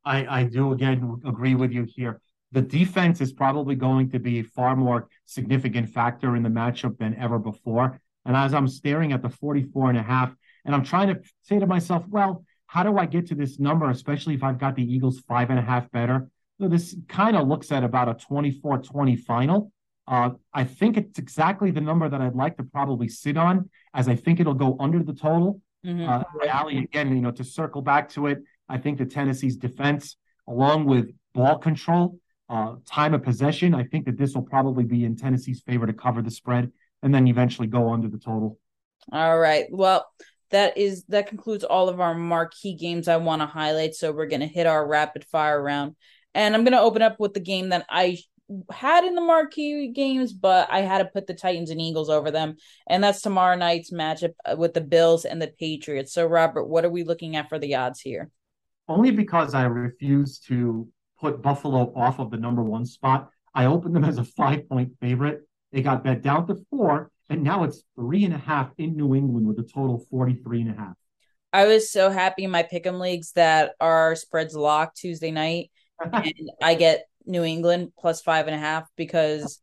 I, 0.05 0.41
I 0.41 0.43
do 0.43 0.71
again 0.71 1.21
agree 1.25 1.55
with 1.55 1.71
you 1.71 1.87
here. 1.89 2.21
The 2.51 2.61
defense 2.61 3.21
is 3.21 3.33
probably 3.33 3.75
going 3.75 4.11
to 4.11 4.19
be 4.19 4.39
a 4.39 4.43
far 4.43 4.75
more 4.75 5.07
significant 5.25 5.89
factor 5.89 6.35
in 6.35 6.43
the 6.43 6.49
matchup 6.49 6.99
than 6.99 7.15
ever 7.15 7.39
before. 7.39 7.99
And 8.25 8.35
as 8.35 8.53
I'm 8.53 8.67
staring 8.67 9.13
at 9.13 9.21
the 9.21 9.29
44 9.29 9.89
and 9.89 9.97
a 9.97 10.03
half, 10.03 10.35
and 10.65 10.73
I'm 10.73 10.83
trying 10.83 11.07
to 11.09 11.21
say 11.43 11.59
to 11.59 11.67
myself, 11.67 12.03
well, 12.09 12.43
how 12.67 12.83
do 12.83 12.97
I 12.97 13.05
get 13.05 13.27
to 13.27 13.35
this 13.35 13.59
number, 13.59 13.89
especially 13.89 14.33
if 14.33 14.43
I've 14.43 14.57
got 14.57 14.75
the 14.75 14.83
Eagles 14.83 15.19
five 15.19 15.49
and 15.49 15.59
a 15.59 15.61
half 15.61 15.89
better? 15.91 16.29
So 16.59 16.67
this 16.67 16.95
kind 17.07 17.35
of 17.35 17.47
looks 17.47 17.71
at 17.71 17.83
about 17.83 18.09
a 18.09 18.13
24 18.13 18.79
20 18.79 19.15
final. 19.17 19.71
Uh, 20.07 20.31
I 20.53 20.63
think 20.63 20.97
it's 20.97 21.19
exactly 21.19 21.71
the 21.71 21.81
number 21.81 22.07
that 22.07 22.21
I'd 22.21 22.35
like 22.35 22.57
to 22.57 22.63
probably 22.63 23.07
sit 23.07 23.37
on, 23.37 23.69
as 23.93 24.07
I 24.07 24.15
think 24.15 24.39
it'll 24.39 24.53
go 24.53 24.77
under 24.79 25.01
the 25.03 25.13
total. 25.13 25.61
Mm-hmm. 25.85 26.07
Uh, 26.07 26.23
Ali, 26.51 26.77
again, 26.79 27.09
you 27.15 27.21
know, 27.21 27.31
to 27.31 27.43
circle 27.43 27.81
back 27.81 28.09
to 28.09 28.27
it, 28.27 28.39
I 28.69 28.77
think 28.77 28.97
the 28.97 29.05
Tennessee's 29.05 29.57
defense, 29.57 30.17
along 30.47 30.85
with 30.85 31.11
ball 31.33 31.57
control, 31.57 32.19
uh, 32.49 32.75
time 32.85 33.13
of 33.13 33.23
possession, 33.23 33.73
I 33.73 33.83
think 33.83 34.05
that 34.05 34.17
this 34.17 34.33
will 34.33 34.43
probably 34.43 34.83
be 34.83 35.05
in 35.05 35.15
Tennessee's 35.15 35.61
favor 35.61 35.87
to 35.87 35.93
cover 35.93 36.21
the 36.21 36.31
spread 36.31 36.71
and 37.05 37.13
then 37.13 37.27
eventually 37.27 37.67
go 37.67 37.93
under 37.93 38.09
the 38.09 38.17
total. 38.17 38.57
All 39.11 39.39
right. 39.39 39.67
Well, 39.69 40.05
that 40.49 40.77
is 40.77 41.05
that 41.09 41.27
concludes 41.27 41.63
all 41.63 41.87
of 41.87 42.01
our 42.01 42.15
marquee 42.15 42.73
games 42.73 43.07
I 43.07 43.17
want 43.17 43.41
to 43.41 43.45
highlight. 43.45 43.93
So 43.93 44.11
we're 44.11 44.27
gonna 44.27 44.47
hit 44.47 44.67
our 44.67 44.85
rapid 44.85 45.23
fire 45.23 45.61
round, 45.61 45.95
and 46.33 46.55
I'm 46.55 46.63
gonna 46.63 46.81
open 46.81 47.03
up 47.03 47.19
with 47.19 47.35
the 47.35 47.39
game 47.39 47.69
that 47.69 47.85
I 47.89 48.17
had 48.71 49.03
in 49.03 49.15
the 49.15 49.21
marquee 49.21 49.89
games, 49.89 50.33
but 50.33 50.67
I 50.71 50.81
had 50.81 50.99
to 50.99 51.05
put 51.05 51.27
the 51.27 51.33
Titans 51.33 51.69
and 51.69 51.81
Eagles 51.81 52.09
over 52.09 52.31
them, 52.31 52.55
and 52.87 53.03
that's 53.03 53.21
tomorrow 53.21 53.55
night's 53.55 53.91
matchup 53.91 54.33
uh, 54.43 54.55
with 54.57 54.73
the 54.73 54.81
Bills 54.81 55.25
and 55.25 55.39
the 55.39 55.53
Patriots. 55.59 56.11
So, 56.11 56.25
Robert, 56.25 56.65
what 56.65 56.85
are 56.85 56.89
we 56.89 57.03
looking 57.03 57.35
at 57.35 57.49
for 57.49 57.59
the 57.59 57.75
odds 57.75 58.01
here? 58.01 58.31
Only 58.87 59.11
because 59.11 59.53
I 59.53 59.63
refuse 59.63 60.39
to 60.47 60.87
put 61.19 61.43
Buffalo 61.43 61.93
off 61.95 62.19
of 62.19 62.31
the 62.31 62.37
number 62.37 62.63
one 62.63 62.85
spot. 62.85 63.29
I 63.53 63.65
opened 63.65 63.95
them 63.95 64.05
as 64.05 64.17
a 64.17 64.23
five 64.23 64.67
point 64.67 64.93
favorite. 64.99 65.44
They 65.75 65.81
got 65.81 66.05
bet 66.05 66.21
down 66.21 66.47
to 66.47 66.55
four, 66.69 67.11
and 67.29 67.43
now 67.43 67.65
it's 67.65 67.83
three 67.97 68.23
and 68.23 68.33
a 68.33 68.37
half 68.37 68.71
in 68.77 68.95
New 68.95 69.13
England 69.13 69.45
with 69.45 69.59
a 69.59 69.63
total 69.63 70.05
43 70.09 70.61
and 70.61 70.71
a 70.71 70.73
half. 70.73 70.93
I 71.51 71.67
was 71.67 71.91
so 71.91 72.09
happy 72.09 72.45
in 72.45 72.49
my 72.51 72.63
pick'em 72.63 72.97
leagues 72.97 73.33
that 73.33 73.73
our 73.81 74.15
spreads 74.15 74.55
locked 74.55 74.95
Tuesday 74.95 75.31
night, 75.31 75.71
and 75.99 76.33
I 76.63 76.75
get 76.75 77.07
New 77.25 77.43
England 77.43 77.91
plus 77.99 78.21
five 78.21 78.47
and 78.47 78.55
a 78.55 78.57
half 78.57 78.87
because 78.95 79.59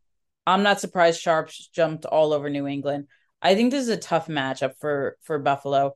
I'm 0.47 0.63
not 0.63 0.81
surprised 0.81 1.19
Sharps 1.19 1.71
jumped 1.75 2.05
all 2.05 2.35
over 2.35 2.51
New 2.51 2.67
England. 2.67 3.07
I 3.41 3.55
think 3.55 3.71
this 3.71 3.85
is 3.85 3.89
a 3.89 3.97
tough 3.97 4.27
matchup 4.27 4.73
for 4.81 5.17
for 5.23 5.39
Buffalo. 5.39 5.95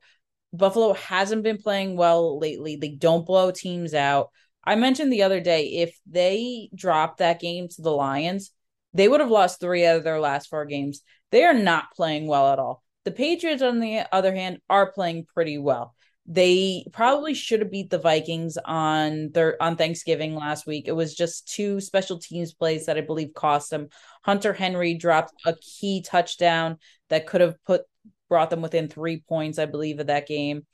Buffalo 0.51 0.93
hasn't 0.93 1.43
been 1.43 1.59
playing 1.59 1.95
well 1.95 2.39
lately. 2.39 2.75
They 2.75 2.89
don't 2.89 3.23
blow 3.23 3.51
teams 3.51 3.93
out. 3.93 4.29
I 4.63 4.77
mentioned 4.77 5.13
the 5.13 5.21
other 5.21 5.41
day 5.41 5.67
if 5.73 5.95
they 6.09 6.69
drop 6.73 7.17
that 7.17 7.39
game 7.39 7.67
to 7.67 7.81
the 7.83 7.91
Lions, 7.91 8.51
they 8.93 9.07
would 9.07 9.19
have 9.19 9.31
lost 9.31 9.59
three 9.59 9.85
out 9.85 9.97
of 9.97 10.03
their 10.03 10.19
last 10.19 10.49
four 10.49 10.65
games. 10.65 11.01
They 11.31 11.43
are 11.43 11.53
not 11.53 11.91
playing 11.95 12.27
well 12.27 12.51
at 12.51 12.59
all. 12.59 12.83
The 13.05 13.11
Patriots, 13.11 13.61
on 13.61 13.79
the 13.79 14.03
other 14.11 14.33
hand, 14.33 14.59
are 14.69 14.91
playing 14.91 15.27
pretty 15.33 15.57
well. 15.57 15.95
They 16.25 16.85
probably 16.91 17.33
should 17.33 17.61
have 17.61 17.71
beat 17.71 17.89
the 17.89 17.99
Vikings 17.99 18.57
on 18.57 19.31
their 19.31 19.61
on 19.63 19.77
Thanksgiving 19.77 20.35
last 20.35 20.67
week. 20.67 20.87
It 20.87 20.91
was 20.91 21.15
just 21.15 21.47
two 21.47 21.79
special 21.79 22.19
teams 22.19 22.53
plays 22.53 22.85
that 22.87 22.97
I 22.97 23.01
believe 23.01 23.33
cost 23.33 23.69
them. 23.69 23.87
Hunter 24.23 24.51
Henry 24.51 24.93
dropped 24.93 25.33
a 25.45 25.55
key 25.55 26.01
touchdown 26.01 26.79
that 27.09 27.27
could 27.27 27.39
have 27.39 27.55
put 27.65 27.83
brought 28.27 28.49
them 28.49 28.61
within 28.61 28.89
three 28.89 29.21
points, 29.21 29.57
I 29.57 29.65
believe, 29.67 29.99
of 29.99 30.07
that 30.07 30.27
game. 30.27 30.65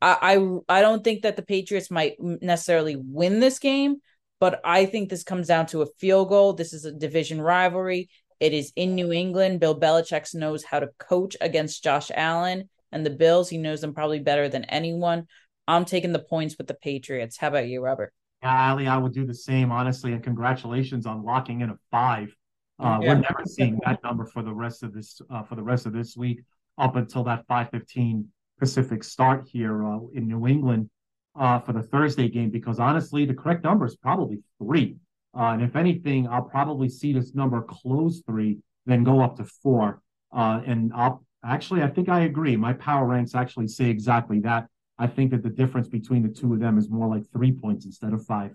I, 0.00 0.38
I 0.68 0.78
I 0.78 0.80
don't 0.80 1.04
think 1.04 1.22
that 1.22 1.36
the 1.36 1.42
Patriots 1.42 1.90
might 1.90 2.14
necessarily 2.18 2.96
win 2.96 3.40
this 3.40 3.58
game, 3.58 3.96
but 4.44 4.60
I 4.62 4.84
think 4.84 5.08
this 5.08 5.24
comes 5.24 5.46
down 5.46 5.64
to 5.68 5.80
a 5.80 5.86
field 5.98 6.28
goal. 6.28 6.52
This 6.52 6.74
is 6.74 6.84
a 6.84 6.92
division 6.92 7.40
rivalry. 7.40 8.10
It 8.40 8.52
is 8.52 8.74
in 8.76 8.94
New 8.94 9.10
England. 9.10 9.58
Bill 9.58 9.80
Belichick 9.80 10.34
knows 10.34 10.62
how 10.62 10.80
to 10.80 10.90
coach 10.98 11.34
against 11.40 11.82
Josh 11.82 12.10
Allen 12.14 12.68
and 12.92 13.06
the 13.06 13.10
Bills. 13.10 13.48
He 13.48 13.56
knows 13.56 13.80
them 13.80 13.94
probably 13.94 14.18
better 14.18 14.50
than 14.50 14.64
anyone. 14.64 15.28
I'm 15.66 15.86
taking 15.86 16.12
the 16.12 16.18
points 16.18 16.58
with 16.58 16.66
the 16.66 16.74
Patriots. 16.74 17.38
How 17.38 17.48
about 17.48 17.68
you, 17.68 17.80
Robert? 17.80 18.12
Yeah, 18.42 18.70
Ali, 18.70 18.86
I 18.86 18.98
would 18.98 19.14
do 19.14 19.24
the 19.24 19.32
same, 19.32 19.72
honestly. 19.72 20.12
And 20.12 20.22
congratulations 20.22 21.06
on 21.06 21.24
locking 21.24 21.62
in 21.62 21.70
a 21.70 21.78
five. 21.90 22.36
Uh, 22.78 22.98
yeah. 23.00 23.14
We're 23.14 23.20
never 23.20 23.44
seeing 23.46 23.80
that 23.86 24.04
number 24.04 24.26
for 24.26 24.42
the 24.42 24.52
rest 24.52 24.82
of 24.82 24.92
this 24.92 25.22
uh, 25.30 25.44
for 25.44 25.54
the 25.54 25.62
rest 25.62 25.86
of 25.86 25.94
this 25.94 26.18
week 26.18 26.42
up 26.76 26.96
until 26.96 27.24
that 27.24 27.48
5:15 27.48 28.26
Pacific 28.58 29.04
start 29.04 29.48
here 29.50 29.86
uh, 29.86 30.00
in 30.12 30.28
New 30.28 30.46
England 30.46 30.90
uh, 31.36 31.58
for 31.60 31.72
the 31.72 31.82
Thursday 31.82 32.28
game. 32.28 32.50
Because 32.50 32.78
honestly, 32.78 33.24
the 33.24 33.34
correct 33.34 33.64
number 33.64 33.86
is 33.86 33.96
probably 33.96 34.38
three. 34.58 34.96
Uh, 35.36 35.50
and 35.54 35.62
if 35.62 35.74
anything, 35.76 36.28
I'll 36.28 36.42
probably 36.42 36.88
see 36.88 37.12
this 37.12 37.34
number 37.34 37.60
close 37.62 38.22
three, 38.26 38.58
then 38.86 39.02
go 39.02 39.20
up 39.20 39.36
to 39.36 39.44
four. 39.44 40.00
Uh, 40.32 40.60
and 40.66 40.92
I'll 40.94 41.24
Actually, 41.44 41.82
I 41.82 41.88
think 41.88 42.08
I 42.08 42.20
agree. 42.20 42.56
My 42.56 42.72
power 42.72 43.06
ranks 43.06 43.34
actually 43.34 43.68
say 43.68 43.86
exactly 43.86 44.40
that. 44.40 44.66
I 44.98 45.06
think 45.06 45.30
that 45.32 45.42
the 45.42 45.50
difference 45.50 45.88
between 45.88 46.22
the 46.22 46.28
two 46.28 46.54
of 46.54 46.60
them 46.60 46.78
is 46.78 46.88
more 46.88 47.08
like 47.08 47.24
three 47.32 47.52
points 47.52 47.84
instead 47.84 48.12
of 48.14 48.24
five. 48.24 48.52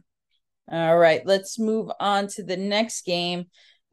All 0.71 0.97
right, 0.97 1.21
let's 1.25 1.59
move 1.59 1.91
on 1.99 2.27
to 2.29 2.43
the 2.43 2.57
next 2.57 3.05
game. 3.05 3.45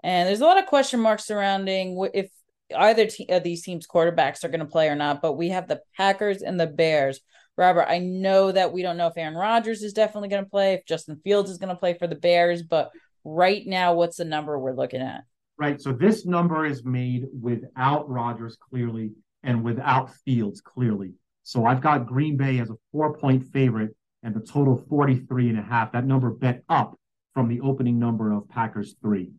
And 0.03 0.29
there's 0.29 0.41
a 0.41 0.47
lot 0.47 0.59
of 0.59 0.67
question 0.67 1.01
marks 1.01 1.27
surrounding 1.27 2.09
if 2.15 2.31
either 2.75 3.07
te- 3.07 3.29
of 3.29 3.43
these 3.43 3.63
teams' 3.63 3.87
quarterbacks 3.87 4.45
are 4.45 4.49
going 4.49 4.61
to 4.61 4.67
play 4.67 4.89
or 4.89 4.95
not. 4.95 5.21
But 5.21 5.35
we 5.35 5.51
have 5.51 5.69
the 5.69 5.83
Packers 5.97 6.43
and 6.43 6.59
the 6.59 6.67
Bears. 6.67 7.21
Robert, 7.57 7.87
I 7.89 7.99
know 7.99 8.53
that 8.53 8.73
we 8.73 8.83
don't 8.83 8.97
know 8.97 9.07
if 9.07 9.17
Aaron 9.17 9.35
Rodgers 9.35 9.83
is 9.83 9.93
definitely 9.93 10.29
going 10.29 10.45
to 10.45 10.51
play, 10.51 10.75
if 10.75 10.85
Justin 10.87 11.21
Fields 11.25 11.51
is 11.51 11.59
going 11.59 11.71
to 11.71 11.81
play 11.81 11.95
for 11.95 12.07
the 12.07 12.15
Bears, 12.15 12.63
but 12.63 12.91
right 13.25 13.67
now, 13.67 13.95
what's 13.95 14.19
the 14.19 14.25
number 14.25 14.59
we're 14.59 14.75
looking 14.75 15.01
at? 15.01 15.25
right? 15.59 15.81
So 15.81 15.93
this 15.93 16.27
number 16.27 16.67
is 16.67 16.85
made 16.85 17.27
without 17.41 18.09
Rodgers 18.09 18.57
clearly 18.57 19.13
and 19.43 19.63
without 19.63 20.15
Fields 20.25 20.61
clearly. 20.61 21.13
So 21.43 21.65
I've 21.65 21.81
got 21.81 22.07
Green 22.07 22.37
Bay 22.37 22.59
as 22.59 22.71
a 22.71 22.77
four 22.93 23.17
point 23.17 23.47
favorite 23.47 23.95
and 24.23 24.35
the 24.35 24.41
total 24.41 24.77
43 24.89 25.51
and 25.51 25.59
a 25.59 25.63
half. 25.63 25.93
That 25.93 26.07
number 26.07 26.31
bet 26.31 26.63
up 26.69 26.99
from 27.35 27.49
the 27.49 27.61
opening 27.61 27.99
number 27.99 28.33
of 28.33 28.49
Packers 28.49 28.97
three. 29.01 29.31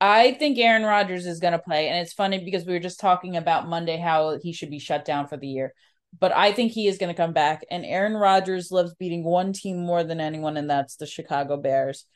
I 0.00 0.32
think 0.34 0.58
Aaron 0.58 0.82
Rodgers 0.82 1.26
is 1.26 1.40
going 1.40 1.52
to 1.52 1.58
play. 1.58 1.88
And 1.88 1.98
it's 1.98 2.12
funny 2.12 2.44
because 2.44 2.66
we 2.66 2.74
were 2.74 2.80
just 2.80 3.00
talking 3.00 3.36
about 3.36 3.68
Monday 3.68 3.96
how 3.96 4.38
he 4.42 4.52
should 4.52 4.70
be 4.70 4.78
shut 4.78 5.04
down 5.04 5.26
for 5.26 5.36
the 5.36 5.46
year. 5.46 5.72
But 6.18 6.32
I 6.32 6.52
think 6.52 6.72
he 6.72 6.86
is 6.86 6.98
going 6.98 7.12
to 7.12 7.20
come 7.20 7.32
back. 7.32 7.64
And 7.70 7.84
Aaron 7.84 8.14
Rodgers 8.14 8.70
loves 8.70 8.94
beating 8.94 9.24
one 9.24 9.52
team 9.52 9.78
more 9.78 10.04
than 10.04 10.20
anyone, 10.20 10.56
and 10.56 10.70
that's 10.70 10.96
the 10.96 11.06
Chicago 11.06 11.56
Bears. 11.56 12.06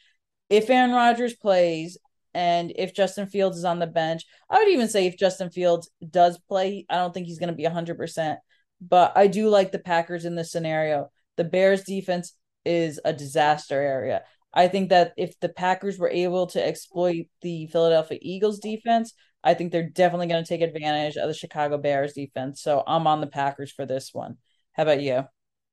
If 0.49 0.71
Aaron 0.71 0.93
Rodgers 0.93 1.35
plays, 1.35 1.99
and 2.35 2.73
if 2.77 2.95
Justin 2.95 3.27
Fields 3.27 3.59
is 3.59 3.65
on 3.65 3.79
the 3.79 3.87
bench, 3.87 4.25
I 4.49 4.59
would 4.59 4.69
even 4.69 4.89
say 4.89 5.07
if 5.07 5.19
Justin 5.19 5.51
Fields 5.51 5.91
does 6.09 6.39
play, 6.49 6.87
I 6.89 6.97
don't 6.97 7.13
think 7.13 7.27
he's 7.27 7.39
going 7.39 7.49
to 7.49 7.55
be 7.55 7.65
100%. 7.65 8.37
But 8.81 9.13
I 9.17 9.27
do 9.27 9.49
like 9.49 9.73
the 9.73 9.79
Packers 9.79 10.25
in 10.25 10.37
this 10.37 10.53
scenario. 10.53 11.11
The 11.37 11.45
Bears 11.45 11.83
defense 11.83 12.35
is 12.65 13.01
a 13.05 13.13
disaster 13.13 13.81
area. 13.81 14.23
I 14.53 14.69
think 14.69 14.91
that 14.91 15.13
if 15.17 15.39
the 15.41 15.49
Packers 15.49 15.99
were 15.99 16.11
able 16.11 16.47
to 16.49 16.65
exploit 16.65 17.27
the 17.43 17.67
Philadelphia 17.67 18.19
Eagles 18.21 18.61
defense, 18.61 19.15
I 19.49 19.55
think 19.55 19.73
they're 19.73 19.89
definitely 19.89 20.27
going 20.27 20.45
to 20.45 20.49
take 20.49 20.61
advantage 20.61 21.17
of 21.17 21.27
the 21.27 21.33
Chicago 21.33 21.79
Bears 21.79 22.13
defense. 22.13 22.61
So 22.61 22.83
I'm 22.87 23.07
on 23.07 23.23
the 23.23 23.27
Packers 23.27 23.73
for 23.73 23.87
this 23.87 24.11
one. 24.13 24.37
How 24.75 24.83
about 24.83 25.01
you? 25.01 25.25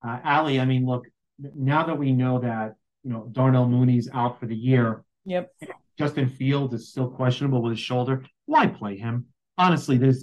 Uh, 0.02 0.20
Ali, 0.24 0.62
I 0.62 0.66
mean, 0.66 0.86
look, 0.86 1.04
now 1.38 1.86
that 1.86 1.98
we 1.98 2.14
know 2.14 2.40
that, 2.40 2.76
you 3.04 3.12
know, 3.12 3.28
Darnell 3.34 3.68
Mooney's 3.68 4.10
out 4.14 4.40
for 4.40 4.46
the 4.46 4.56
year. 4.56 5.04
Yep. 5.26 5.52
Justin 6.00 6.30
Fields 6.30 6.74
is 6.74 6.88
still 6.88 7.10
questionable 7.10 7.62
with 7.62 7.72
his 7.72 7.80
shoulder. 7.82 8.24
Why 8.46 8.68
play 8.68 8.96
him? 8.96 9.26
Honestly, 9.58 9.98
this 9.98 10.22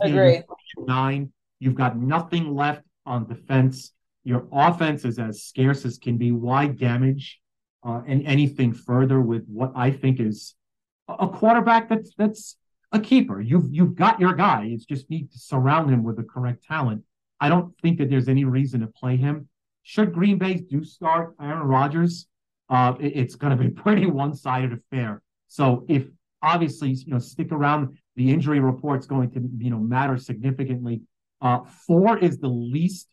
nine. 0.79 1.31
You've 1.59 1.75
got 1.75 1.99
nothing 1.99 2.55
left 2.55 2.85
on 3.05 3.29
defense. 3.29 3.93
Your 4.25 4.49
offense 4.51 5.05
is 5.05 5.19
as 5.19 5.43
scarce 5.43 5.85
as 5.85 5.99
can 5.99 6.17
be. 6.17 6.33
Why 6.33 6.69
damage 6.69 7.39
uh, 7.87 8.01
and 8.07 8.27
anything 8.27 8.73
further 8.73 9.21
with 9.21 9.45
what 9.47 9.73
I 9.77 9.91
think 9.91 10.21
is 10.21 10.55
a 11.07 11.29
quarterback 11.29 11.91
that's 11.91 12.13
that's 12.17 12.57
a 12.93 13.01
keeper. 13.01 13.41
You've 13.41 13.73
you've 13.73 13.95
got 13.95 14.21
your 14.21 14.35
guy. 14.35 14.65
You 14.65 14.79
just 14.79 15.09
need 15.11 15.33
to 15.33 15.39
surround 15.39 15.91
him 15.91 16.03
with 16.03 16.17
the 16.17 16.23
correct 16.23 16.65
talent. 16.65 17.03
I 17.41 17.49
don't 17.49 17.75
think 17.81 17.99
that 17.99 18.11
there's 18.11 18.29
any 18.29 18.45
reason 18.45 18.81
to 18.81 18.87
play 18.87 19.17
him. 19.17 19.49
Should 19.83 20.13
Green 20.13 20.39
Bay 20.39 20.55
do 20.55 20.85
start 20.85 21.35
Aaron 21.41 21.67
Rodgers, 21.67 22.27
uh, 22.69 22.95
it, 23.01 23.17
it's 23.17 23.35
going 23.35 23.57
to 23.57 23.63
be 23.63 23.71
pretty 23.83 24.07
one-sided 24.07 24.73
affair. 24.73 25.23
So 25.49 25.85
if 25.89 26.07
obviously 26.43 26.91
you 26.91 27.13
know 27.13 27.19
stick 27.19 27.51
around, 27.51 27.99
the 28.17 28.31
injury 28.31 28.61
report's 28.61 29.07
going 29.07 29.31
to 29.33 29.49
you 29.59 29.71
know 29.71 29.79
matter 29.79 30.17
significantly. 30.19 31.03
Uh, 31.41 31.61
four 31.87 32.19
is 32.19 32.39
the 32.39 32.49
least 32.49 33.09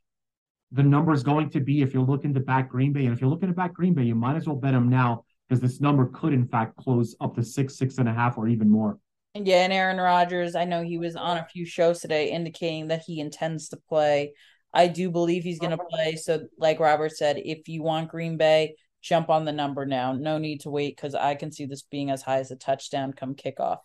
the 0.72 0.84
number 0.84 1.14
is 1.14 1.24
going 1.24 1.50
to 1.50 1.60
be 1.60 1.82
if 1.82 1.94
you're 1.94 2.06
looking 2.06 2.34
to 2.34 2.40
back 2.40 2.70
Green 2.70 2.94
Bay, 2.94 3.06
and 3.06 3.14
if 3.14 3.22
you're 3.22 3.30
looking 3.30 3.50
to 3.50 3.56
back 3.56 3.74
Green 3.74 3.94
Bay, 3.94 4.04
you 4.04 4.16
might 4.16 4.36
as 4.36 4.46
well 4.46 4.56
bet 4.56 4.74
them 4.74 4.90
now 4.90 5.24
because 5.48 5.62
this 5.62 5.82
number 5.82 6.12
could 6.14 6.34
in 6.34 6.48
fact 6.48 6.76
close 6.76 7.16
up 7.22 7.36
to 7.36 7.44
six, 7.44 7.78
six 7.78 7.98
and 7.98 8.08
a 8.08 8.14
half, 8.14 8.38
or 8.38 8.48
even 8.48 8.70
more. 8.70 9.00
Yeah, 9.36 9.64
and 9.64 9.74
Aaron 9.74 9.98
Rodgers, 9.98 10.56
I 10.56 10.66
know 10.66 10.82
he 10.82 10.98
was 10.98 11.16
on 11.16 11.38
a 11.38 11.46
few 11.46 11.66
shows 11.66 12.00
today 12.00 12.32
indicating 12.32 12.88
that 12.88 13.04
he 13.06 13.20
intends 13.20 13.70
to 13.70 13.78
play. 13.78 14.34
I 14.74 14.88
do 14.88 15.10
believe 15.12 15.44
he's 15.44 15.60
going 15.60 15.78
to 15.78 15.86
play. 15.90 16.16
So, 16.16 16.48
like 16.58 16.80
Robert 16.80 17.12
said, 17.12 17.38
if 17.38 17.68
you 17.68 17.84
want 17.84 18.10
Green 18.10 18.38
Bay, 18.38 18.76
jump 19.02 19.30
on 19.30 19.46
the 19.46 19.52
number 19.52 19.86
now. 19.86 20.14
No 20.14 20.38
need 20.38 20.62
to 20.62 20.70
wait 20.70 20.96
because 20.96 21.16
I 21.16 21.36
can 21.36 21.52
see 21.52 21.66
this 21.66 21.84
being 21.84 22.10
as 22.10 22.22
high 22.22 22.40
as 22.40 22.52
a 22.52 22.56
touchdown 22.56 23.14
come 23.14 23.36
kickoff. 23.36 23.78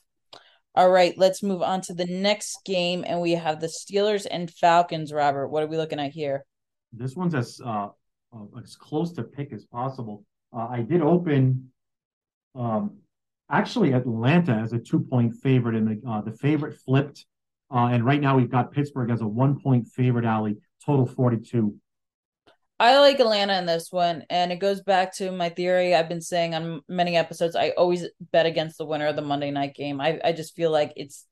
All 0.74 0.90
right, 0.90 1.16
let's 1.16 1.42
move 1.42 1.62
on 1.62 1.83
to 1.83 1.94
the 1.94 2.07
next 2.07 2.59
game, 2.64 3.04
and 3.07 3.20
we 3.20 3.33
have 3.33 3.61
the 3.61 3.68
Steelers 3.68 4.26
and 4.28 4.50
Falcons. 4.50 5.12
Robert, 5.12 5.48
what 5.48 5.62
are 5.62 5.68
we 5.68 5.76
looking 5.76 6.00
at 6.00 6.11
here? 6.11 6.44
This 6.92 7.14
one's 7.14 7.35
as 7.35 7.61
uh, 7.64 7.88
uh 8.33 8.61
as 8.62 8.76
close 8.76 9.12
to 9.12 9.22
pick 9.22 9.52
as 9.52 9.64
possible. 9.66 10.24
Uh, 10.52 10.66
I 10.68 10.80
did 10.80 11.00
open 11.00 11.70
um, 12.54 12.98
actually 13.50 13.92
Atlanta 13.92 14.52
as 14.52 14.72
a 14.72 14.78
two 14.78 15.00
point 15.00 15.35
favorite, 15.42 15.74
and 15.74 15.88
the 15.88 16.09
uh, 16.09 16.20
the 16.20 16.33
favorite 16.33 16.78
flipped. 16.78 17.26
Uh, 17.70 17.88
and 17.88 18.04
right 18.04 18.20
now 18.20 18.37
we've 18.37 18.50
got 18.50 18.72
Pittsburgh 18.72 19.11
as 19.11 19.20
a 19.20 19.26
one 19.26 19.61
point 19.61 19.88
favorite. 19.88 20.24
Ali 20.24 20.57
total 20.85 21.07
forty 21.07 21.38
two. 21.38 21.76
I 22.80 22.98
like 22.98 23.20
Atlanta 23.20 23.57
in 23.57 23.66
this 23.66 23.92
one, 23.92 24.24
and 24.28 24.50
it 24.50 24.59
goes 24.59 24.83
back 24.83 25.14
to 25.16 25.30
my 25.30 25.48
theory 25.48 25.94
I've 25.94 26.09
been 26.09 26.20
saying 26.20 26.54
on 26.54 26.80
many 26.88 27.16
episodes. 27.16 27.54
I 27.54 27.70
always 27.70 28.07
bet 28.33 28.46
against 28.46 28.78
the 28.78 28.87
winner 28.87 29.07
of 29.07 29.16
the 29.16 29.22
Monday 29.22 29.50
night 29.50 29.74
game. 29.74 30.00
I 30.00 30.20
I 30.24 30.33
just 30.33 30.54
feel 30.57 30.70
like 30.70 30.92
it's 30.96 31.26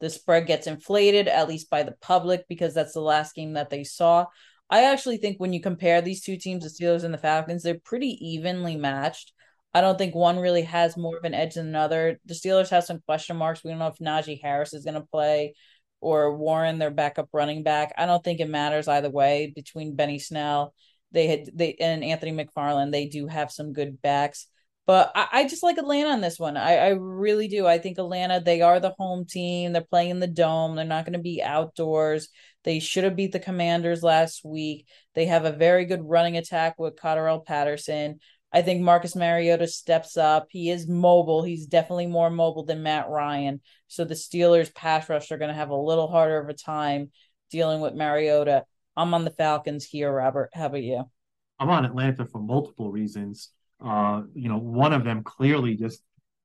the 0.00 0.10
spread 0.10 0.46
gets 0.46 0.66
inflated 0.66 1.26
at 1.26 1.48
least 1.48 1.70
by 1.70 1.82
the 1.82 1.96
public 2.00 2.46
because 2.48 2.74
that's 2.74 2.92
the 2.92 3.00
last 3.00 3.34
game 3.34 3.54
that 3.54 3.70
they 3.70 3.82
saw. 3.82 4.26
I 4.68 4.84
actually 4.84 5.18
think 5.18 5.38
when 5.38 5.52
you 5.52 5.60
compare 5.60 6.02
these 6.02 6.22
two 6.22 6.36
teams, 6.36 6.64
the 6.64 6.84
Steelers 6.84 7.04
and 7.04 7.14
the 7.14 7.18
Falcons, 7.18 7.62
they're 7.62 7.78
pretty 7.78 8.18
evenly 8.20 8.76
matched. 8.76 9.32
I 9.76 9.82
don't 9.82 9.98
think 9.98 10.14
one 10.14 10.38
really 10.38 10.62
has 10.62 10.96
more 10.96 11.18
of 11.18 11.24
an 11.24 11.34
edge 11.34 11.56
than 11.56 11.66
another. 11.66 12.18
The 12.24 12.32
Steelers 12.32 12.70
have 12.70 12.84
some 12.84 13.02
question 13.04 13.36
marks. 13.36 13.62
We 13.62 13.68
don't 13.68 13.78
know 13.78 13.88
if 13.88 13.98
Najee 13.98 14.40
Harris 14.40 14.72
is 14.72 14.84
going 14.86 14.94
to 14.94 15.02
play 15.02 15.52
or 16.00 16.34
Warren, 16.34 16.78
their 16.78 16.90
backup 16.90 17.28
running 17.34 17.62
back. 17.62 17.92
I 17.98 18.06
don't 18.06 18.24
think 18.24 18.40
it 18.40 18.48
matters 18.48 18.88
either 18.88 19.10
way 19.10 19.52
between 19.54 19.94
Benny 19.94 20.18
Snell. 20.18 20.72
They 21.12 21.26
had 21.26 21.50
they 21.52 21.74
and 21.74 22.02
Anthony 22.02 22.32
McFarland. 22.32 22.90
They 22.90 23.06
do 23.08 23.26
have 23.26 23.52
some 23.52 23.74
good 23.74 24.00
backs. 24.00 24.46
But 24.86 25.12
I, 25.14 25.28
I 25.30 25.46
just 25.46 25.62
like 25.62 25.76
Atlanta 25.76 26.08
on 26.08 26.22
this 26.22 26.38
one. 26.38 26.56
I, 26.56 26.76
I 26.76 26.88
really 26.90 27.48
do. 27.48 27.66
I 27.66 27.76
think 27.76 27.98
Atlanta, 27.98 28.40
they 28.40 28.62
are 28.62 28.80
the 28.80 28.94
home 28.98 29.26
team. 29.26 29.74
They're 29.74 29.82
playing 29.82 30.10
in 30.10 30.20
the 30.20 30.26
dome. 30.26 30.74
They're 30.74 30.86
not 30.86 31.04
going 31.04 31.14
to 31.14 31.18
be 31.18 31.42
outdoors. 31.42 32.30
They 32.64 32.78
should 32.78 33.04
have 33.04 33.16
beat 33.16 33.32
the 33.32 33.40
Commanders 33.40 34.02
last 34.02 34.42
week. 34.42 34.86
They 35.14 35.26
have 35.26 35.44
a 35.44 35.52
very 35.52 35.84
good 35.84 36.00
running 36.02 36.38
attack 36.38 36.78
with 36.78 36.96
Cordarrelle 36.96 37.44
Patterson. 37.44 38.20
I 38.56 38.62
think 38.62 38.80
Marcus 38.80 39.14
Mariota 39.14 39.66
steps 39.66 40.16
up. 40.16 40.46
He 40.48 40.70
is 40.70 40.88
mobile. 40.88 41.42
He's 41.42 41.66
definitely 41.66 42.06
more 42.06 42.30
mobile 42.30 42.64
than 42.64 42.82
Matt 42.82 43.06
Ryan. 43.06 43.60
So 43.86 44.06
the 44.06 44.14
Steelers 44.14 44.74
pass 44.74 45.10
rush 45.10 45.30
are 45.30 45.36
going 45.36 45.50
to 45.50 45.54
have 45.54 45.68
a 45.68 45.76
little 45.76 46.08
harder 46.08 46.38
of 46.38 46.48
a 46.48 46.54
time 46.54 47.10
dealing 47.50 47.82
with 47.82 47.92
Mariota. 47.92 48.64
I'm 48.96 49.12
on 49.12 49.24
the 49.24 49.30
Falcons 49.30 49.84
here, 49.84 50.10
Robert. 50.10 50.48
How 50.54 50.66
about 50.66 50.82
you? 50.82 51.04
I'm 51.60 51.68
on 51.68 51.84
Atlanta 51.84 52.24
for 52.24 52.40
multiple 52.40 52.90
reasons. 52.90 53.50
Uh, 53.78 54.22
you 54.32 54.48
know, 54.48 54.56
one 54.56 54.94
of 54.94 55.04
them 55.04 55.22
clearly 55.22 55.76
just 55.76 56.00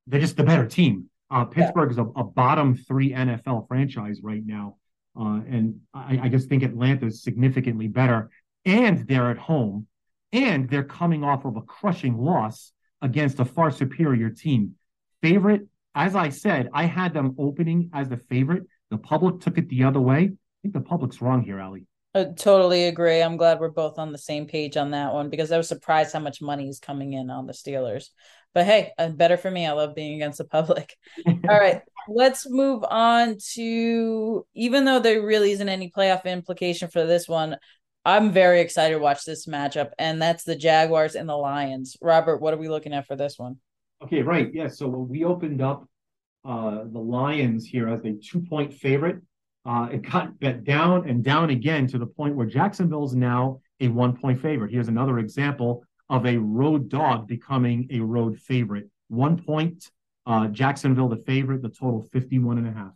they're 0.05 0.19
just 0.19 0.35
the 0.35 0.43
better 0.43 0.67
team. 0.67 1.09
Uh, 1.29 1.45
Pittsburgh 1.45 1.91
yeah. 1.91 1.93
is 1.93 1.97
a, 1.97 2.19
a, 2.19 2.25
bottom 2.25 2.75
three 2.75 3.13
NFL 3.13 3.69
franchise 3.69 4.19
right 4.21 4.45
now, 4.45 4.75
uh, 5.17 5.39
and 5.47 5.79
I, 5.93 6.19
I 6.23 6.27
just 6.27 6.49
think 6.49 6.61
Atlanta 6.61 7.05
is 7.05 7.23
significantly 7.23 7.87
better, 7.87 8.31
and 8.65 9.07
they're 9.07 9.31
at 9.31 9.37
home 9.37 9.87
and 10.33 10.69
they're 10.69 10.83
coming 10.83 11.23
off 11.23 11.45
of 11.45 11.57
a 11.57 11.61
crushing 11.61 12.17
loss 12.17 12.71
against 13.01 13.39
a 13.39 13.45
far 13.45 13.71
superior 13.71 14.29
team. 14.29 14.75
Favorite, 15.21 15.67
as 15.95 16.15
I 16.15 16.29
said, 16.29 16.69
I 16.73 16.85
had 16.85 17.13
them 17.13 17.35
opening 17.37 17.89
as 17.93 18.09
the 18.09 18.17
favorite. 18.17 18.63
The 18.89 18.97
public 18.97 19.41
took 19.41 19.57
it 19.57 19.69
the 19.69 19.83
other 19.83 19.99
way. 19.99 20.17
I 20.23 20.57
think 20.61 20.73
the 20.73 20.81
public's 20.81 21.21
wrong 21.21 21.43
here, 21.43 21.59
Ali. 21.59 21.85
I 22.13 22.25
totally 22.25 22.85
agree. 22.85 23.21
I'm 23.21 23.37
glad 23.37 23.59
we're 23.59 23.69
both 23.69 23.97
on 23.97 24.11
the 24.11 24.17
same 24.17 24.45
page 24.45 24.75
on 24.75 24.91
that 24.91 25.13
one 25.13 25.29
because 25.29 25.51
I 25.51 25.57
was 25.57 25.69
surprised 25.69 26.11
how 26.11 26.19
much 26.19 26.41
money 26.41 26.67
is 26.67 26.79
coming 26.79 27.13
in 27.13 27.29
on 27.29 27.47
the 27.47 27.53
Steelers. 27.53 28.09
But 28.53 28.65
hey, 28.65 28.91
uh, 28.97 29.09
better 29.09 29.37
for 29.37 29.49
me. 29.49 29.65
I 29.65 29.71
love 29.71 29.95
being 29.95 30.15
against 30.15 30.37
the 30.37 30.43
public. 30.43 30.97
All 31.25 31.57
right, 31.57 31.81
let's 32.09 32.49
move 32.49 32.83
on 32.83 33.37
to 33.53 34.45
even 34.53 34.83
though 34.83 34.99
there 34.99 35.25
really 35.25 35.51
isn't 35.51 35.69
any 35.69 35.89
playoff 35.89 36.25
implication 36.25 36.89
for 36.89 37.05
this 37.05 37.29
one, 37.29 37.55
I'm 38.03 38.31
very 38.31 38.61
excited 38.61 38.95
to 38.95 38.99
watch 38.99 39.25
this 39.25 39.45
matchup, 39.45 39.91
and 39.99 40.21
that's 40.21 40.43
the 40.43 40.55
Jaguars 40.55 41.15
and 41.15 41.29
the 41.29 41.35
Lions. 41.35 41.95
Robert, 42.01 42.41
what 42.41 42.53
are 42.53 42.57
we 42.57 42.69
looking 42.69 42.93
at 42.93 43.05
for 43.05 43.15
this 43.15 43.37
one? 43.37 43.57
Okay, 44.03 44.23
right. 44.23 44.49
Yeah. 44.53 44.67
So 44.67 44.87
we 44.87 45.23
opened 45.23 45.61
up 45.61 45.87
uh, 46.43 46.85
the 46.91 46.99
Lions 46.99 47.65
here 47.65 47.87
as 47.87 48.03
a 48.03 48.13
two 48.13 48.41
point 48.41 48.73
favorite. 48.73 49.21
Uh, 49.63 49.89
it 49.91 50.01
got 50.01 50.39
bet 50.39 50.63
down 50.63 51.07
and 51.07 51.23
down 51.23 51.51
again 51.51 51.85
to 51.87 51.99
the 51.99 52.07
point 52.07 52.35
where 52.35 52.47
Jacksonville 52.47 53.05
is 53.05 53.15
now 53.15 53.59
a 53.79 53.87
one 53.87 54.17
point 54.17 54.41
favorite. 54.41 54.71
Here's 54.71 54.87
another 54.87 55.19
example 55.19 55.83
of 56.09 56.25
a 56.25 56.37
road 56.37 56.89
dog 56.89 57.27
becoming 57.27 57.87
a 57.91 57.99
road 57.99 58.39
favorite. 58.39 58.89
One 59.09 59.37
point, 59.37 59.91
uh, 60.25 60.47
Jacksonville 60.47 61.09
the 61.09 61.17
favorite, 61.17 61.61
the 61.61 61.69
total 61.69 62.07
51 62.11 62.57
and 62.57 62.67
a 62.67 62.71
half. 62.71 62.93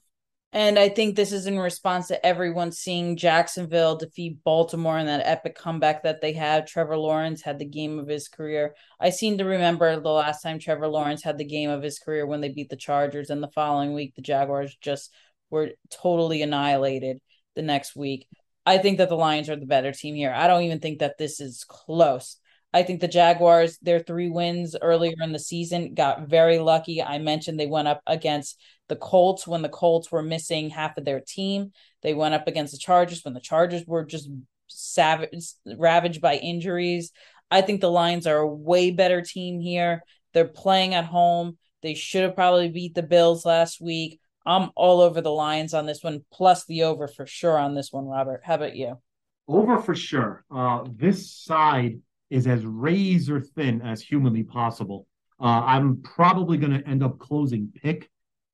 And 0.55 0.79
I 0.79 0.87
think 0.87 1.17
this 1.17 1.33
is 1.33 1.47
in 1.47 1.59
response 1.59 2.07
to 2.07 2.25
everyone 2.25 2.71
seeing 2.71 3.17
Jacksonville 3.17 3.97
defeat 3.97 4.41
Baltimore 4.45 4.97
in 4.97 5.05
that 5.07 5.27
epic 5.27 5.53
comeback 5.53 6.03
that 6.03 6.21
they 6.21 6.31
had. 6.31 6.65
Trevor 6.65 6.95
Lawrence 6.95 7.41
had 7.41 7.59
the 7.59 7.65
game 7.65 7.99
of 7.99 8.07
his 8.07 8.29
career. 8.29 8.73
I 8.97 9.09
seem 9.09 9.37
to 9.37 9.43
remember 9.43 9.99
the 9.99 10.07
last 10.07 10.41
time 10.41 10.57
Trevor 10.57 10.87
Lawrence 10.87 11.21
had 11.23 11.37
the 11.37 11.43
game 11.43 11.69
of 11.69 11.83
his 11.83 11.99
career 11.99 12.25
when 12.25 12.39
they 12.39 12.47
beat 12.47 12.69
the 12.69 12.77
Chargers, 12.77 13.29
and 13.29 13.43
the 13.43 13.49
following 13.49 13.93
week 13.93 14.15
the 14.15 14.21
Jaguars 14.21 14.77
just 14.79 15.11
were 15.49 15.71
totally 15.89 16.41
annihilated 16.41 17.19
the 17.57 17.61
next 17.61 17.93
week. 17.93 18.25
I 18.65 18.77
think 18.77 18.99
that 18.99 19.09
the 19.09 19.17
Lions 19.17 19.49
are 19.49 19.57
the 19.57 19.65
better 19.65 19.91
team 19.91 20.15
here. 20.15 20.31
I 20.33 20.47
don't 20.47 20.63
even 20.63 20.79
think 20.79 20.99
that 20.99 21.17
this 21.17 21.41
is 21.41 21.65
close. 21.67 22.37
I 22.75 22.83
think 22.83 22.99
the 22.99 23.07
Jaguars, 23.07 23.77
their 23.77 24.01
three 24.01 24.29
wins 24.29 24.75
earlier 24.81 25.15
in 25.21 25.31
the 25.31 25.39
season, 25.39 25.93
got 25.93 26.27
very 26.27 26.59
lucky. 26.59 27.01
I 27.01 27.19
mentioned 27.19 27.57
they 27.57 27.67
went 27.67 27.87
up 27.87 28.01
against 28.05 28.59
the 28.89 28.97
Colts 28.97 29.47
when 29.47 29.61
the 29.61 29.69
Colts 29.69 30.11
were 30.11 30.21
missing 30.21 30.69
half 30.69 30.97
of 30.97 31.05
their 31.05 31.21
team. 31.21 31.71
They 32.01 32.13
went 32.13 32.35
up 32.35 32.49
against 32.49 32.73
the 32.73 32.77
Chargers 32.77 33.23
when 33.23 33.33
the 33.33 33.39
Chargers 33.39 33.85
were 33.87 34.03
just 34.03 34.29
savage, 34.67 35.53
ravaged 35.77 36.19
by 36.19 36.35
injuries. 36.35 37.13
I 37.49 37.61
think 37.61 37.79
the 37.79 37.89
Lions 37.89 38.27
are 38.27 38.39
a 38.39 38.47
way 38.47 38.91
better 38.91 39.21
team 39.21 39.61
here. 39.61 40.03
They're 40.33 40.45
playing 40.45 40.95
at 40.95 41.05
home. 41.05 41.57
They 41.81 41.93
should 41.93 42.23
have 42.23 42.35
probably 42.35 42.67
beat 42.67 42.93
the 42.93 43.03
Bills 43.03 43.45
last 43.45 43.79
week. 43.79 44.19
I'm 44.45 44.71
all 44.75 44.99
over 44.99 45.21
the 45.21 45.31
Lions 45.31 45.73
on 45.73 45.85
this 45.85 46.03
one, 46.03 46.25
plus 46.29 46.65
the 46.65 46.83
over 46.83 47.07
for 47.07 47.25
sure 47.25 47.57
on 47.57 47.73
this 47.73 47.93
one, 47.93 48.03
Robert. 48.03 48.41
How 48.43 48.55
about 48.55 48.75
you? 48.75 48.99
Over 49.47 49.77
for 49.77 49.95
sure. 49.95 50.43
Uh, 50.53 50.83
this 50.93 51.31
side 51.31 52.01
is 52.29 52.47
as 52.47 52.65
razor 52.65 53.39
thin 53.39 53.81
as 53.81 54.01
humanly 54.01 54.43
possible. 54.43 55.07
Uh, 55.39 55.61
I'm 55.65 56.01
probably 56.01 56.57
going 56.57 56.79
to 56.79 56.87
end 56.87 57.03
up 57.03 57.19
closing 57.19 57.71
pick 57.81 58.09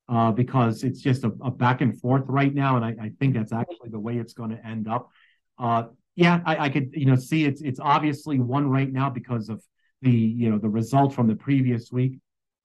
uh, 0.08 0.32
because 0.32 0.82
it's 0.84 1.00
just 1.00 1.24
a, 1.24 1.32
a, 1.42 1.50
back 1.50 1.80
and 1.80 1.98
forth 2.00 2.24
right 2.26 2.52
now, 2.52 2.76
and 2.76 2.84
I, 2.84 2.94
I 3.00 3.12
think 3.18 3.34
that's 3.34 3.52
actually 3.52 3.90
the 3.90 4.00
way 4.00 4.18
it's 4.18 4.32
going 4.32 4.50
to 4.50 4.66
end 4.66 4.88
up. 4.88 5.10
Uh, 5.58 5.84
yeah, 6.16 6.40
I, 6.44 6.66
I, 6.66 6.68
could 6.68 6.90
you 6.92 7.06
know 7.06 7.16
see 7.16 7.44
it's 7.44 7.62
it's 7.62 7.80
obviously 7.80 8.38
one 8.38 8.68
right 8.68 8.92
now 8.92 9.08
because 9.08 9.48
of 9.48 9.62
the 10.02 10.10
you 10.10 10.50
know 10.50 10.58
the 10.58 10.68
result 10.68 11.14
from 11.14 11.28
the 11.28 11.36
previous 11.36 11.90
week. 11.90 12.18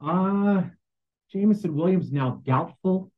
Uh 0.05 0.63
Jameson 1.31 1.75
Williams 1.75 2.11
now 2.11 2.41
doubtful 2.45 3.11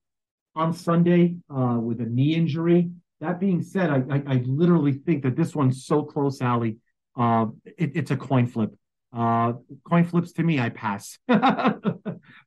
on 0.56 0.74
Sunday 0.74 1.36
uh, 1.50 1.78
with 1.80 2.02
a 2.02 2.06
knee 2.06 2.36
injury. 2.36 2.90
That 3.22 3.40
being 3.40 3.62
said, 3.62 3.90
I, 3.90 4.04
I, 4.10 4.24
I 4.28 4.44
literally 4.46 4.94
think 4.94 5.24
that 5.24 5.36
this 5.36 5.56
one's 5.56 5.86
so 5.86 6.04
close, 6.04 6.42
Ali. 6.42 6.78
Uh, 7.20 7.48
it, 7.66 7.92
it's 7.96 8.12
a 8.12 8.18
coin 8.18 8.48
flip. 8.48 8.72
Uh, 9.14 9.54
coin 9.84 10.06
flips 10.06 10.32
to 10.34 10.44
me, 10.44 10.60
I 10.60 10.70
pass. 10.70 11.20
but 11.28 11.84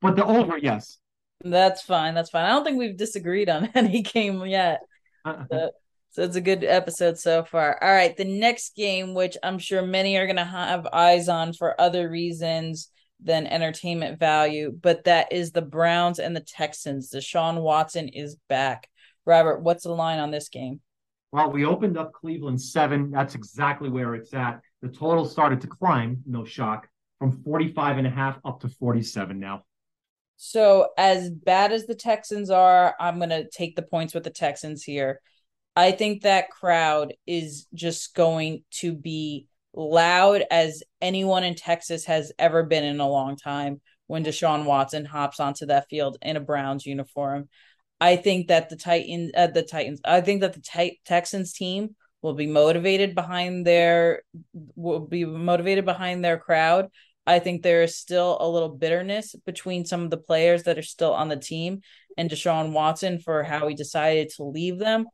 the 0.01 0.25
over, 0.25 0.57
yes. 0.57 0.99
That's 1.45 1.83
fine. 1.83 2.15
That's 2.15 2.31
fine. 2.31 2.45
I 2.45 2.51
don't 2.51 2.65
think 2.65 2.79
we've 2.79 2.97
disagreed 2.97 3.51
on 3.51 3.67
any 3.75 4.03
game 4.03 4.45
yet. 4.47 4.81
Uh-uh. 5.25 5.69
So 6.13 6.23
it's 6.23 6.37
a 6.37 6.43
good 6.43 6.63
episode 6.63 7.19
so 7.19 7.45
far. 7.45 7.83
All 7.83 7.91
right, 7.93 8.17
the 8.17 8.25
next 8.25 8.77
game, 8.77 9.15
which 9.15 9.37
I'm 9.43 9.59
sure 9.59 9.83
many 9.83 10.17
are 10.17 10.27
going 10.27 10.37
to 10.37 10.45
have 10.45 10.87
eyes 10.93 11.29
on 11.29 11.53
for 11.53 11.79
other 11.81 12.09
reasons 12.09 12.91
than 13.19 13.47
entertainment 13.47 14.19
value, 14.19 14.77
but 14.79 15.05
that 15.05 15.33
is 15.33 15.53
the 15.53 15.63
Browns 15.63 16.19
and 16.19 16.35
the 16.35 16.41
Texans. 16.41 17.11
Deshaun 17.11 17.63
Watson 17.63 18.09
is 18.09 18.37
back. 18.49 18.89
Robert, 19.25 19.63
what's 19.63 19.85
the 19.85 19.93
line 19.93 20.19
on 20.19 20.31
this 20.31 20.49
game? 20.49 20.81
Well, 21.33 21.51
we 21.51 21.65
opened 21.65 21.97
up 21.97 22.13
Cleveland 22.13 22.61
seven. 22.61 23.11
That's 23.11 23.35
exactly 23.35 23.89
where 23.89 24.15
it's 24.15 24.35
at. 24.35 24.61
The 24.83 24.89
total 24.89 25.25
started 25.25 25.63
to 25.63 25.67
climb, 25.67 26.23
no 26.27 26.45
shock, 26.45 26.89
from 27.19 27.43
45 27.43 27.99
and 27.99 28.07
a 28.07 28.11
half 28.11 28.39
up 28.45 28.61
to 28.61 28.69
47 28.69 29.41
now. 29.41 29.65
So, 30.37 30.89
as 30.99 31.31
bad 31.31 31.73
as 31.73 31.87
the 31.87 31.95
Texans 31.95 32.51
are, 32.51 32.95
I'm 33.01 33.19
going 33.19 33.31
to 33.31 33.49
take 33.49 33.77
the 33.77 33.83
points 33.83 34.13
with 34.13 34.25
the 34.25 34.31
Texans 34.31 34.83
here. 34.83 35.21
I 35.75 35.93
think 35.93 36.23
that 36.23 36.51
crowd 36.51 37.15
is 37.27 37.67
just 37.73 38.15
going 38.15 38.65
to 38.81 38.93
be 38.93 39.47
loud 39.73 40.45
as 40.51 40.83
anyone 41.01 41.45
in 41.45 41.55
Texas 41.55 42.05
has 42.07 42.33
ever 42.39 42.63
been 42.63 42.85
in 42.85 43.01
a 43.01 43.09
long 43.09 43.37
time 43.37 43.81
when 44.07 44.25
Deshaun 44.25 44.67
Watson 44.67 45.07
hops 45.07 45.41
onto 45.41 45.67
that 45.67 45.89
field 45.89 46.19
in 46.21 46.37
a 46.37 46.41
Browns 46.41 46.85
uniform. 46.85 47.49
I 48.03 48.17
think 48.17 48.49
that 48.49 48.69
the 48.69 48.75
Titans, 48.75 49.31
uh, 49.37 49.47
the 49.47 49.63
Titans, 49.63 50.01
I 50.05 50.23
think 50.23 50.41
that 50.41 50.55
the 50.55 50.61
t- 50.61 51.01
Texans 51.05 51.53
team 51.53 51.95
will 52.21 52.35
be 52.35 52.49
motivated 52.49 53.15
behind 53.15 53.65
their 53.65 54.23
will 54.75 54.99
be 54.99 55.25
motivated 55.25 55.85
behind 55.85 56.25
their 56.25 56.37
crowd. 56.37 56.89
I 57.29 57.39
think 57.39 57.63
there 57.63 57.85
is 57.85 57.97
still 57.97 58.39
a 58.41 58.49
little 58.49 58.71
bitterness 58.71 59.37
between 59.47 59.85
some 59.85 60.03
of 60.03 60.11
the 60.11 60.17
players 60.17 60.65
that 60.65 60.79
are 60.79 60.83
still 60.83 61.15
on 61.15 61.29
the 61.29 61.37
team 61.37 61.83
and 62.19 62.29
Deshaun 62.29 62.73
Watson 62.73 63.21
for 63.21 63.45
how 63.45 63.69
he 63.69 63.77
decided 63.77 64.31
to 64.31 64.43
leave 64.43 64.81
them. 64.81 65.07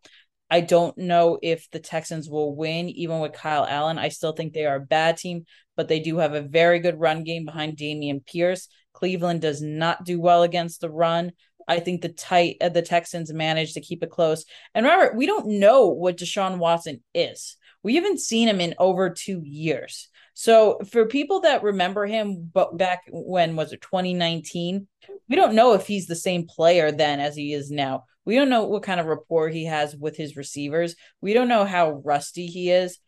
I 0.51 0.63
don't 0.63 0.97
know 0.97 1.39
if 1.43 1.71
the 1.71 1.81
Texans 1.81 2.31
will 2.31 2.57
win, 2.57 2.89
even 2.89 3.21
with 3.21 3.35
Kyle 3.35 3.67
Allen. 3.69 3.99
I 3.99 4.09
still 4.09 4.33
think 4.33 4.55
they 4.55 4.65
are 4.65 4.77
a 4.77 4.81
bad 4.81 5.19
team, 5.19 5.45
but 5.77 5.89
they 5.89 6.01
do 6.01 6.17
have 6.17 6.33
a 6.33 6.41
very 6.41 6.79
good 6.79 6.99
run 6.99 7.23
game 7.23 7.45
behind 7.45 7.77
Dameon 7.77 8.25
Pierce. 8.25 8.67
Cleveland 8.95 9.43
does 9.43 9.61
not 9.61 10.05
do 10.05 10.19
well 10.19 10.43
against 10.43 10.81
the 10.81 10.91
run. 10.91 11.33
I 11.69 11.81
think 11.81 12.01
the 12.01 12.09
tight 12.09 12.57
uh, 12.61 12.71
the 12.71 12.83
Texans 12.83 13.33
managed 13.33 13.75
to 13.75 13.81
keep 13.81 14.03
it 14.03 14.11
close. 14.11 14.45
And 14.75 14.87
Robert, 14.87 15.15
we 15.15 15.27
don't 15.27 15.61
know 15.61 15.89
what 15.89 16.17
Deshaun 16.17 16.59
Watson 16.59 17.03
is. 17.15 17.57
We 17.83 17.95
haven't 17.95 18.21
seen 18.21 18.49
him 18.49 18.61
in 18.61 18.75
over 18.79 19.11
two 19.11 19.43
years. 19.45 20.09
So 20.35 20.79
for 20.91 21.07
people 21.07 21.41
that 21.41 21.63
remember 21.63 22.07
him, 22.07 22.51
but 22.53 22.77
back 22.77 23.03
when 23.11 23.57
was 23.57 23.73
it 23.73 23.81
2019? 23.83 24.87
We 25.29 25.37
don't 25.37 25.55
know 25.55 25.75
if 25.75 25.87
he's 25.87 26.07
the 26.07 26.17
same 26.17 26.47
player 26.47 26.91
then 26.91 27.21
as 27.21 27.37
he 27.37 27.53
is 27.53 27.71
now. 27.71 28.05
We 28.25 28.37
don't 28.37 28.49
know 28.49 28.65
what 28.65 28.83
kind 28.83 29.01
of 29.01 29.07
rapport 29.07 29.49
he 29.49 29.65
has 29.67 29.97
with 29.97 30.17
his 30.17 30.37
receivers. 30.37 30.97
We 31.21 31.33
don't 31.35 31.49
know 31.49 31.65
how 31.65 32.03
rusty 32.05 32.47
he 32.47 32.71
is. 32.71 32.99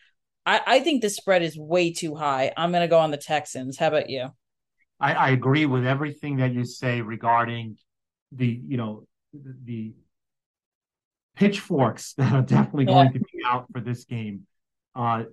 I, 0.47 0.61
I 0.67 0.81
think 0.81 1.03
the 1.03 1.11
spread 1.11 1.43
is 1.43 1.59
way 1.59 1.93
too 1.93 2.15
high. 2.15 2.53
I'm 2.57 2.73
going 2.73 2.83
to 2.83 2.89
go 2.89 2.99
on 2.99 3.11
the 3.11 3.17
Texans. 3.17 3.79
How 3.79 3.89
about 3.89 4.11
you? 4.11 4.29
I, 4.99 5.13
I 5.15 5.29
agree 5.31 5.67
with 5.67 5.87
everything 5.87 6.39
that 6.39 6.53
you 6.53 6.65
say 6.65 7.01
regarding 7.01 7.77
the, 8.33 8.61
you 8.67 8.77
know, 8.77 9.07
the, 9.33 9.93
pitchforks 11.37 12.13
that 12.19 12.33
are 12.33 12.43
definitely 12.43 12.85
yeah. 12.85 12.93
going 12.93 13.13
to 13.13 13.21
be 13.21 13.43
out 13.47 13.67
for 13.73 13.81
this 13.81 14.05
game. 14.05 14.47
Uh, 14.95 15.25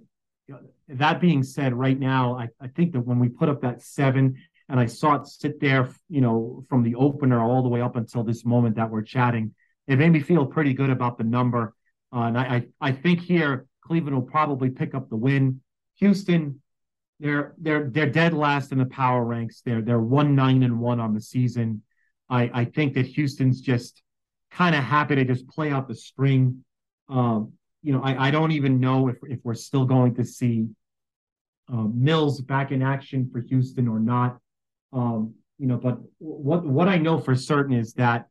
that 0.87 1.19
being 1.19 1.43
said, 1.43 1.73
right 1.73 1.99
now, 1.99 2.37
I, 2.37 2.47
I 2.61 2.67
think 2.69 2.93
that 2.93 3.01
when 3.01 3.19
we 3.19 3.27
put 3.27 3.49
up 3.49 3.61
that 3.61 3.81
seven, 3.81 4.37
and 4.69 4.79
I 4.79 4.85
saw 4.85 5.15
it 5.15 5.27
sit 5.27 5.59
there, 5.59 5.89
you 6.09 6.21
know, 6.21 6.65
from 6.69 6.83
the 6.83 6.95
opener 6.95 7.41
all 7.41 7.63
the 7.63 7.69
way 7.69 7.81
up 7.81 7.95
until 7.95 8.23
this 8.23 8.45
moment 8.45 8.75
that 8.77 8.89
we're 8.89 9.01
chatting, 9.01 9.53
it 9.87 9.97
made 9.97 10.11
me 10.11 10.19
feel 10.19 10.45
pretty 10.45 10.73
good 10.73 10.89
about 10.89 11.17
the 11.17 11.23
number. 11.23 11.73
Uh, 12.13 12.21
and 12.21 12.37
I, 12.37 12.43
I, 12.43 12.89
I 12.89 12.91
think 12.91 13.21
here 13.21 13.65
Cleveland 13.81 14.15
will 14.15 14.23
probably 14.23 14.69
pick 14.69 14.93
up 14.93 15.09
the 15.09 15.15
win. 15.15 15.61
Houston, 15.95 16.61
they're 17.19 17.55
they're 17.57 17.89
they're 17.89 18.09
dead 18.09 18.33
last 18.33 18.71
in 18.71 18.77
the 18.77 18.85
power 18.85 19.23
ranks. 19.23 19.61
They're 19.65 19.81
they're 19.81 19.99
one 19.99 20.35
nine 20.35 20.63
and 20.63 20.79
one 20.79 20.99
on 20.99 21.13
the 21.13 21.21
season. 21.21 21.81
I 22.29 22.49
I 22.53 22.65
think 22.65 22.93
that 22.95 23.05
Houston's 23.05 23.61
just 23.61 24.01
kind 24.51 24.75
of 24.75 24.83
happy 24.83 25.15
to 25.15 25.25
just 25.25 25.47
play 25.47 25.71
out 25.71 25.87
the 25.87 25.95
string. 25.95 26.63
Um, 27.09 27.53
you 27.83 27.93
know, 27.93 28.01
I, 28.01 28.27
I 28.27 28.31
don't 28.31 28.51
even 28.51 28.79
know 28.79 29.07
if 29.07 29.17
if 29.23 29.39
we're 29.43 29.53
still 29.55 29.85
going 29.85 30.15
to 30.15 30.25
see 30.25 30.67
uh, 31.71 31.85
Mills 31.93 32.41
back 32.41 32.71
in 32.71 32.81
action 32.81 33.29
for 33.31 33.41
Houston 33.41 33.87
or 33.87 33.99
not. 33.99 34.39
Um, 34.93 35.35
you 35.57 35.67
know, 35.67 35.77
but 35.77 35.99
what 36.19 36.65
what 36.65 36.87
I 36.87 36.97
know 36.97 37.19
for 37.19 37.35
certain 37.35 37.73
is 37.73 37.93
that 37.93 38.27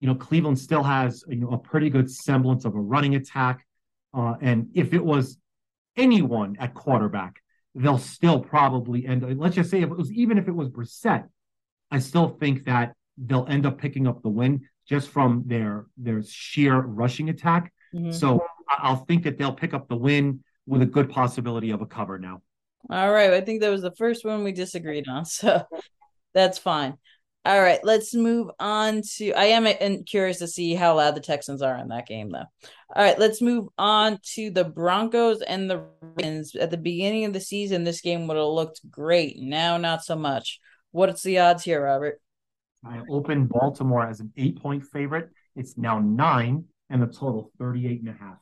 you 0.00 0.06
know, 0.06 0.14
Cleveland 0.14 0.58
still 0.58 0.82
has 0.82 1.24
you 1.28 1.36
know 1.36 1.50
a 1.50 1.58
pretty 1.58 1.90
good 1.90 2.10
semblance 2.10 2.64
of 2.64 2.74
a 2.74 2.80
running 2.80 3.14
attack. 3.14 3.66
Uh, 4.14 4.34
and 4.40 4.70
if 4.74 4.94
it 4.94 5.04
was 5.04 5.38
anyone 5.96 6.56
at 6.60 6.74
quarterback, 6.74 7.42
they'll 7.74 7.98
still 7.98 8.40
probably 8.40 9.06
end. 9.06 9.38
Let's 9.38 9.56
just 9.56 9.70
say 9.70 9.82
if 9.82 9.90
it 9.90 9.96
was 9.96 10.12
even 10.12 10.38
if 10.38 10.48
it 10.48 10.54
was 10.54 10.68
Brissett, 10.68 11.24
I 11.90 11.98
still 11.98 12.28
think 12.28 12.64
that 12.66 12.94
they'll 13.26 13.46
end 13.48 13.66
up 13.66 13.78
picking 13.78 14.06
up 14.06 14.22
the 14.22 14.28
win 14.28 14.66
just 14.88 15.08
from 15.08 15.44
their 15.46 15.86
their 15.96 16.22
sheer 16.22 16.78
rushing 16.80 17.28
attack. 17.28 17.72
Mm-hmm. 17.94 18.12
So 18.12 18.44
I'll 18.68 19.04
think 19.04 19.24
that 19.24 19.38
they'll 19.38 19.52
pick 19.52 19.74
up 19.74 19.88
the 19.88 19.96
win 19.96 20.44
with 20.66 20.82
a 20.82 20.86
good 20.86 21.10
possibility 21.10 21.70
of 21.70 21.80
a 21.80 21.86
cover 21.86 22.18
now. 22.18 22.42
All 22.90 23.10
right, 23.10 23.32
I 23.32 23.40
think 23.40 23.60
that 23.60 23.70
was 23.70 23.82
the 23.82 23.94
first 23.96 24.24
one 24.24 24.44
we 24.44 24.52
disagreed 24.52 25.08
on, 25.08 25.24
so 25.24 25.62
that's 26.34 26.58
fine. 26.58 26.96
All 27.44 27.60
right, 27.60 27.80
let's 27.82 28.14
move 28.14 28.50
on 28.58 29.00
to. 29.16 29.32
I 29.32 29.46
am 29.46 30.04
curious 30.04 30.38
to 30.40 30.46
see 30.46 30.74
how 30.74 30.96
loud 30.96 31.14
the 31.14 31.20
Texans 31.20 31.62
are 31.62 31.78
in 31.78 31.88
that 31.88 32.06
game, 32.06 32.30
though. 32.30 32.44
All 32.94 33.02
right, 33.02 33.18
let's 33.18 33.40
move 33.40 33.68
on 33.78 34.18
to 34.34 34.50
the 34.50 34.64
Broncos 34.64 35.40
and 35.40 35.70
the 35.70 35.86
Ravens. 36.02 36.54
At 36.54 36.70
the 36.70 36.76
beginning 36.76 37.24
of 37.24 37.32
the 37.32 37.40
season, 37.40 37.84
this 37.84 38.02
game 38.02 38.26
would 38.26 38.36
have 38.36 38.46
looked 38.46 38.90
great. 38.90 39.38
Now, 39.38 39.78
not 39.78 40.04
so 40.04 40.14
much. 40.14 40.60
What's 40.90 41.22
the 41.22 41.38
odds 41.38 41.64
here, 41.64 41.82
Robert? 41.82 42.20
I 42.84 43.02
opened 43.10 43.48
Baltimore 43.48 44.06
as 44.06 44.20
an 44.20 44.32
eight 44.36 44.62
point 44.62 44.84
favorite. 44.84 45.30
It's 45.56 45.76
now 45.76 45.98
nine, 45.98 46.64
and 46.90 47.02
the 47.02 47.06
total 47.06 47.50
38 47.58 48.00
and 48.00 48.08
a 48.08 48.12
half. 48.12 48.38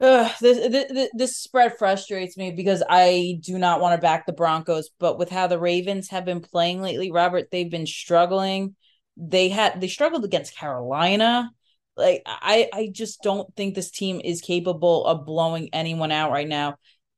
Ugh, 0.00 0.30
this, 0.40 0.58
this, 0.90 1.10
this 1.12 1.36
spread 1.36 1.76
frustrates 1.76 2.36
me 2.36 2.52
because 2.52 2.84
I 2.88 3.40
do 3.40 3.58
not 3.58 3.80
want 3.80 3.98
to 3.98 4.02
back 4.02 4.26
the 4.26 4.32
Broncos, 4.32 4.90
but 5.00 5.18
with 5.18 5.28
how 5.28 5.48
the 5.48 5.58
Ravens 5.58 6.08
have 6.10 6.24
been 6.24 6.40
playing 6.40 6.80
lately, 6.80 7.10
Robert, 7.10 7.50
they've 7.50 7.70
been 7.70 7.86
struggling. 7.86 8.76
They 9.16 9.48
had 9.48 9.80
they 9.80 9.88
struggled 9.88 10.24
against 10.24 10.56
Carolina. 10.56 11.50
Like 11.96 12.22
I 12.26 12.68
I 12.72 12.90
just 12.92 13.22
don't 13.22 13.52
think 13.56 13.74
this 13.74 13.90
team 13.90 14.20
is 14.22 14.40
capable 14.40 15.04
of 15.04 15.26
blowing 15.26 15.70
anyone 15.72 16.12
out 16.12 16.30
right 16.30 16.46
now. 16.46 16.76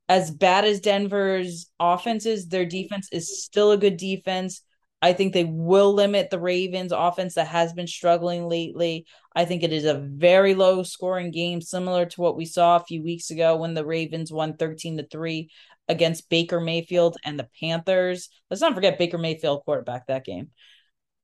As 0.09 0.31
bad 0.31 0.65
as 0.65 0.81
Denver's 0.81 1.71
offense 1.79 2.25
is, 2.25 2.49
their 2.49 2.65
defense 2.65 3.09
is 3.13 3.45
still 3.45 3.73
a 3.73 3.77
good 3.77 3.99
defense. 3.99 4.63
I 5.03 5.15
think 5.15 5.33
they 5.33 5.45
will 5.45 5.95
limit 5.95 6.29
the 6.29 6.39
Ravens 6.39 6.93
offense 6.93 7.35
that 7.35 7.47
has 7.47 7.73
been 7.73 7.87
struggling 7.87 8.49
lately. 8.49 9.07
I 9.35 9.47
think 9.47 9.63
it 9.63 9.73
is 9.73 9.85
a 9.85 9.95
very 9.95 10.55
low 10.55 10.83
scoring 10.83 11.31
game, 11.31 11.63
similar 11.63 12.05
to 12.05 12.21
what 12.21 12.37
we 12.37 12.45
saw 12.45 12.77
a 12.77 12.85
few 12.85 13.03
weeks 13.03 13.31
ago 13.31 13.57
when 13.57 13.73
the 13.75 13.87
Ravens 13.87 14.31
won 14.31 14.57
13 14.57 14.99
to 14.99 15.07
3 15.07 15.51
against 15.89 16.29
Baker 16.29 16.61
Mayfield 16.61 17.17
and 17.25 17.39
the 17.39 17.49
Panthers. 17.61 18.29
Let's 18.51 18.61
not 18.61 18.75
forget 18.75 18.99
Baker 18.99 19.19
Mayfield 19.19 19.65
quarterback 19.65 20.07
that 20.07 20.25
game. 20.25 20.51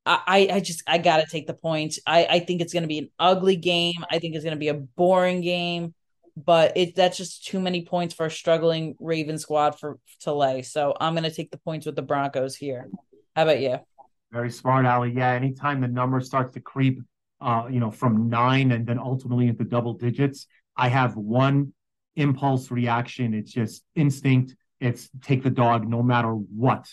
I, 0.07 0.49
I 0.53 0.61
just 0.61 0.85
I 0.87 0.99
gotta 0.99 1.27
take 1.27 1.49
the 1.49 1.55
points. 1.55 1.99
I, 2.07 2.27
I 2.27 2.39
think 2.39 2.61
it's 2.61 2.73
gonna 2.73 2.87
be 2.87 2.99
an 2.99 3.11
ugly 3.19 3.57
game. 3.57 4.05
I 4.09 4.21
think 4.21 4.37
it's 4.37 4.45
gonna 4.45 4.57
be 4.57 4.69
a 4.69 4.75
boring 4.75 5.41
game, 5.41 5.95
but 6.37 6.77
it 6.77 6.95
that's 6.95 7.17
just 7.17 7.45
too 7.45 7.59
many 7.59 7.85
points 7.85 8.15
for 8.15 8.27
a 8.27 8.31
struggling 8.31 8.95
Raven 9.01 9.37
squad 9.37 9.81
for 9.81 9.99
to 10.21 10.33
lay. 10.33 10.63
So 10.63 10.95
I'm 11.01 11.15
gonna 11.17 11.31
take 11.33 11.51
the 11.51 11.59
points 11.59 11.87
with 11.87 11.97
the 11.97 12.03
Broncos 12.03 12.55
here. 12.55 12.89
How 13.37 13.43
about 13.43 13.61
you? 13.61 13.79
Very 14.33 14.51
smart, 14.51 14.87
Ali. 14.87 15.13
Yeah, 15.13 15.33
anytime 15.33 15.83
the 15.83 15.89
number 15.89 16.21
starts 16.23 16.55
to 16.55 16.61
creep, 16.61 17.03
uh, 17.43 17.67
you 17.71 17.81
know, 17.81 17.91
from 17.91 18.31
nine 18.31 18.73
and 18.73 18.87
then 18.87 18.99
ultimately 18.99 19.49
into 19.49 19.63
double 19.63 19.93
digits, 19.93 20.47
I 20.75 20.89
have 20.89 21.17
one 21.17 21.75
impulse 22.17 22.71
reaction. 22.71 23.35
It's 23.35 23.53
just 23.53 23.85
instinct. 23.95 24.57
It's 24.81 25.11
take 25.21 25.43
the 25.43 25.51
dog 25.51 25.87
no 25.87 26.03
matter 26.03 26.31
what. 26.31 26.89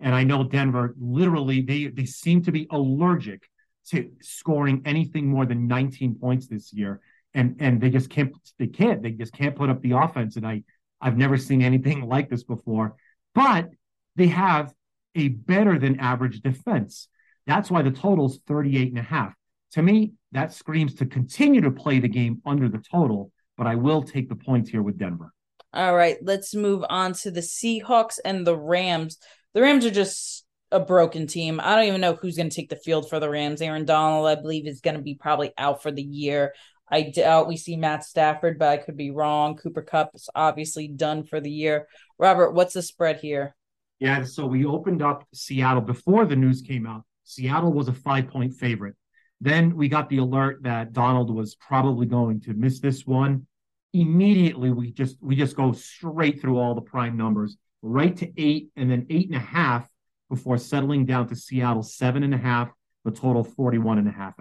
And 0.00 0.14
I 0.14 0.24
know 0.24 0.44
Denver 0.44 0.94
literally 0.98 1.60
they 1.60 1.88
they 1.88 2.06
seem 2.06 2.42
to 2.44 2.52
be 2.52 2.66
allergic 2.70 3.42
to 3.88 4.10
scoring 4.22 4.80
anything 4.86 5.28
more 5.28 5.44
than 5.44 5.66
19 5.66 6.14
points 6.14 6.46
this 6.46 6.72
year. 6.72 7.00
And 7.34 7.56
and 7.60 7.82
they 7.82 7.90
just 7.90 8.08
can't 8.08 8.32
they 8.58 8.66
can't. 8.66 9.02
They 9.02 9.10
just 9.10 9.34
can't 9.34 9.54
put 9.54 9.68
up 9.68 9.82
the 9.82 9.92
offense. 9.92 10.36
And 10.36 10.46
I 10.46 10.62
I've 11.02 11.18
never 11.18 11.36
seen 11.36 11.60
anything 11.60 12.08
like 12.08 12.30
this 12.30 12.44
before. 12.44 12.96
But 13.34 13.68
they 14.16 14.28
have 14.28 14.72
a 15.14 15.28
better 15.28 15.78
than 15.78 16.00
average 16.00 16.40
defense. 16.40 17.08
That's 17.46 17.70
why 17.70 17.82
the 17.82 17.90
total's 17.90 18.38
38 18.46 18.88
and 18.90 18.98
a 18.98 19.02
half. 19.02 19.34
To 19.72 19.82
me, 19.82 20.12
that 20.32 20.52
screams 20.52 20.94
to 20.96 21.06
continue 21.06 21.60
to 21.62 21.70
play 21.70 21.98
the 21.98 22.08
game 22.08 22.40
under 22.44 22.68
the 22.68 22.82
total, 22.90 23.32
but 23.56 23.66
I 23.66 23.74
will 23.74 24.02
take 24.02 24.28
the 24.28 24.36
points 24.36 24.70
here 24.70 24.82
with 24.82 24.98
Denver. 24.98 25.32
All 25.72 25.96
right, 25.96 26.18
let's 26.22 26.54
move 26.54 26.84
on 26.88 27.14
to 27.14 27.30
the 27.30 27.40
Seahawks 27.40 28.18
and 28.24 28.46
the 28.46 28.56
Rams. 28.56 29.16
The 29.54 29.62
Rams 29.62 29.86
are 29.86 29.90
just 29.90 30.44
a 30.70 30.80
broken 30.80 31.26
team. 31.26 31.60
I 31.62 31.74
don't 31.74 31.86
even 31.86 32.00
know 32.00 32.14
who's 32.14 32.36
going 32.36 32.50
to 32.50 32.54
take 32.54 32.68
the 32.68 32.76
field 32.76 33.08
for 33.08 33.20
the 33.20 33.30
Rams. 33.30 33.62
Aaron 33.62 33.84
Donald, 33.84 34.26
I 34.26 34.34
believe, 34.34 34.66
is 34.66 34.80
going 34.80 34.96
to 34.96 35.02
be 35.02 35.14
probably 35.14 35.52
out 35.56 35.82
for 35.82 35.90
the 35.90 36.02
year. 36.02 36.54
I 36.90 37.02
doubt 37.02 37.48
we 37.48 37.56
see 37.56 37.76
Matt 37.76 38.04
Stafford, 38.04 38.58
but 38.58 38.68
I 38.68 38.76
could 38.76 38.98
be 38.98 39.10
wrong. 39.10 39.56
Cooper 39.56 39.80
Kupp 39.80 40.14
is 40.14 40.28
obviously 40.34 40.88
done 40.88 41.24
for 41.24 41.40
the 41.40 41.50
year. 41.50 41.88
Robert, 42.18 42.52
what's 42.52 42.74
the 42.74 42.82
spread 42.82 43.18
here? 43.20 43.54
Yeah, 44.02 44.24
so 44.24 44.46
we 44.46 44.64
opened 44.64 45.00
up 45.00 45.28
Seattle 45.32 45.80
before 45.80 46.26
the 46.26 46.34
news 46.34 46.60
came 46.60 46.88
out. 46.88 47.04
Seattle 47.22 47.72
was 47.72 47.86
a 47.86 47.92
five 47.92 48.26
point 48.26 48.52
favorite. 48.52 48.96
Then 49.40 49.76
we 49.76 49.88
got 49.88 50.08
the 50.08 50.16
alert 50.16 50.64
that 50.64 50.92
Donald 50.92 51.32
was 51.32 51.54
probably 51.54 52.06
going 52.06 52.40
to 52.40 52.52
miss 52.52 52.80
this 52.80 53.06
one. 53.06 53.46
Immediately, 53.92 54.72
we 54.72 54.90
just 54.90 55.18
we 55.22 55.36
just 55.36 55.54
go 55.54 55.70
straight 55.70 56.40
through 56.40 56.58
all 56.58 56.74
the 56.74 56.80
prime 56.80 57.16
numbers, 57.16 57.56
right 57.80 58.16
to 58.16 58.28
eight, 58.36 58.70
and 58.74 58.90
then 58.90 59.06
eight 59.08 59.28
and 59.28 59.36
a 59.36 59.38
half 59.38 59.88
before 60.28 60.58
settling 60.58 61.06
down 61.06 61.28
to 61.28 61.36
Seattle 61.36 61.84
seven 61.84 62.24
and 62.24 62.34
a 62.34 62.38
half, 62.38 62.72
the 63.04 63.12
total 63.12 63.44
41 63.44 63.98
and 63.98 64.08
a 64.08 64.10
half. 64.10 64.34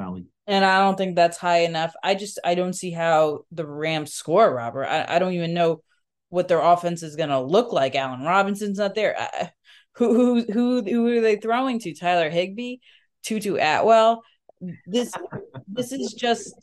And 0.47 0.65
I 0.65 0.79
don't 0.79 0.97
think 0.97 1.15
that's 1.15 1.37
high 1.37 1.59
enough. 1.59 1.93
I 2.03 2.15
just 2.15 2.39
I 2.43 2.55
don't 2.55 2.73
see 2.73 2.89
how 2.89 3.45
the 3.51 3.67
Rams 3.67 4.11
score, 4.11 4.55
Robert. 4.55 4.85
I, 4.85 5.05
I 5.07 5.19
don't 5.19 5.33
even 5.33 5.53
know 5.53 5.83
what 6.31 6.47
their 6.47 6.61
offense 6.61 7.03
is 7.03 7.15
gonna 7.15 7.41
look 7.41 7.71
like. 7.71 7.95
Allen 7.95 8.23
Robinson's 8.23 8.79
not 8.79 8.95
there. 8.95 9.15
I, 9.17 9.51
who 9.93 10.15
who 10.15 10.51
who 10.51 10.81
who 10.83 11.17
are 11.17 11.21
they 11.21 11.35
throwing 11.35 11.79
to? 11.79 11.93
Tyler 11.93 12.29
Higbee, 12.29 12.77
Tutu 13.23 13.57
Atwell 13.57 14.23
this 14.85 15.13
this 15.67 15.91
is 15.91 16.13
just. 16.13 16.53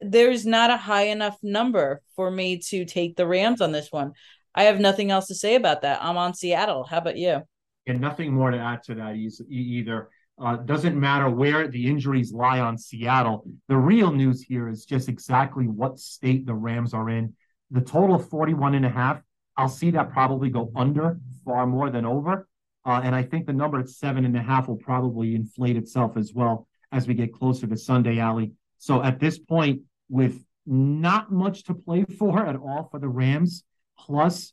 There's 0.00 0.46
not 0.46 0.70
a 0.70 0.76
high 0.76 1.06
enough 1.06 1.36
number 1.42 2.02
for 2.14 2.30
me 2.30 2.58
to 2.68 2.84
take 2.84 3.16
the 3.16 3.26
Rams 3.26 3.60
on 3.60 3.72
this 3.72 3.90
one. 3.90 4.12
I 4.54 4.64
have 4.64 4.78
nothing 4.78 5.10
else 5.10 5.26
to 5.26 5.34
say 5.34 5.56
about 5.56 5.82
that. 5.82 5.98
I'm 6.02 6.16
on 6.16 6.34
Seattle. 6.34 6.84
How 6.84 6.98
about 6.98 7.16
you? 7.16 7.42
And 7.86 8.00
nothing 8.00 8.32
more 8.32 8.50
to 8.52 8.58
add 8.58 8.82
to 8.84 8.94
that 8.94 9.16
either. 9.48 10.08
Uh, 10.40 10.56
doesn't 10.56 10.98
matter 10.98 11.28
where 11.28 11.66
the 11.66 11.88
injuries 11.88 12.32
lie 12.32 12.60
on 12.60 12.78
Seattle. 12.78 13.44
The 13.66 13.76
real 13.76 14.12
news 14.12 14.40
here 14.40 14.68
is 14.68 14.84
just 14.84 15.08
exactly 15.08 15.66
what 15.66 15.98
state 15.98 16.46
the 16.46 16.54
Rams 16.54 16.94
are 16.94 17.10
in. 17.10 17.34
The 17.70 17.80
total 17.80 18.16
of 18.16 18.28
41 18.28 18.74
and 18.74 18.86
a 18.86 18.88
half, 18.88 19.20
I'll 19.56 19.68
see 19.68 19.90
that 19.90 20.10
probably 20.10 20.50
go 20.50 20.70
under 20.74 21.18
far 21.44 21.66
more 21.66 21.90
than 21.90 22.06
over. 22.06 22.48
Uh, 22.84 23.00
and 23.04 23.14
I 23.14 23.22
think 23.22 23.46
the 23.46 23.52
number 23.52 23.78
at 23.78 23.88
seven 23.88 24.24
and 24.24 24.36
a 24.36 24.42
half 24.42 24.68
will 24.68 24.76
probably 24.76 25.34
inflate 25.34 25.76
itself 25.76 26.16
as 26.16 26.32
well 26.32 26.66
as 26.92 27.06
we 27.06 27.14
get 27.14 27.34
closer 27.34 27.66
to 27.66 27.76
Sunday, 27.76 28.20
Ali. 28.20 28.52
So 28.78 29.02
at 29.02 29.18
this 29.18 29.38
point, 29.38 29.82
with 30.08 30.42
not 30.66 31.30
much 31.30 31.64
to 31.64 31.74
play 31.74 32.04
for 32.18 32.46
at 32.46 32.56
all 32.56 32.88
for 32.90 32.98
the 32.98 33.08
Rams, 33.08 33.64
plus 33.98 34.52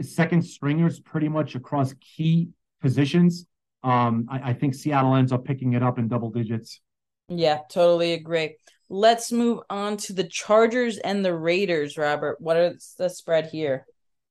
second 0.00 0.42
stringers 0.42 1.00
pretty 1.00 1.28
much 1.28 1.54
across 1.54 1.94
key 1.94 2.48
positions, 2.82 3.46
um, 3.82 4.26
I, 4.28 4.50
I 4.50 4.52
think 4.52 4.74
Seattle 4.74 5.14
ends 5.14 5.32
up 5.32 5.44
picking 5.44 5.74
it 5.74 5.82
up 5.82 5.98
in 5.98 6.08
double 6.08 6.30
digits. 6.30 6.80
Yeah, 7.28 7.60
totally 7.70 8.12
agree. 8.12 8.56
Let's 8.88 9.32
move 9.32 9.60
on 9.68 9.96
to 9.98 10.12
the 10.12 10.24
Chargers 10.24 10.98
and 10.98 11.24
the 11.24 11.34
Raiders, 11.34 11.98
Robert. 11.98 12.40
What 12.40 12.56
is 12.56 12.94
the 12.96 13.08
spread 13.08 13.46
here? 13.46 13.86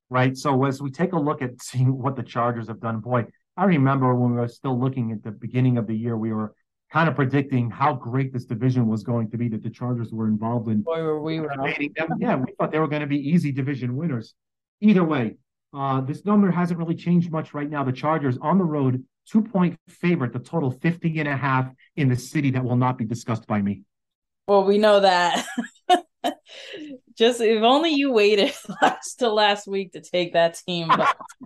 Right. 0.10 0.38
So 0.38 0.64
as 0.66 0.82
we 0.82 0.92
take 0.92 1.14
a 1.14 1.20
look 1.20 1.42
at 1.42 1.62
seeing 1.62 2.02
what 2.02 2.16
the 2.16 2.24
Chargers 2.24 2.68
have 2.68 2.80
done, 2.80 3.00
boy, 3.00 3.26
I 3.58 3.66
remember 3.66 4.14
when 4.16 4.32
we 4.32 4.38
were 4.38 4.48
still 4.48 4.80
looking 4.80 5.12
at 5.12 5.24
the 5.24 5.32
beginning 5.32 5.78
of 5.78 5.88
the 5.88 5.96
year, 5.96 6.18
we 6.18 6.32
were 6.32 6.54
kind 6.92 7.10
of 7.10 7.16
predicting 7.16 7.70
how 7.70 7.94
great 7.94 8.32
this 8.32 8.46
division 8.46 8.88
was 8.88 9.04
going 9.04 9.30
to 9.32 9.38
be 9.38 9.50
that 9.50 9.64
the 9.64 9.70
Chargers 9.70 10.12
were 10.12 10.28
involved 10.28 10.70
in. 10.70 10.82
Boy, 10.82 11.02
were 11.02 11.22
we 11.22 11.40
them. 11.40 12.10
Yeah, 12.20 12.36
we 12.36 12.54
thought 12.58 12.72
they 12.72 12.80
were 12.80 12.88
going 12.88 13.02
to 13.02 13.08
be 13.08 13.18
easy 13.18 13.52
division 13.52 13.96
winners. 13.96 14.36
Either 14.82 15.04
way, 15.04 15.36
uh, 15.74 16.02
this 16.02 16.24
number 16.24 16.52
hasn't 16.52 16.80
really 16.80 16.96
changed 16.96 17.32
much 17.32 17.54
right 17.54 17.70
now. 17.70 17.84
The 17.84 17.92
Chargers 17.92 18.38
on 18.42 18.58
the 18.58 18.64
road, 18.64 19.04
two 19.30 19.42
point 19.42 19.78
favorite, 19.90 20.32
the 20.32 20.40
total 20.40 20.72
50 20.72 21.20
and 21.20 21.28
a 21.28 21.36
half 21.36 21.70
in 21.96 22.08
the 22.08 22.16
city 22.16 22.52
that 22.52 22.64
will 22.64 22.78
not 22.78 22.98
be 22.98 23.04
discussed 23.06 23.48
by 23.48 23.62
me. 23.62 23.82
Well, 24.48 24.64
we 24.64 24.78
know 24.78 25.00
that. 25.00 25.46
Just 27.18 27.42
if 27.42 27.64
only 27.64 27.92
you 27.92 28.12
waited 28.12 28.54
last 28.82 29.16
to 29.20 29.30
last 29.30 29.68
week 29.68 29.94
to 29.94 30.02
take 30.02 30.34
that 30.34 30.60
team. 30.68 30.92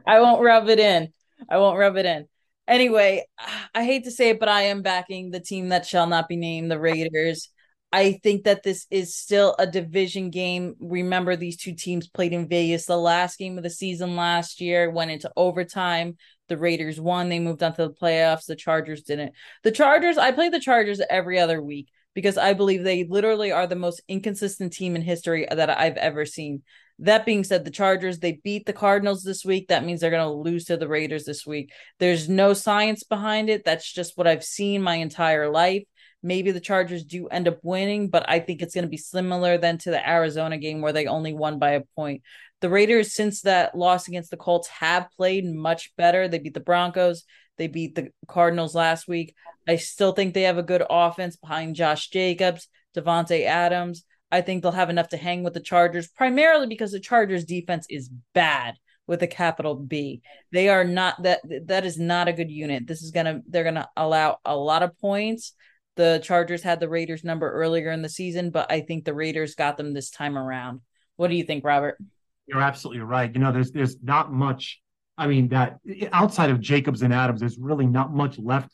I 0.06 0.20
won't 0.20 0.42
rub 0.42 0.68
it 0.70 0.80
in. 0.80 1.14
I 1.50 1.58
won't 1.58 1.78
rub 1.78 1.96
it 1.96 2.06
in. 2.06 2.28
Anyway, 2.68 3.26
I 3.74 3.84
hate 3.84 4.04
to 4.04 4.12
say 4.12 4.30
it, 4.30 4.40
but 4.40 4.50
I 4.50 4.64
am 4.64 4.82
backing 4.82 5.32
the 5.32 5.40
team 5.40 5.70
that 5.70 5.86
shall 5.86 6.08
not 6.08 6.28
be 6.28 6.36
named, 6.36 6.70
the 6.70 6.80
Raiders. 6.80 7.50
I 7.92 8.20
think 8.22 8.44
that 8.44 8.62
this 8.62 8.86
is 8.92 9.16
still 9.16 9.56
a 9.58 9.66
division 9.66 10.30
game. 10.30 10.76
Remember, 10.80 11.36
these 11.36 11.58
two 11.58 11.74
teams 11.74 12.08
played 12.08 12.34
in 12.34 12.48
Vegas 12.48 12.86
the 12.86 12.98
last 12.98 13.40
game 13.40 13.58
of 13.58 13.64
the 13.64 13.70
season 13.70 14.16
last 14.16 14.62
year, 14.62 14.92
went 14.92 15.10
into 15.10 15.32
overtime. 15.36 16.18
The 16.50 16.58
Raiders 16.58 17.00
won. 17.02 17.30
They 17.30 17.40
moved 17.40 17.64
on 17.64 17.74
to 17.76 17.88
the 17.88 17.94
playoffs. 17.94 18.46
The 18.46 18.56
Chargers 18.56 19.04
didn't. 19.04 19.34
The 19.64 19.72
Chargers, 19.72 20.18
I 20.18 20.32
play 20.32 20.50
the 20.50 20.60
Chargers 20.60 21.02
every 21.10 21.40
other 21.40 21.62
week 21.62 21.88
because 22.20 22.38
I 22.38 22.52
believe 22.52 22.84
they 22.84 23.06
literally 23.06 23.54
are 23.54 23.66
the 23.66 23.78
most 23.78 24.02
inconsistent 24.10 24.74
team 24.74 24.98
in 24.98 25.02
history 25.02 25.48
that 25.50 25.70
I've 25.70 25.96
ever 25.96 26.26
seen. 26.26 26.64
That 27.00 27.26
being 27.26 27.46
said, 27.46 27.64
the 27.64 27.72
Chargers, 27.72 28.20
they 28.20 28.42
beat 28.44 28.66
the 28.66 28.74
Cardinals 28.74 29.24
this 29.24 29.46
week. 29.46 29.70
That 29.70 29.86
means 29.86 30.02
they're 30.02 30.10
going 30.10 30.28
to 30.28 30.50
lose 30.50 30.66
to 30.66 30.76
the 30.76 30.90
Raiders 30.90 31.24
this 31.24 31.48
week. 31.48 31.72
There's 31.98 32.28
no 32.28 32.54
science 32.54 33.04
behind 33.04 33.50
it. 33.50 33.64
That's 33.64 33.90
just 33.90 34.18
what 34.18 34.28
I've 34.28 34.44
seen 34.44 34.82
my 34.82 34.96
entire 34.96 35.50
life. 35.50 35.86
Maybe 36.22 36.52
the 36.52 36.60
Chargers 36.60 37.06
do 37.06 37.30
end 37.30 37.48
up 37.48 37.60
winning, 37.64 38.10
but 38.10 38.30
I 38.30 38.42
think 38.42 38.62
it's 38.62 38.76
going 38.76 38.84
to 38.84 38.90
be 38.90 38.98
similar 38.98 39.58
than 39.58 39.78
to 39.78 39.92
the 39.92 40.10
Arizona 40.10 40.58
game 40.58 40.82
where 40.82 40.92
they 40.92 41.08
only 41.08 41.32
won 41.32 41.58
by 41.58 41.72
a 41.72 41.84
point. 41.96 42.22
The 42.60 42.70
Raiders, 42.70 43.14
since 43.14 43.44
that 43.44 43.78
loss 43.78 44.10
against 44.10 44.30
the 44.30 44.36
Colts, 44.36 44.68
have 44.68 45.08
played 45.16 45.46
much 45.46 45.96
better. 45.96 46.28
They 46.28 46.40
beat 46.40 46.54
the 46.54 46.60
Broncos. 46.60 47.24
They 47.58 47.68
beat 47.68 47.96
the 47.96 48.10
Cardinals 48.28 48.76
last 48.76 49.08
week. 49.08 49.36
I 49.70 49.76
still 49.76 50.14
think 50.14 50.34
they 50.34 50.44
have 50.44 50.58
a 50.58 50.64
good 50.64 50.84
offense 50.90 51.36
behind 51.36 51.76
Josh 51.76 52.10
Jacobs, 52.10 52.68
Davante 52.98 53.46
Adams. 53.46 54.04
I 54.32 54.42
think 54.42 54.64
they'll 54.64 54.72
have 54.72 54.90
enough 54.90 55.10
to 55.10 55.18
hang 55.18 55.44
with 55.44 55.54
the 55.54 55.60
Chargers, 55.60 56.08
primarily 56.08 56.66
because 56.66 56.92
the 56.92 57.00
Chargers 57.00 57.46
defense 57.46 57.86
is 57.88 58.10
bad 58.34 58.78
with 59.06 59.22
a 59.22 59.28
capital 59.28 59.76
B. 59.76 60.24
They 60.52 60.70
are 60.70 60.84
not 60.84 61.22
that 61.22 61.42
that 61.68 61.86
is 61.86 62.00
not 62.00 62.28
a 62.28 62.34
good 62.34 62.50
unit. 62.50 62.88
This 62.88 63.04
is 63.04 63.12
gonna 63.12 63.42
they're 63.48 63.64
gonna 63.64 63.88
allow 63.96 64.40
a 64.44 64.58
lot 64.58 64.82
of 64.82 64.98
points. 65.00 65.54
The 65.98 66.20
Chargers 66.24 66.64
had 66.64 66.80
the 66.80 66.90
Raiders 66.90 67.24
number 67.24 67.52
earlier 67.52 67.92
in 67.92 68.02
the 68.02 68.10
season, 68.10 68.50
but 68.50 68.72
I 68.72 68.82
think 68.82 69.06
the 69.06 69.14
Raiders 69.14 69.54
got 69.54 69.78
them 69.78 69.94
this 69.94 70.10
time 70.10 70.36
around. 70.36 70.82
What 71.18 71.28
do 71.28 71.36
you 71.36 71.44
think, 71.44 71.64
Robert? 71.64 72.00
You're 72.48 72.62
absolutely 72.62 73.04
right. 73.04 73.32
You 73.32 73.40
know, 73.40 73.52
there's 73.52 73.70
there's 73.70 73.98
not 74.02 74.34
much. 74.34 74.82
I 75.16 75.28
mean, 75.28 75.50
that 75.50 75.78
outside 76.12 76.50
of 76.50 76.60
Jacobs 76.60 77.04
and 77.04 77.14
Adams, 77.14 77.40
there's 77.40 77.60
really 77.60 77.86
not 77.86 78.12
much 78.12 78.40
left 78.40 78.72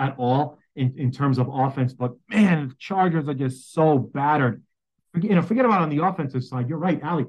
at 0.00 0.16
all 0.18 0.58
in, 0.74 0.94
in 0.96 1.12
terms 1.12 1.38
of 1.38 1.48
offense. 1.52 1.92
But 1.92 2.12
man, 2.28 2.74
Chargers 2.78 3.28
are 3.28 3.34
just 3.34 3.72
so 3.72 3.98
battered. 3.98 4.62
You 5.20 5.34
know, 5.34 5.42
forget 5.42 5.64
about 5.64 5.82
on 5.82 5.90
the 5.90 6.04
offensive 6.04 6.42
side. 6.42 6.68
You're 6.68 6.78
right, 6.78 7.00
Ali. 7.04 7.26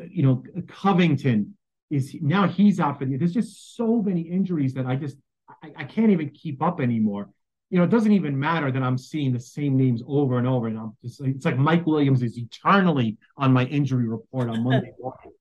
Uh, 0.00 0.04
you 0.10 0.22
know, 0.22 0.42
Covington 0.66 1.56
is 1.90 2.16
now 2.20 2.48
he's 2.48 2.80
out 2.80 2.98
for 2.98 3.04
the. 3.04 3.16
There's 3.16 3.32
just 3.32 3.76
so 3.76 4.02
many 4.02 4.22
injuries 4.22 4.74
that 4.74 4.86
I 4.86 4.96
just 4.96 5.18
I, 5.62 5.72
I 5.76 5.84
can't 5.84 6.10
even 6.10 6.30
keep 6.30 6.62
up 6.62 6.80
anymore. 6.80 7.28
You 7.70 7.78
know, 7.78 7.84
it 7.84 7.90
doesn't 7.90 8.12
even 8.12 8.38
matter 8.38 8.72
that 8.72 8.82
I'm 8.82 8.96
seeing 8.96 9.32
the 9.32 9.40
same 9.40 9.76
names 9.76 10.02
over 10.06 10.38
and 10.38 10.46
over. 10.46 10.68
And 10.68 10.78
I'm 10.78 10.96
just 11.02 11.20
it's 11.20 11.44
like 11.44 11.58
Mike 11.58 11.86
Williams 11.86 12.22
is 12.22 12.38
eternally 12.38 13.18
on 13.36 13.52
my 13.52 13.64
injury 13.66 14.08
report 14.08 14.48
on 14.48 14.64
Monday 14.64 14.92
morning. 15.00 15.32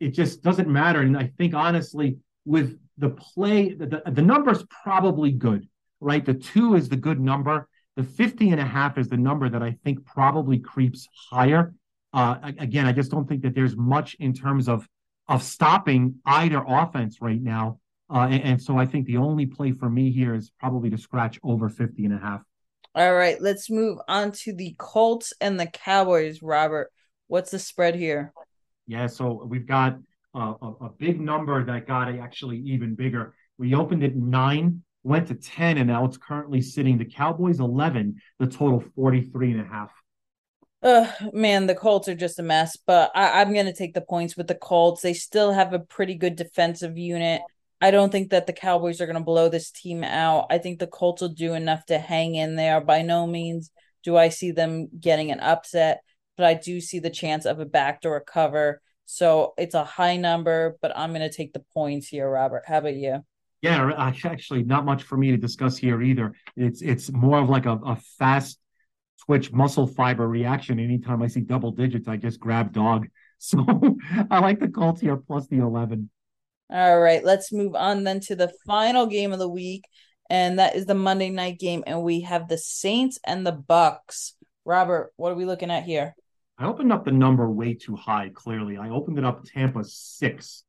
It 0.00 0.10
just 0.10 0.42
doesn't 0.42 0.68
matter. 0.68 1.00
And 1.00 1.16
I 1.16 1.30
think 1.36 1.54
honestly, 1.54 2.16
with 2.44 2.78
the 2.98 3.10
play, 3.10 3.74
the, 3.74 3.86
the, 3.86 4.10
the 4.10 4.22
number's 4.22 4.64
probably 4.82 5.32
good 5.32 5.68
right? 6.04 6.24
The 6.24 6.34
two 6.34 6.74
is 6.74 6.88
the 6.88 6.96
good 6.96 7.18
number. 7.18 7.66
The 7.96 8.04
50 8.04 8.50
and 8.50 8.60
a 8.60 8.64
half 8.64 8.98
is 8.98 9.08
the 9.08 9.16
number 9.16 9.48
that 9.48 9.62
I 9.62 9.78
think 9.84 10.04
probably 10.04 10.58
creeps 10.58 11.08
higher. 11.30 11.74
Uh, 12.12 12.52
again, 12.58 12.86
I 12.86 12.92
just 12.92 13.10
don't 13.10 13.28
think 13.28 13.42
that 13.42 13.54
there's 13.54 13.76
much 13.76 14.14
in 14.20 14.32
terms 14.32 14.68
of 14.68 14.86
of 15.26 15.42
stopping 15.42 16.16
either 16.26 16.62
offense 16.66 17.16
right 17.22 17.40
now. 17.40 17.78
Uh, 18.10 18.28
and, 18.30 18.42
and, 18.42 18.62
so 18.62 18.76
I 18.76 18.84
think 18.84 19.06
the 19.06 19.16
only 19.16 19.46
play 19.46 19.72
for 19.72 19.88
me 19.88 20.12
here 20.12 20.34
is 20.34 20.52
probably 20.60 20.90
to 20.90 20.98
scratch 20.98 21.40
over 21.42 21.70
50 21.70 22.04
and 22.04 22.14
a 22.14 22.18
half. 22.18 22.42
All 22.94 23.14
right, 23.14 23.40
let's 23.40 23.70
move 23.70 23.98
on 24.06 24.32
to 24.42 24.52
the 24.52 24.76
Colts 24.78 25.32
and 25.40 25.58
the 25.58 25.66
Cowboys, 25.66 26.42
Robert. 26.42 26.92
What's 27.26 27.50
the 27.50 27.58
spread 27.58 27.94
here? 27.94 28.34
Yeah, 28.86 29.06
so 29.06 29.46
we've 29.48 29.66
got 29.66 29.96
a, 30.34 30.38
a 30.38 30.90
big 30.98 31.20
number 31.20 31.64
that 31.64 31.86
got 31.86 32.14
actually 32.14 32.58
even 32.58 32.94
bigger. 32.94 33.34
We 33.56 33.74
opened 33.74 34.04
at 34.04 34.14
nine 34.14 34.83
went 35.04 35.28
to 35.28 35.34
10 35.34 35.78
and 35.78 35.86
now 35.86 36.04
it's 36.04 36.16
currently 36.16 36.60
sitting 36.60 36.98
the 36.98 37.04
Cowboys 37.04 37.60
11, 37.60 38.20
the 38.38 38.46
total 38.46 38.82
43 38.96 39.52
and 39.52 39.60
a 39.60 39.64
half. 39.64 39.92
Uh, 40.82 41.10
man, 41.32 41.66
the 41.66 41.74
Colts 41.74 42.08
are 42.08 42.14
just 42.14 42.38
a 42.38 42.42
mess, 42.42 42.76
but 42.76 43.10
I, 43.14 43.40
I'm 43.40 43.54
going 43.54 43.66
to 43.66 43.72
take 43.72 43.94
the 43.94 44.00
points 44.00 44.36
with 44.36 44.48
the 44.48 44.54
Colts. 44.54 45.00
They 45.02 45.14
still 45.14 45.52
have 45.52 45.72
a 45.72 45.78
pretty 45.78 46.14
good 46.14 46.36
defensive 46.36 46.98
unit. 46.98 47.42
I 47.80 47.90
don't 47.90 48.10
think 48.10 48.30
that 48.30 48.46
the 48.46 48.52
Cowboys 48.52 49.00
are 49.00 49.06
going 49.06 49.18
to 49.18 49.24
blow 49.24 49.48
this 49.48 49.70
team 49.70 50.04
out. 50.04 50.46
I 50.50 50.58
think 50.58 50.78
the 50.78 50.86
Colts 50.86 51.22
will 51.22 51.30
do 51.30 51.54
enough 51.54 51.86
to 51.86 51.98
hang 51.98 52.34
in 52.34 52.56
there. 52.56 52.80
By 52.80 53.02
no 53.02 53.26
means 53.26 53.70
do 54.02 54.16
I 54.16 54.28
see 54.28 54.52
them 54.52 54.88
getting 54.98 55.30
an 55.30 55.40
upset, 55.40 56.02
but 56.36 56.46
I 56.46 56.54
do 56.54 56.80
see 56.80 56.98
the 56.98 57.10
chance 57.10 57.46
of 57.46 57.60
a 57.60 57.66
backdoor 57.66 58.20
cover. 58.20 58.80
So 59.06 59.54
it's 59.58 59.74
a 59.74 59.84
high 59.84 60.16
number, 60.16 60.76
but 60.80 60.96
I'm 60.96 61.10
going 61.10 61.28
to 61.28 61.34
take 61.34 61.52
the 61.52 61.64
points 61.74 62.08
here, 62.08 62.28
Robert. 62.28 62.64
How 62.66 62.78
about 62.78 62.94
you? 62.94 63.24
Yeah, 63.64 63.92
actually, 63.96 64.62
not 64.62 64.84
much 64.84 65.04
for 65.04 65.16
me 65.16 65.30
to 65.30 65.38
discuss 65.38 65.78
here 65.78 66.02
either. 66.02 66.34
It's 66.54 66.82
it's 66.82 67.10
more 67.10 67.38
of 67.38 67.48
like 67.48 67.64
a, 67.64 67.78
a 67.82 67.96
fast 68.18 68.58
twitch 69.24 69.52
muscle 69.52 69.86
fiber 69.86 70.28
reaction 70.28 70.78
anytime 70.78 71.22
I 71.22 71.28
see 71.28 71.40
double 71.40 71.70
digits. 71.70 72.06
I 72.06 72.18
just 72.18 72.38
grab 72.38 72.72
dog. 72.72 73.08
So 73.38 73.58
I 74.30 74.38
like 74.38 74.58
the 74.58 74.68
Colts 74.68 75.02
here 75.02 75.18
plus 75.18 75.46
the 75.48 75.58
11. 75.58 76.08
All 76.70 76.98
right, 76.98 77.22
let's 77.22 77.52
move 77.52 77.74
on 77.74 78.04
then 78.04 78.20
to 78.20 78.36
the 78.36 78.50
final 78.66 79.06
game 79.06 79.34
of 79.34 79.38
the 79.38 79.48
week, 79.48 79.84
and 80.30 80.58
that 80.58 80.76
is 80.76 80.86
the 80.86 80.94
Monday 80.94 81.28
night 81.28 81.58
game, 81.58 81.84
and 81.86 82.02
we 82.02 82.22
have 82.22 82.48
the 82.48 82.56
Saints 82.56 83.18
and 83.26 83.46
the 83.46 83.52
Bucks. 83.52 84.34
Robert, 84.64 85.12
what 85.16 85.32
are 85.32 85.34
we 85.34 85.44
looking 85.44 85.70
at 85.70 85.82
here? 85.82 86.14
I 86.56 86.66
opened 86.66 86.90
up 86.90 87.04
the 87.04 87.12
number 87.12 87.50
way 87.50 87.74
too 87.74 87.96
high. 87.96 88.30
Clearly, 88.32 88.78
I 88.78 88.88
opened 88.88 89.18
it 89.18 89.24
up 89.24 89.44
Tampa 89.44 89.84
six. 89.84 90.62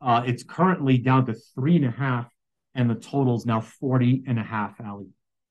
Uh, 0.00 0.22
it's 0.24 0.44
currently 0.44 0.98
down 0.98 1.26
to 1.26 1.34
three 1.56 1.76
and 1.76 1.86
a 1.86 1.90
half, 1.90 2.30
and 2.74 2.88
the 2.88 2.94
total 2.94 3.36
is 3.36 3.46
now 3.46 3.60
40 3.60 4.24
and 4.26 4.38
a 4.38 4.42
half. 4.42 4.80
Ali, 4.80 5.06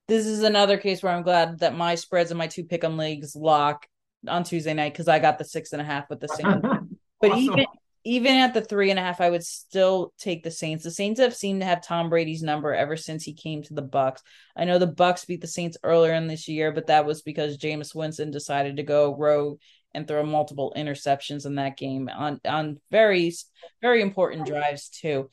this 0.08 0.26
is 0.26 0.44
another 0.44 0.78
case 0.78 1.04
where 1.04 1.14
I'm 1.14 1.24
glad 1.24 1.60
that 1.60 1.76
my 1.76 1.96
spreads 1.96 2.32
and 2.32 2.38
my 2.38 2.48
two 2.48 2.64
pick 2.64 2.84
'em 2.84 2.98
leagues 2.98 3.36
lock 3.36 3.88
on 4.28 4.44
Tuesday 4.44 4.74
night 4.74 4.94
because 4.94 5.08
I 5.08 5.20
got 5.20 5.38
the 5.38 5.46
six 5.46 5.72
and 5.72 5.82
a 5.82 5.86
half 5.86 6.10
with 6.10 6.20
the 6.20 6.28
Saints. 6.28 6.68
but 7.22 7.32
awesome. 7.32 7.44
even 7.44 7.66
even 8.06 8.36
at 8.38 8.54
the 8.54 8.62
three 8.62 8.90
and 8.90 9.00
a 9.00 9.04
half, 9.04 9.20
I 9.20 9.30
would 9.30 9.44
still 9.44 10.14
take 10.18 10.44
the 10.44 10.52
Saints. 10.52 10.84
The 10.84 10.92
Saints 10.92 11.20
have 11.20 11.36
seemed 11.36 11.62
to 11.62 11.68
have 11.68 11.84
Tom 11.84 12.10
Brady's 12.10 12.42
number 12.42 12.74
ever 12.74 12.96
since 12.96 13.24
he 13.24 13.34
came 13.34 13.62
to 13.64 13.74
the 13.74 13.82
Bucks. 13.82 14.24
I 14.56 14.66
know 14.66 14.80
the 14.80 14.88
Bucks 14.88 15.26
beat 15.26 15.42
the 15.42 15.48
Saints 15.48 15.78
earlier 15.84 16.14
in 16.14 16.28
this 16.28 16.48
year, 16.48 16.72
but 16.72 16.88
that 16.88 17.06
was 17.06 17.22
because 17.22 17.58
Jameis 17.58 17.94
Winston 17.94 18.32
decided 18.32 18.78
to 18.78 18.84
go 18.84 19.16
rogue 19.16 19.60
and 19.94 20.08
throw 20.08 20.24
multiple 20.24 20.74
interceptions 20.78 21.46
in 21.46 21.56
that 21.56 21.78
game 21.78 22.10
on 22.10 22.40
on 22.46 22.80
very 22.92 23.34
very 23.82 24.02
important 24.02 24.48
drives 24.48 24.90
too. 24.90 25.30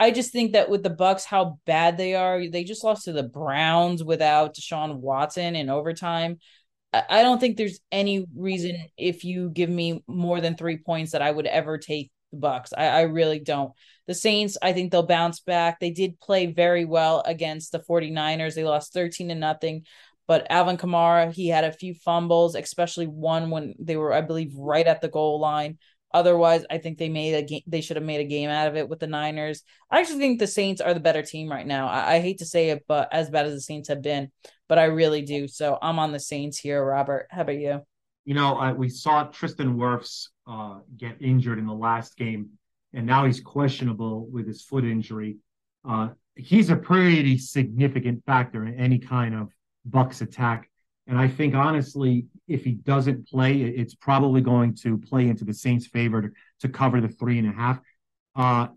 I 0.00 0.10
just 0.10 0.32
think 0.32 0.52
that 0.52 0.70
with 0.70 0.82
the 0.82 0.90
Bucks, 0.90 1.26
how 1.26 1.58
bad 1.66 1.98
they 1.98 2.14
are, 2.14 2.48
they 2.48 2.64
just 2.64 2.82
lost 2.82 3.04
to 3.04 3.12
the 3.12 3.22
Browns 3.22 4.02
without 4.02 4.56
Deshaun 4.56 4.96
Watson 4.96 5.54
in 5.54 5.68
overtime. 5.68 6.38
I 6.92 7.22
don't 7.22 7.38
think 7.38 7.56
there's 7.56 7.78
any 7.92 8.26
reason 8.34 8.82
if 8.96 9.24
you 9.24 9.50
give 9.50 9.68
me 9.68 10.02
more 10.08 10.40
than 10.40 10.56
three 10.56 10.78
points 10.78 11.12
that 11.12 11.22
I 11.22 11.30
would 11.30 11.46
ever 11.46 11.76
take 11.76 12.10
the 12.32 12.38
Bucks. 12.38 12.72
I, 12.76 12.86
I 12.86 13.00
really 13.02 13.40
don't. 13.40 13.72
The 14.06 14.14
Saints, 14.14 14.56
I 14.60 14.72
think 14.72 14.90
they'll 14.90 15.04
bounce 15.04 15.40
back. 15.40 15.78
They 15.78 15.90
did 15.90 16.18
play 16.18 16.46
very 16.46 16.86
well 16.86 17.22
against 17.26 17.70
the 17.70 17.78
49ers. 17.80 18.54
They 18.54 18.64
lost 18.64 18.94
13 18.94 19.28
to 19.28 19.34
nothing. 19.34 19.84
But 20.26 20.46
Alvin 20.50 20.78
Kamara, 20.78 21.30
he 21.30 21.48
had 21.48 21.64
a 21.64 21.72
few 21.72 21.92
fumbles, 21.92 22.54
especially 22.54 23.06
one 23.06 23.50
when 23.50 23.74
they 23.78 23.96
were, 23.96 24.12
I 24.12 24.22
believe, 24.22 24.54
right 24.56 24.86
at 24.86 25.02
the 25.02 25.08
goal 25.08 25.40
line. 25.40 25.78
Otherwise, 26.12 26.64
I 26.70 26.78
think 26.78 26.98
they 26.98 27.08
made 27.08 27.34
a 27.34 27.42
game. 27.42 27.62
They 27.66 27.80
should 27.80 27.96
have 27.96 28.04
made 28.04 28.20
a 28.20 28.24
game 28.24 28.50
out 28.50 28.68
of 28.68 28.76
it 28.76 28.88
with 28.88 28.98
the 28.98 29.06
Niners. 29.06 29.62
I 29.90 30.00
actually 30.00 30.18
think 30.18 30.38
the 30.38 30.46
Saints 30.46 30.80
are 30.80 30.94
the 30.94 31.00
better 31.00 31.22
team 31.22 31.50
right 31.50 31.66
now. 31.66 31.88
I, 31.88 32.14
I 32.14 32.20
hate 32.20 32.38
to 32.38 32.46
say 32.46 32.70
it, 32.70 32.84
but 32.88 33.08
as 33.12 33.30
bad 33.30 33.46
as 33.46 33.54
the 33.54 33.60
Saints 33.60 33.88
have 33.88 34.02
been, 34.02 34.30
but 34.68 34.78
I 34.78 34.84
really 34.84 35.22
do. 35.22 35.46
So 35.48 35.78
I'm 35.80 35.98
on 35.98 36.12
the 36.12 36.20
Saints 36.20 36.58
here. 36.58 36.84
Robert, 36.84 37.28
how 37.30 37.42
about 37.42 37.58
you? 37.58 37.80
You 38.24 38.34
know, 38.34 38.74
we 38.76 38.88
saw 38.88 39.24
Tristan 39.24 39.76
Wirfs 39.76 40.28
uh, 40.46 40.80
get 40.96 41.20
injured 41.20 41.58
in 41.58 41.66
the 41.66 41.74
last 41.74 42.16
game, 42.16 42.50
and 42.92 43.06
now 43.06 43.24
he's 43.24 43.40
questionable 43.40 44.26
with 44.26 44.46
his 44.46 44.62
foot 44.62 44.84
injury. 44.84 45.38
Uh, 45.88 46.08
he's 46.34 46.70
a 46.70 46.76
pretty 46.76 47.38
significant 47.38 48.24
factor 48.26 48.66
in 48.66 48.74
any 48.74 48.98
kind 48.98 49.34
of 49.34 49.48
Bucks 49.84 50.20
attack. 50.20 50.70
And 51.06 51.18
I 51.18 51.28
think 51.28 51.54
honestly, 51.54 52.26
if 52.50 52.64
he 52.64 52.72
doesn't 52.72 53.28
play, 53.28 53.60
it's 53.60 53.94
probably 53.94 54.40
going 54.40 54.74
to 54.74 54.98
play 54.98 55.28
into 55.28 55.44
the 55.44 55.54
Saints' 55.54 55.86
favor 55.86 56.22
to, 56.22 56.30
to 56.60 56.68
cover 56.68 57.00
the 57.00 57.08
three 57.08 57.38
and 57.38 57.48
a 57.48 57.52
half. 57.52 57.80
Uh, 58.34 58.68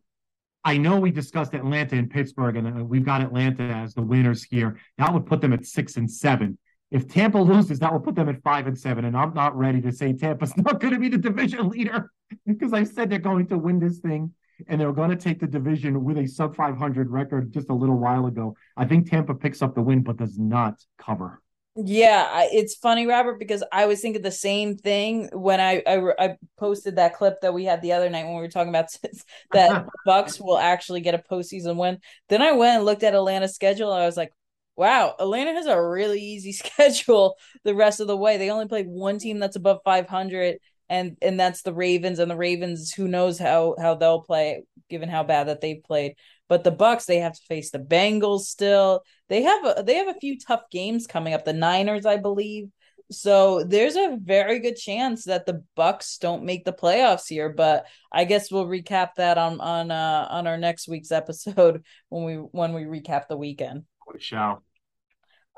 I 0.64 0.78
know 0.78 1.00
we 1.00 1.12
discussed 1.12 1.54
Atlanta 1.54 1.96
and 1.96 2.10
Pittsburgh, 2.10 2.56
and 2.56 2.68
uh, 2.82 2.84
we've 2.84 3.04
got 3.04 3.22
Atlanta 3.22 3.64
as 3.64 3.94
the 3.94 4.02
winners 4.02 4.44
here. 4.44 4.80
That 4.98 5.14
would 5.14 5.26
put 5.26 5.42
them 5.42 5.52
at 5.54 5.66
six 5.66 5.98
and 5.98 6.10
seven. 6.10 6.58
If 6.92 7.08
Tampa 7.08 7.40
loses, 7.40 7.80
that 7.80 7.92
will 7.92 8.00
put 8.00 8.16
them 8.16 8.30
at 8.30 8.42
five 8.44 8.68
and 8.68 8.78
seven. 8.78 9.06
And 9.06 9.18
I'm 9.18 9.34
not 9.34 9.58
ready 9.58 9.82
to 9.82 9.92
say 9.92 10.14
Tampa's 10.14 10.56
not 10.58 10.80
going 10.80 10.94
to 10.94 11.00
be 11.00 11.10
the 11.10 11.18
division 11.18 11.68
leader 11.70 12.12
because 12.46 12.72
I 12.72 12.84
said 12.84 13.10
they're 13.10 13.20
going 13.20 13.48
to 13.48 13.58
win 13.58 13.80
this 13.80 13.98
thing 13.98 14.32
and 14.68 14.80
they're 14.80 14.94
going 14.94 15.10
to 15.10 15.16
take 15.16 15.40
the 15.40 15.48
division 15.48 16.04
with 16.04 16.18
a 16.18 16.28
sub 16.28 16.56
500 16.56 17.10
record 17.10 17.52
just 17.52 17.70
a 17.70 17.74
little 17.74 17.98
while 17.98 18.28
ago. 18.28 18.56
I 18.78 18.86
think 18.86 19.10
Tampa 19.10 19.34
picks 19.34 19.62
up 19.62 19.74
the 19.74 19.82
win, 19.82 20.04
but 20.04 20.18
does 20.18 20.38
not 20.38 20.76
cover. 21.00 21.42
Yeah, 21.76 22.48
it's 22.52 22.76
funny, 22.76 23.08
Robert, 23.08 23.40
because 23.40 23.64
I 23.72 23.88
was 23.88 24.00
thinking 24.00 24.22
the 24.22 24.30
same 24.30 24.78
thing 24.78 25.30
when 25.34 25.60
I, 25.60 25.82
I, 25.88 26.14
I 26.20 26.38
posted 26.56 26.98
that 26.98 27.16
clip 27.16 27.42
that 27.42 27.54
we 27.54 27.66
had 27.66 27.82
the 27.82 27.94
other 27.94 28.12
night 28.12 28.26
when 28.26 28.36
we 28.36 28.42
were 28.42 28.48
talking 28.48 28.70
about 28.70 28.96
that 29.54 29.72
uh-huh. 29.72 29.86
Bucks 30.06 30.40
will 30.40 30.60
actually 30.60 31.02
get 31.02 31.16
a 31.16 31.18
postseason 31.18 31.76
win. 31.76 31.98
Then 32.30 32.44
I 32.44 32.52
went 32.52 32.78
and 32.78 32.86
looked 32.86 33.02
at 33.02 33.16
Atlanta's 33.16 33.56
schedule. 33.56 33.92
I 33.92 34.06
was 34.06 34.18
like, 34.18 34.32
wow, 34.76 35.16
Atlanta 35.20 35.54
has 35.54 35.66
a 35.66 35.82
really 35.82 36.22
easy 36.22 36.52
schedule 36.54 37.36
the 37.64 37.74
rest 37.74 38.00
of 38.00 38.08
the 38.08 38.18
way. 38.18 38.38
They 38.38 38.52
only 38.52 38.68
play 38.68 38.84
one 38.84 39.18
team 39.18 39.40
that's 39.40 39.56
above 39.56 39.80
500 39.84 40.60
and 40.90 41.18
and 41.22 41.40
that's 41.40 41.64
the 41.64 41.74
Ravens 41.74 42.20
and 42.20 42.30
the 42.30 42.36
Ravens 42.36 42.94
who 42.94 43.08
knows 43.08 43.40
how 43.40 43.76
how 43.80 43.96
they'll 43.96 44.22
play 44.22 44.64
given 44.90 45.10
how 45.10 45.24
bad 45.24 45.48
that 45.48 45.62
they've 45.62 45.84
played 45.84 46.16
but 46.54 46.64
the 46.64 46.70
Bucks 46.70 47.06
they 47.06 47.18
have 47.18 47.34
to 47.34 47.42
face 47.48 47.72
the 47.72 47.80
Bengals 47.80 48.42
still 48.42 49.02
they 49.28 49.42
have 49.42 49.66
a 49.66 49.82
they 49.82 49.96
have 49.96 50.08
a 50.08 50.20
few 50.20 50.38
tough 50.38 50.62
games 50.70 51.08
coming 51.08 51.34
up 51.34 51.46
the 51.46 51.52
Niners 51.52 52.06
I 52.06 52.18
believe 52.18 52.70
so 53.10 53.64
there's 53.64 53.96
a 53.96 54.20
very 54.22 54.60
good 54.60 54.76
chance 54.76 55.24
that 55.24 55.48
the 55.48 55.64
Bucks 55.76 56.20
don't 56.20 56.44
make 56.44 56.64
the 56.64 56.72
playoffs 56.72 57.28
here 57.28 57.50
but 57.50 57.88
I 58.12 58.26
guess 58.26 58.52
we'll 58.52 58.68
recap 58.68 59.16
that 59.18 59.40
on 59.40 59.60
on 59.62 59.90
uh 59.90 60.28
on 60.30 60.46
our 60.46 60.60
next 60.60 60.88
week's 60.88 61.12
episode 61.12 61.84
when 62.10 62.24
we 62.24 62.36
when 62.36 62.74
we 62.74 62.84
recap 62.84 63.28
the 63.28 63.38
weekend 63.38 63.86
we 64.14 64.20
shall 64.20 64.62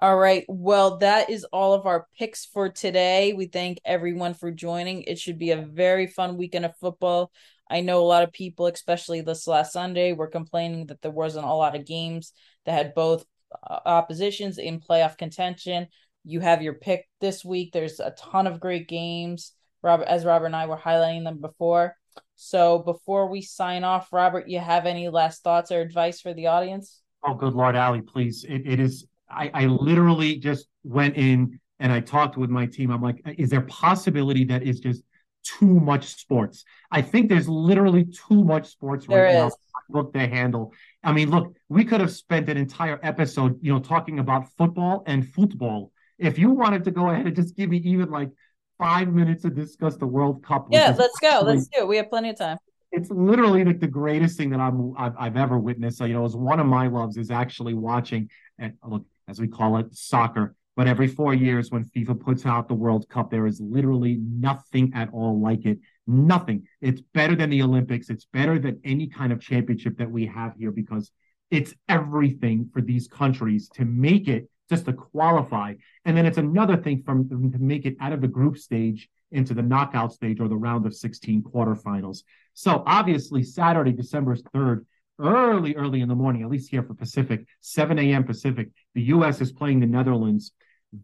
all 0.01 0.17
right. 0.17 0.43
Well, 0.49 0.97
that 0.97 1.29
is 1.29 1.45
all 1.45 1.73
of 1.73 1.85
our 1.85 2.05
picks 2.19 2.45
for 2.45 2.67
today. 2.67 3.31
We 3.31 3.45
thank 3.45 3.79
everyone 3.85 4.33
for 4.33 4.51
joining. 4.51 5.03
It 5.03 5.17
should 5.17 5.39
be 5.39 5.51
a 5.51 5.61
very 5.61 6.07
fun 6.07 6.35
weekend 6.35 6.65
of 6.65 6.75
football. 6.81 7.31
I 7.69 7.81
know 7.81 7.99
a 7.99 8.05
lot 8.05 8.23
of 8.23 8.31
people, 8.31 8.67
especially 8.67 9.21
this 9.21 9.47
last 9.47 9.73
Sunday, 9.73 10.13
were 10.13 10.27
complaining 10.27 10.87
that 10.87 11.01
there 11.01 11.11
wasn't 11.11 11.45
a 11.45 11.53
lot 11.53 11.75
of 11.75 11.85
games 11.85 12.31
that 12.65 12.73
had 12.73 12.93
both 12.93 13.25
uh, 13.51 13.79
oppositions 13.85 14.57
in 14.57 14.79
playoff 14.79 15.17
contention. 15.17 15.87
You 16.23 16.39
have 16.39 16.61
your 16.61 16.73
pick 16.73 17.07
this 17.21 17.43
week. 17.43 17.71
There's 17.71 17.99
a 17.99 18.11
ton 18.11 18.47
of 18.47 18.59
great 18.59 18.87
games. 18.87 19.53
Robert, 19.81 20.05
as 20.05 20.25
Robert 20.25 20.47
and 20.47 20.55
I 20.55 20.65
were 20.65 20.77
highlighting 20.77 21.23
them 21.23 21.39
before. 21.39 21.95
So 22.35 22.79
before 22.79 23.27
we 23.27 23.41
sign 23.41 23.83
off, 23.83 24.11
Robert, 24.11 24.47
you 24.47 24.59
have 24.59 24.85
any 24.85 25.09
last 25.09 25.43
thoughts 25.43 25.71
or 25.71 25.81
advice 25.81 26.21
for 26.21 26.33
the 26.33 26.47
audience? 26.47 27.01
Oh, 27.23 27.33
good 27.33 27.53
Lord, 27.53 27.75
Ali, 27.75 28.01
please. 28.01 28.45
It, 28.47 28.61
it 28.65 28.79
is 28.79 29.07
I, 29.29 29.51
I 29.53 29.65
literally 29.65 30.37
just 30.37 30.67
went 30.83 31.17
in 31.17 31.59
and 31.79 31.91
I 31.91 31.99
talked 31.99 32.37
with 32.37 32.49
my 32.49 32.65
team. 32.65 32.91
I'm 32.91 33.01
like, 33.01 33.21
is 33.37 33.49
there 33.49 33.61
possibility 33.61 34.45
that 34.45 34.63
is 34.63 34.79
just 34.79 35.03
too 35.45 35.79
much 35.79 36.07
sports? 36.15 36.65
I 36.91 37.01
think 37.01 37.29
there's 37.29 37.47
literally 37.47 38.05
too 38.05 38.43
much 38.43 38.67
sports 38.67 39.05
there 39.07 39.23
right 39.23 39.35
is. 39.35 39.41
now. 39.41 39.51
Look, 39.89 40.13
they 40.13 40.27
handle. 40.27 40.73
I 41.03 41.13
mean, 41.13 41.29
look, 41.29 41.55
we 41.69 41.85
could 41.85 42.01
have 42.01 42.11
spent 42.11 42.49
an 42.49 42.57
entire 42.57 42.99
episode, 43.03 43.59
you 43.61 43.71
know, 43.71 43.79
talking 43.79 44.19
about 44.19 44.51
football 44.57 45.03
and 45.05 45.27
football. 45.27 45.91
If 46.17 46.39
you 46.39 46.49
wanted 46.51 46.83
to 46.85 46.91
go 46.91 47.09
ahead 47.09 47.27
and 47.27 47.35
just 47.35 47.55
give 47.55 47.69
me 47.69 47.77
even 47.77 48.09
like 48.09 48.31
five 48.77 49.13
minutes 49.13 49.43
to 49.43 49.49
discuss 49.49 49.95
the 49.97 50.07
World 50.07 50.43
Cup. 50.43 50.67
Yeah, 50.71 50.95
let's 50.97 51.19
go. 51.19 51.41
Let's 51.43 51.67
do 51.67 51.81
it. 51.81 51.87
We 51.87 51.97
have 51.97 52.09
plenty 52.09 52.29
of 52.29 52.37
time. 52.37 52.57
It's 52.91 53.09
literally 53.09 53.63
like 53.63 53.79
the 53.79 53.87
greatest 53.87 54.37
thing 54.37 54.49
that 54.51 54.59
I'm 54.59 54.93
I've, 54.97 55.13
I've 55.19 55.37
ever 55.37 55.59
witnessed. 55.59 55.97
So, 55.97 56.05
you 56.05 56.13
know, 56.13 56.25
as 56.25 56.35
one 56.35 56.59
of 56.59 56.65
my 56.65 56.87
loves 56.87 57.17
is 57.17 57.29
actually 57.29 57.73
watching 57.73 58.29
and 58.57 58.73
look 58.83 59.05
as 59.27 59.39
we 59.39 59.47
call 59.47 59.77
it, 59.77 59.93
soccer. 59.93 60.55
But 60.75 60.87
every 60.87 61.07
four 61.07 61.33
years, 61.33 61.71
when 61.71 61.85
FIFA 61.85 62.19
puts 62.19 62.45
out 62.45 62.67
the 62.67 62.73
World 62.73 63.07
Cup, 63.07 63.31
there 63.31 63.47
is 63.47 63.61
literally 63.61 64.17
nothing 64.21 64.91
at 64.93 65.09
all 65.13 65.39
like 65.39 65.65
it. 65.65 65.79
Nothing. 66.05 66.67
It's 66.81 67.01
better 67.13 67.35
than 67.35 67.49
the 67.49 67.61
Olympics. 67.61 68.09
It's 68.09 68.25
better 68.25 68.59
than 68.59 68.81
any 68.83 69.07
kind 69.07 69.31
of 69.31 69.39
championship 69.39 69.97
that 69.97 70.11
we 70.11 70.25
have 70.25 70.53
here 70.57 70.71
because 70.71 71.11
it's 71.49 71.73
everything 71.87 72.69
for 72.73 72.81
these 72.81 73.07
countries 73.07 73.69
to 73.75 73.85
make 73.85 74.27
it 74.27 74.49
just 74.69 74.85
to 74.85 74.93
qualify. 74.93 75.75
And 76.03 76.17
then 76.17 76.25
it's 76.25 76.37
another 76.37 76.75
thing 76.75 77.03
from 77.05 77.29
to 77.29 77.59
make 77.59 77.85
it 77.85 77.95
out 78.01 78.13
of 78.13 78.21
the 78.21 78.27
group 78.27 78.57
stage 78.57 79.09
into 79.31 79.53
the 79.53 79.61
knockout 79.61 80.13
stage 80.13 80.39
or 80.39 80.47
the 80.47 80.55
round 80.55 80.85
of 80.85 80.95
16 80.95 81.43
quarterfinals. 81.43 82.23
So 82.53 82.83
obviously, 82.85 83.43
Saturday, 83.43 83.91
December 83.91 84.35
3rd, 84.35 84.85
early, 85.19 85.75
early 85.75 86.01
in 86.01 86.09
the 86.09 86.15
morning, 86.15 86.43
at 86.43 86.49
least 86.49 86.69
here 86.69 86.83
for 86.83 86.93
Pacific, 86.93 87.45
7 87.61 87.97
a.m. 87.99 88.23
Pacific. 88.23 88.69
The 88.93 89.03
U.S. 89.03 89.41
is 89.41 89.51
playing 89.51 89.79
the 89.79 89.87
Netherlands. 89.87 90.51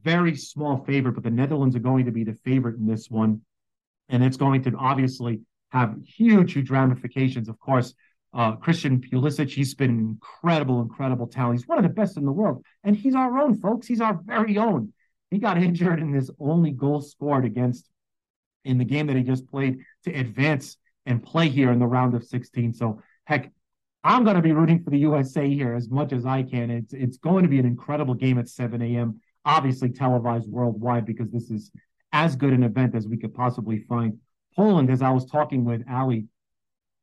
Very 0.04 0.36
small 0.36 0.84
favorite, 0.86 1.14
but 1.14 1.24
the 1.24 1.32
Netherlands 1.32 1.76
are 1.76 1.80
going 1.80 2.06
to 2.06 2.12
be 2.12 2.24
the 2.24 2.34
favorite 2.46 2.78
in 2.78 2.88
this 2.88 3.10
one. 3.10 3.42
And 4.10 4.24
it's 4.24 4.38
going 4.38 4.64
to 4.64 4.76
obviously 4.78 5.42
have 5.70 5.96
huge, 6.06 6.54
huge 6.54 6.70
ramifications. 6.70 7.50
Of 7.50 7.60
course, 7.60 7.94
uh, 8.34 8.54
Christian 8.58 9.02
Pulisic, 9.02 9.50
he's 9.50 9.74
been 9.74 10.00
incredible, 10.00 10.82
incredible 10.82 11.28
talent. 11.28 11.60
He's 11.60 11.68
one 11.68 11.78
of 11.78 11.84
the 11.84 11.90
best 11.90 12.18
in 12.18 12.26
the 12.26 12.32
world. 12.32 12.64
And 12.84 12.96
he's 12.96 13.16
our 13.16 13.38
own, 13.38 13.60
folks. 13.60 13.88
He's 13.88 14.02
our 14.02 14.20
very 14.24 14.58
own. 14.58 14.94
He 15.30 15.38
got 15.38 15.58
injured 15.58 16.00
in 16.00 16.14
his 16.14 16.30
only 16.40 16.72
goal 16.72 17.02
scored 17.02 17.46
against 17.46 17.90
in 18.64 18.78
the 18.78 18.86
game 18.86 19.08
that 19.08 19.16
he 19.16 19.24
just 19.24 19.48
played 19.48 19.80
to 20.04 20.14
advance 20.14 20.78
and 21.06 21.24
play 21.24 21.50
here 21.50 21.72
in 21.72 21.80
the 21.80 21.88
round 21.88 22.14
of 22.14 22.24
16. 22.24 22.74
So, 22.74 23.02
heck, 23.26 23.52
I'm 24.04 24.24
going 24.24 24.36
to 24.36 24.42
be 24.42 24.52
rooting 24.52 24.84
for 24.84 24.90
the 24.90 25.00
USA 25.00 25.48
here 25.48 25.74
as 25.74 25.90
much 25.90 26.12
as 26.12 26.26
I 26.26 26.44
can. 26.44 26.72
It's 26.72 26.94
it's 26.94 27.18
going 27.18 27.44
to 27.44 27.50
be 27.50 27.60
an 27.60 27.66
incredible 27.66 28.14
game 28.14 28.40
at 28.40 28.50
7 28.50 28.82
a.m. 28.82 29.22
obviously 29.46 29.90
televised 29.90 30.50
worldwide 30.50 31.06
because 31.06 31.32
this 31.32 31.50
is 31.50 31.72
as 32.12 32.36
good 32.36 32.54
an 32.54 32.64
event 32.64 32.96
as 32.96 33.08
we 33.08 33.18
could 33.18 33.34
possibly 33.34 33.80
find. 33.88 34.18
Poland, 34.56 34.90
as 34.90 35.02
I 35.02 35.12
was 35.12 35.26
talking 35.26 35.64
with 35.64 35.84
Ali, 35.90 36.28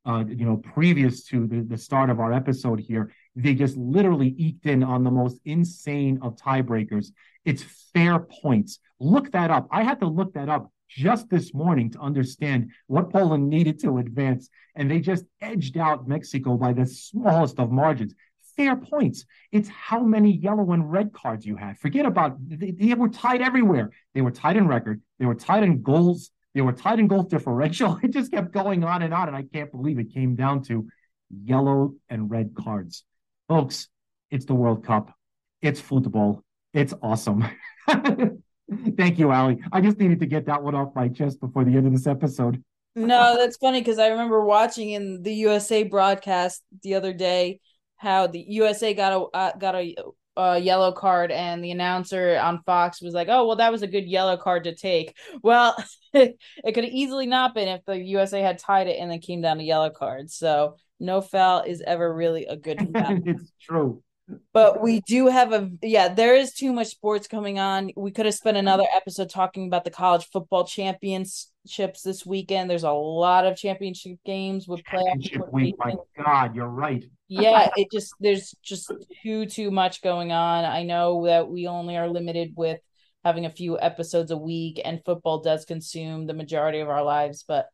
uh, 0.04 0.24
you 0.26 0.44
know, 0.44 0.56
previous 0.56 1.24
to 1.24 1.46
the, 1.46 1.60
the 1.60 1.78
start 1.78 2.10
of 2.10 2.20
our 2.20 2.32
episode 2.32 2.80
here, 2.80 3.12
they 3.34 3.54
just 3.54 3.76
literally 3.76 4.34
eked 4.38 4.66
in 4.66 4.82
on 4.82 5.04
the 5.04 5.10
most 5.10 5.40
insane 5.44 6.18
of 6.22 6.36
tiebreakers. 6.36 7.08
It's 7.44 7.64
fair 7.94 8.18
points. 8.18 8.78
Look 9.00 9.32
that 9.32 9.50
up. 9.50 9.68
I 9.70 9.82
had 9.82 10.00
to 10.00 10.06
look 10.06 10.34
that 10.34 10.48
up 10.48 10.70
just 10.88 11.28
this 11.28 11.52
morning 11.52 11.90
to 11.90 12.00
understand 12.00 12.70
what 12.86 13.10
Poland 13.10 13.48
needed 13.48 13.78
to 13.80 13.98
advance, 13.98 14.48
and 14.74 14.90
they 14.90 15.00
just 15.00 15.24
edged 15.40 15.76
out 15.76 16.08
Mexico 16.08 16.56
by 16.56 16.72
the 16.72 16.86
smallest 16.86 17.58
of 17.58 17.70
margins. 17.70 18.14
Fair 18.58 18.74
points. 18.74 19.24
It's 19.52 19.68
how 19.68 20.00
many 20.00 20.32
yellow 20.32 20.72
and 20.72 20.90
red 20.90 21.12
cards 21.12 21.46
you 21.46 21.54
had. 21.54 21.78
Forget 21.78 22.04
about 22.04 22.36
they, 22.40 22.72
they 22.72 22.92
were 22.94 23.08
tied 23.08 23.40
everywhere. 23.40 23.90
They 24.14 24.20
were 24.20 24.32
tied 24.32 24.56
in 24.56 24.66
record. 24.66 25.00
They 25.20 25.26
were 25.26 25.36
tied 25.36 25.62
in 25.62 25.80
goals. 25.80 26.32
They 26.56 26.60
were 26.60 26.72
tied 26.72 26.98
in 26.98 27.06
goal 27.06 27.22
differential. 27.22 28.00
It 28.02 28.10
just 28.10 28.32
kept 28.32 28.52
going 28.52 28.82
on 28.82 29.02
and 29.02 29.14
on, 29.14 29.28
and 29.28 29.36
I 29.36 29.42
can't 29.42 29.70
believe 29.70 30.00
it 30.00 30.12
came 30.12 30.34
down 30.34 30.64
to 30.64 30.88
yellow 31.30 31.94
and 32.08 32.28
red 32.28 32.56
cards. 32.56 33.04
Folks, 33.46 33.86
it's 34.32 34.44
the 34.44 34.56
World 34.56 34.84
Cup. 34.84 35.14
It's 35.62 35.80
football. 35.80 36.42
It's 36.74 36.92
awesome. 37.00 37.44
Thank 37.88 39.20
you, 39.20 39.30
Ali. 39.30 39.60
I 39.70 39.80
just 39.80 40.00
needed 40.00 40.18
to 40.18 40.26
get 40.26 40.46
that 40.46 40.64
one 40.64 40.74
off 40.74 40.96
my 40.96 41.08
chest 41.08 41.38
before 41.38 41.64
the 41.64 41.76
end 41.76 41.86
of 41.86 41.92
this 41.92 42.08
episode. 42.08 42.60
no, 42.96 43.36
that's 43.38 43.56
funny 43.56 43.80
because 43.80 44.00
I 44.00 44.08
remember 44.08 44.44
watching 44.44 44.90
in 44.90 45.22
the 45.22 45.32
USA 45.34 45.84
broadcast 45.84 46.64
the 46.82 46.96
other 46.96 47.12
day 47.12 47.60
how 47.98 48.26
the 48.26 48.44
USA 48.48 48.94
got 48.94 49.12
a 49.12 49.36
uh, 49.36 49.56
got 49.56 49.74
a, 49.74 49.94
a 50.36 50.58
yellow 50.58 50.92
card 50.92 51.30
and 51.30 51.62
the 51.62 51.72
announcer 51.72 52.38
on 52.38 52.62
Fox 52.62 53.02
was 53.02 53.12
like, 53.12 53.28
"Oh, 53.28 53.46
well, 53.46 53.56
that 53.56 53.72
was 53.72 53.82
a 53.82 53.88
good 53.88 54.06
yellow 54.06 54.36
card 54.36 54.64
to 54.64 54.74
take." 54.74 55.16
Well, 55.42 55.76
it 56.14 56.38
could 56.64 56.84
have 56.84 56.92
easily 56.92 57.26
not 57.26 57.54
been 57.54 57.68
if 57.68 57.84
the 57.84 57.98
USA 57.98 58.40
had 58.40 58.58
tied 58.58 58.86
it 58.86 58.98
and 58.98 59.10
then 59.10 59.20
came 59.20 59.42
down 59.42 59.58
to 59.58 59.64
yellow 59.64 59.90
cards. 59.90 60.36
So 60.36 60.76
no 61.00 61.20
foul 61.20 61.62
is 61.62 61.82
ever 61.86 62.12
really 62.12 62.46
a 62.46 62.56
good 62.56 62.78
foul. 62.92 63.18
it's 63.24 63.52
true 63.60 64.02
but 64.52 64.82
we 64.82 65.00
do 65.00 65.28
have 65.28 65.52
a 65.52 65.70
yeah 65.82 66.12
there 66.12 66.34
is 66.34 66.52
too 66.52 66.72
much 66.72 66.88
sports 66.88 67.26
coming 67.26 67.58
on. 67.58 67.90
We 67.96 68.10
could 68.10 68.26
have 68.26 68.34
spent 68.34 68.56
mm-hmm. 68.56 68.66
another 68.66 68.84
episode 68.94 69.30
talking 69.30 69.66
about 69.66 69.84
the 69.84 69.90
college 69.90 70.26
football 70.32 70.66
championships 70.66 72.02
this 72.02 72.26
weekend. 72.26 72.68
There's 72.68 72.82
a 72.82 72.92
lot 72.92 73.46
of 73.46 73.56
championship 73.56 74.18
games 74.24 74.68
with 74.68 74.82
playoff 74.84 75.52
week 75.52 75.76
my 75.78 75.94
god 76.22 76.54
you're 76.54 76.68
right. 76.68 77.04
Yeah 77.28 77.70
it 77.76 77.88
just 77.92 78.12
there's 78.20 78.54
just 78.62 78.92
too 79.22 79.46
too 79.46 79.70
much 79.70 80.02
going 80.02 80.32
on. 80.32 80.64
I 80.64 80.82
know 80.82 81.24
that 81.26 81.48
we 81.48 81.66
only 81.66 81.96
are 81.96 82.08
limited 82.08 82.52
with 82.56 82.80
having 83.24 83.46
a 83.46 83.50
few 83.50 83.78
episodes 83.78 84.30
a 84.30 84.36
week 84.36 84.80
and 84.84 85.02
football 85.04 85.40
does 85.40 85.64
consume 85.64 86.26
the 86.26 86.34
majority 86.34 86.80
of 86.80 86.88
our 86.88 87.02
lives 87.02 87.44
but 87.46 87.66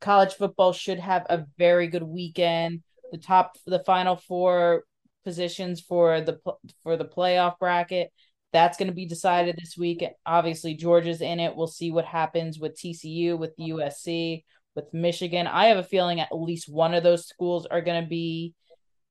college 0.00 0.34
football 0.34 0.72
should 0.72 0.98
have 0.98 1.24
a 1.30 1.46
very 1.56 1.86
good 1.86 2.02
weekend. 2.02 2.82
The 3.12 3.18
top 3.18 3.56
the 3.66 3.82
final 3.84 4.16
four 4.16 4.84
positions 5.24 5.80
for 5.80 6.20
the 6.20 6.38
for 6.82 6.96
the 6.96 7.04
playoff 7.04 7.58
bracket. 7.58 8.10
That's 8.52 8.76
going 8.76 8.88
to 8.88 8.94
be 8.94 9.06
decided 9.06 9.56
this 9.56 9.76
week. 9.78 10.04
Obviously, 10.26 10.74
Georgia's 10.74 11.22
in 11.22 11.40
it. 11.40 11.56
We'll 11.56 11.66
see 11.66 11.90
what 11.90 12.04
happens 12.04 12.58
with 12.58 12.76
TCU, 12.76 13.38
with 13.38 13.56
USC, 13.58 14.44
with 14.74 14.92
Michigan. 14.92 15.46
I 15.46 15.66
have 15.66 15.78
a 15.78 15.82
feeling 15.82 16.20
at 16.20 16.28
least 16.32 16.68
one 16.68 16.92
of 16.92 17.02
those 17.02 17.26
schools 17.26 17.64
are 17.66 17.80
going 17.80 18.02
to 18.02 18.08
be 18.08 18.54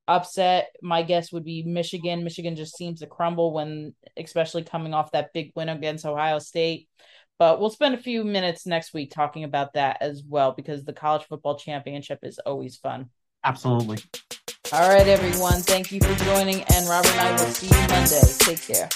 upset. 0.06 0.68
My 0.80 1.02
guess 1.02 1.32
would 1.32 1.44
be 1.44 1.62
Michigan. 1.64 2.24
Michigan 2.24 2.54
just 2.54 2.76
seems 2.76 3.00
to 3.00 3.06
crumble 3.06 3.52
when, 3.52 3.94
especially 4.16 4.62
coming 4.62 4.94
off 4.94 5.12
that 5.12 5.32
big 5.32 5.52
win 5.56 5.68
against 5.68 6.06
Ohio 6.06 6.38
State. 6.38 6.88
But 7.38 7.60
we'll 7.60 7.70
spend 7.70 7.94
a 7.94 7.98
few 7.98 8.22
minutes 8.22 8.66
next 8.66 8.94
week 8.94 9.10
talking 9.10 9.42
about 9.42 9.72
that 9.74 9.98
as 10.00 10.22
well 10.24 10.52
because 10.52 10.84
the 10.84 10.92
college 10.92 11.24
football 11.24 11.58
championship 11.58 12.20
is 12.22 12.38
always 12.38 12.76
fun. 12.76 13.10
Absolutely. 13.42 13.98
All 14.72 14.88
right, 14.88 15.06
everyone. 15.06 15.60
Thank 15.60 15.92
you 15.92 16.00
for 16.00 16.14
joining. 16.24 16.62
And 16.62 16.88
Robert 16.88 17.10
and 17.10 17.20
I 17.20 17.32
will 17.32 17.52
see 17.52 17.66
you 17.66 17.88
Monday. 17.88 18.22
Take 18.38 18.62
care. 18.66 18.88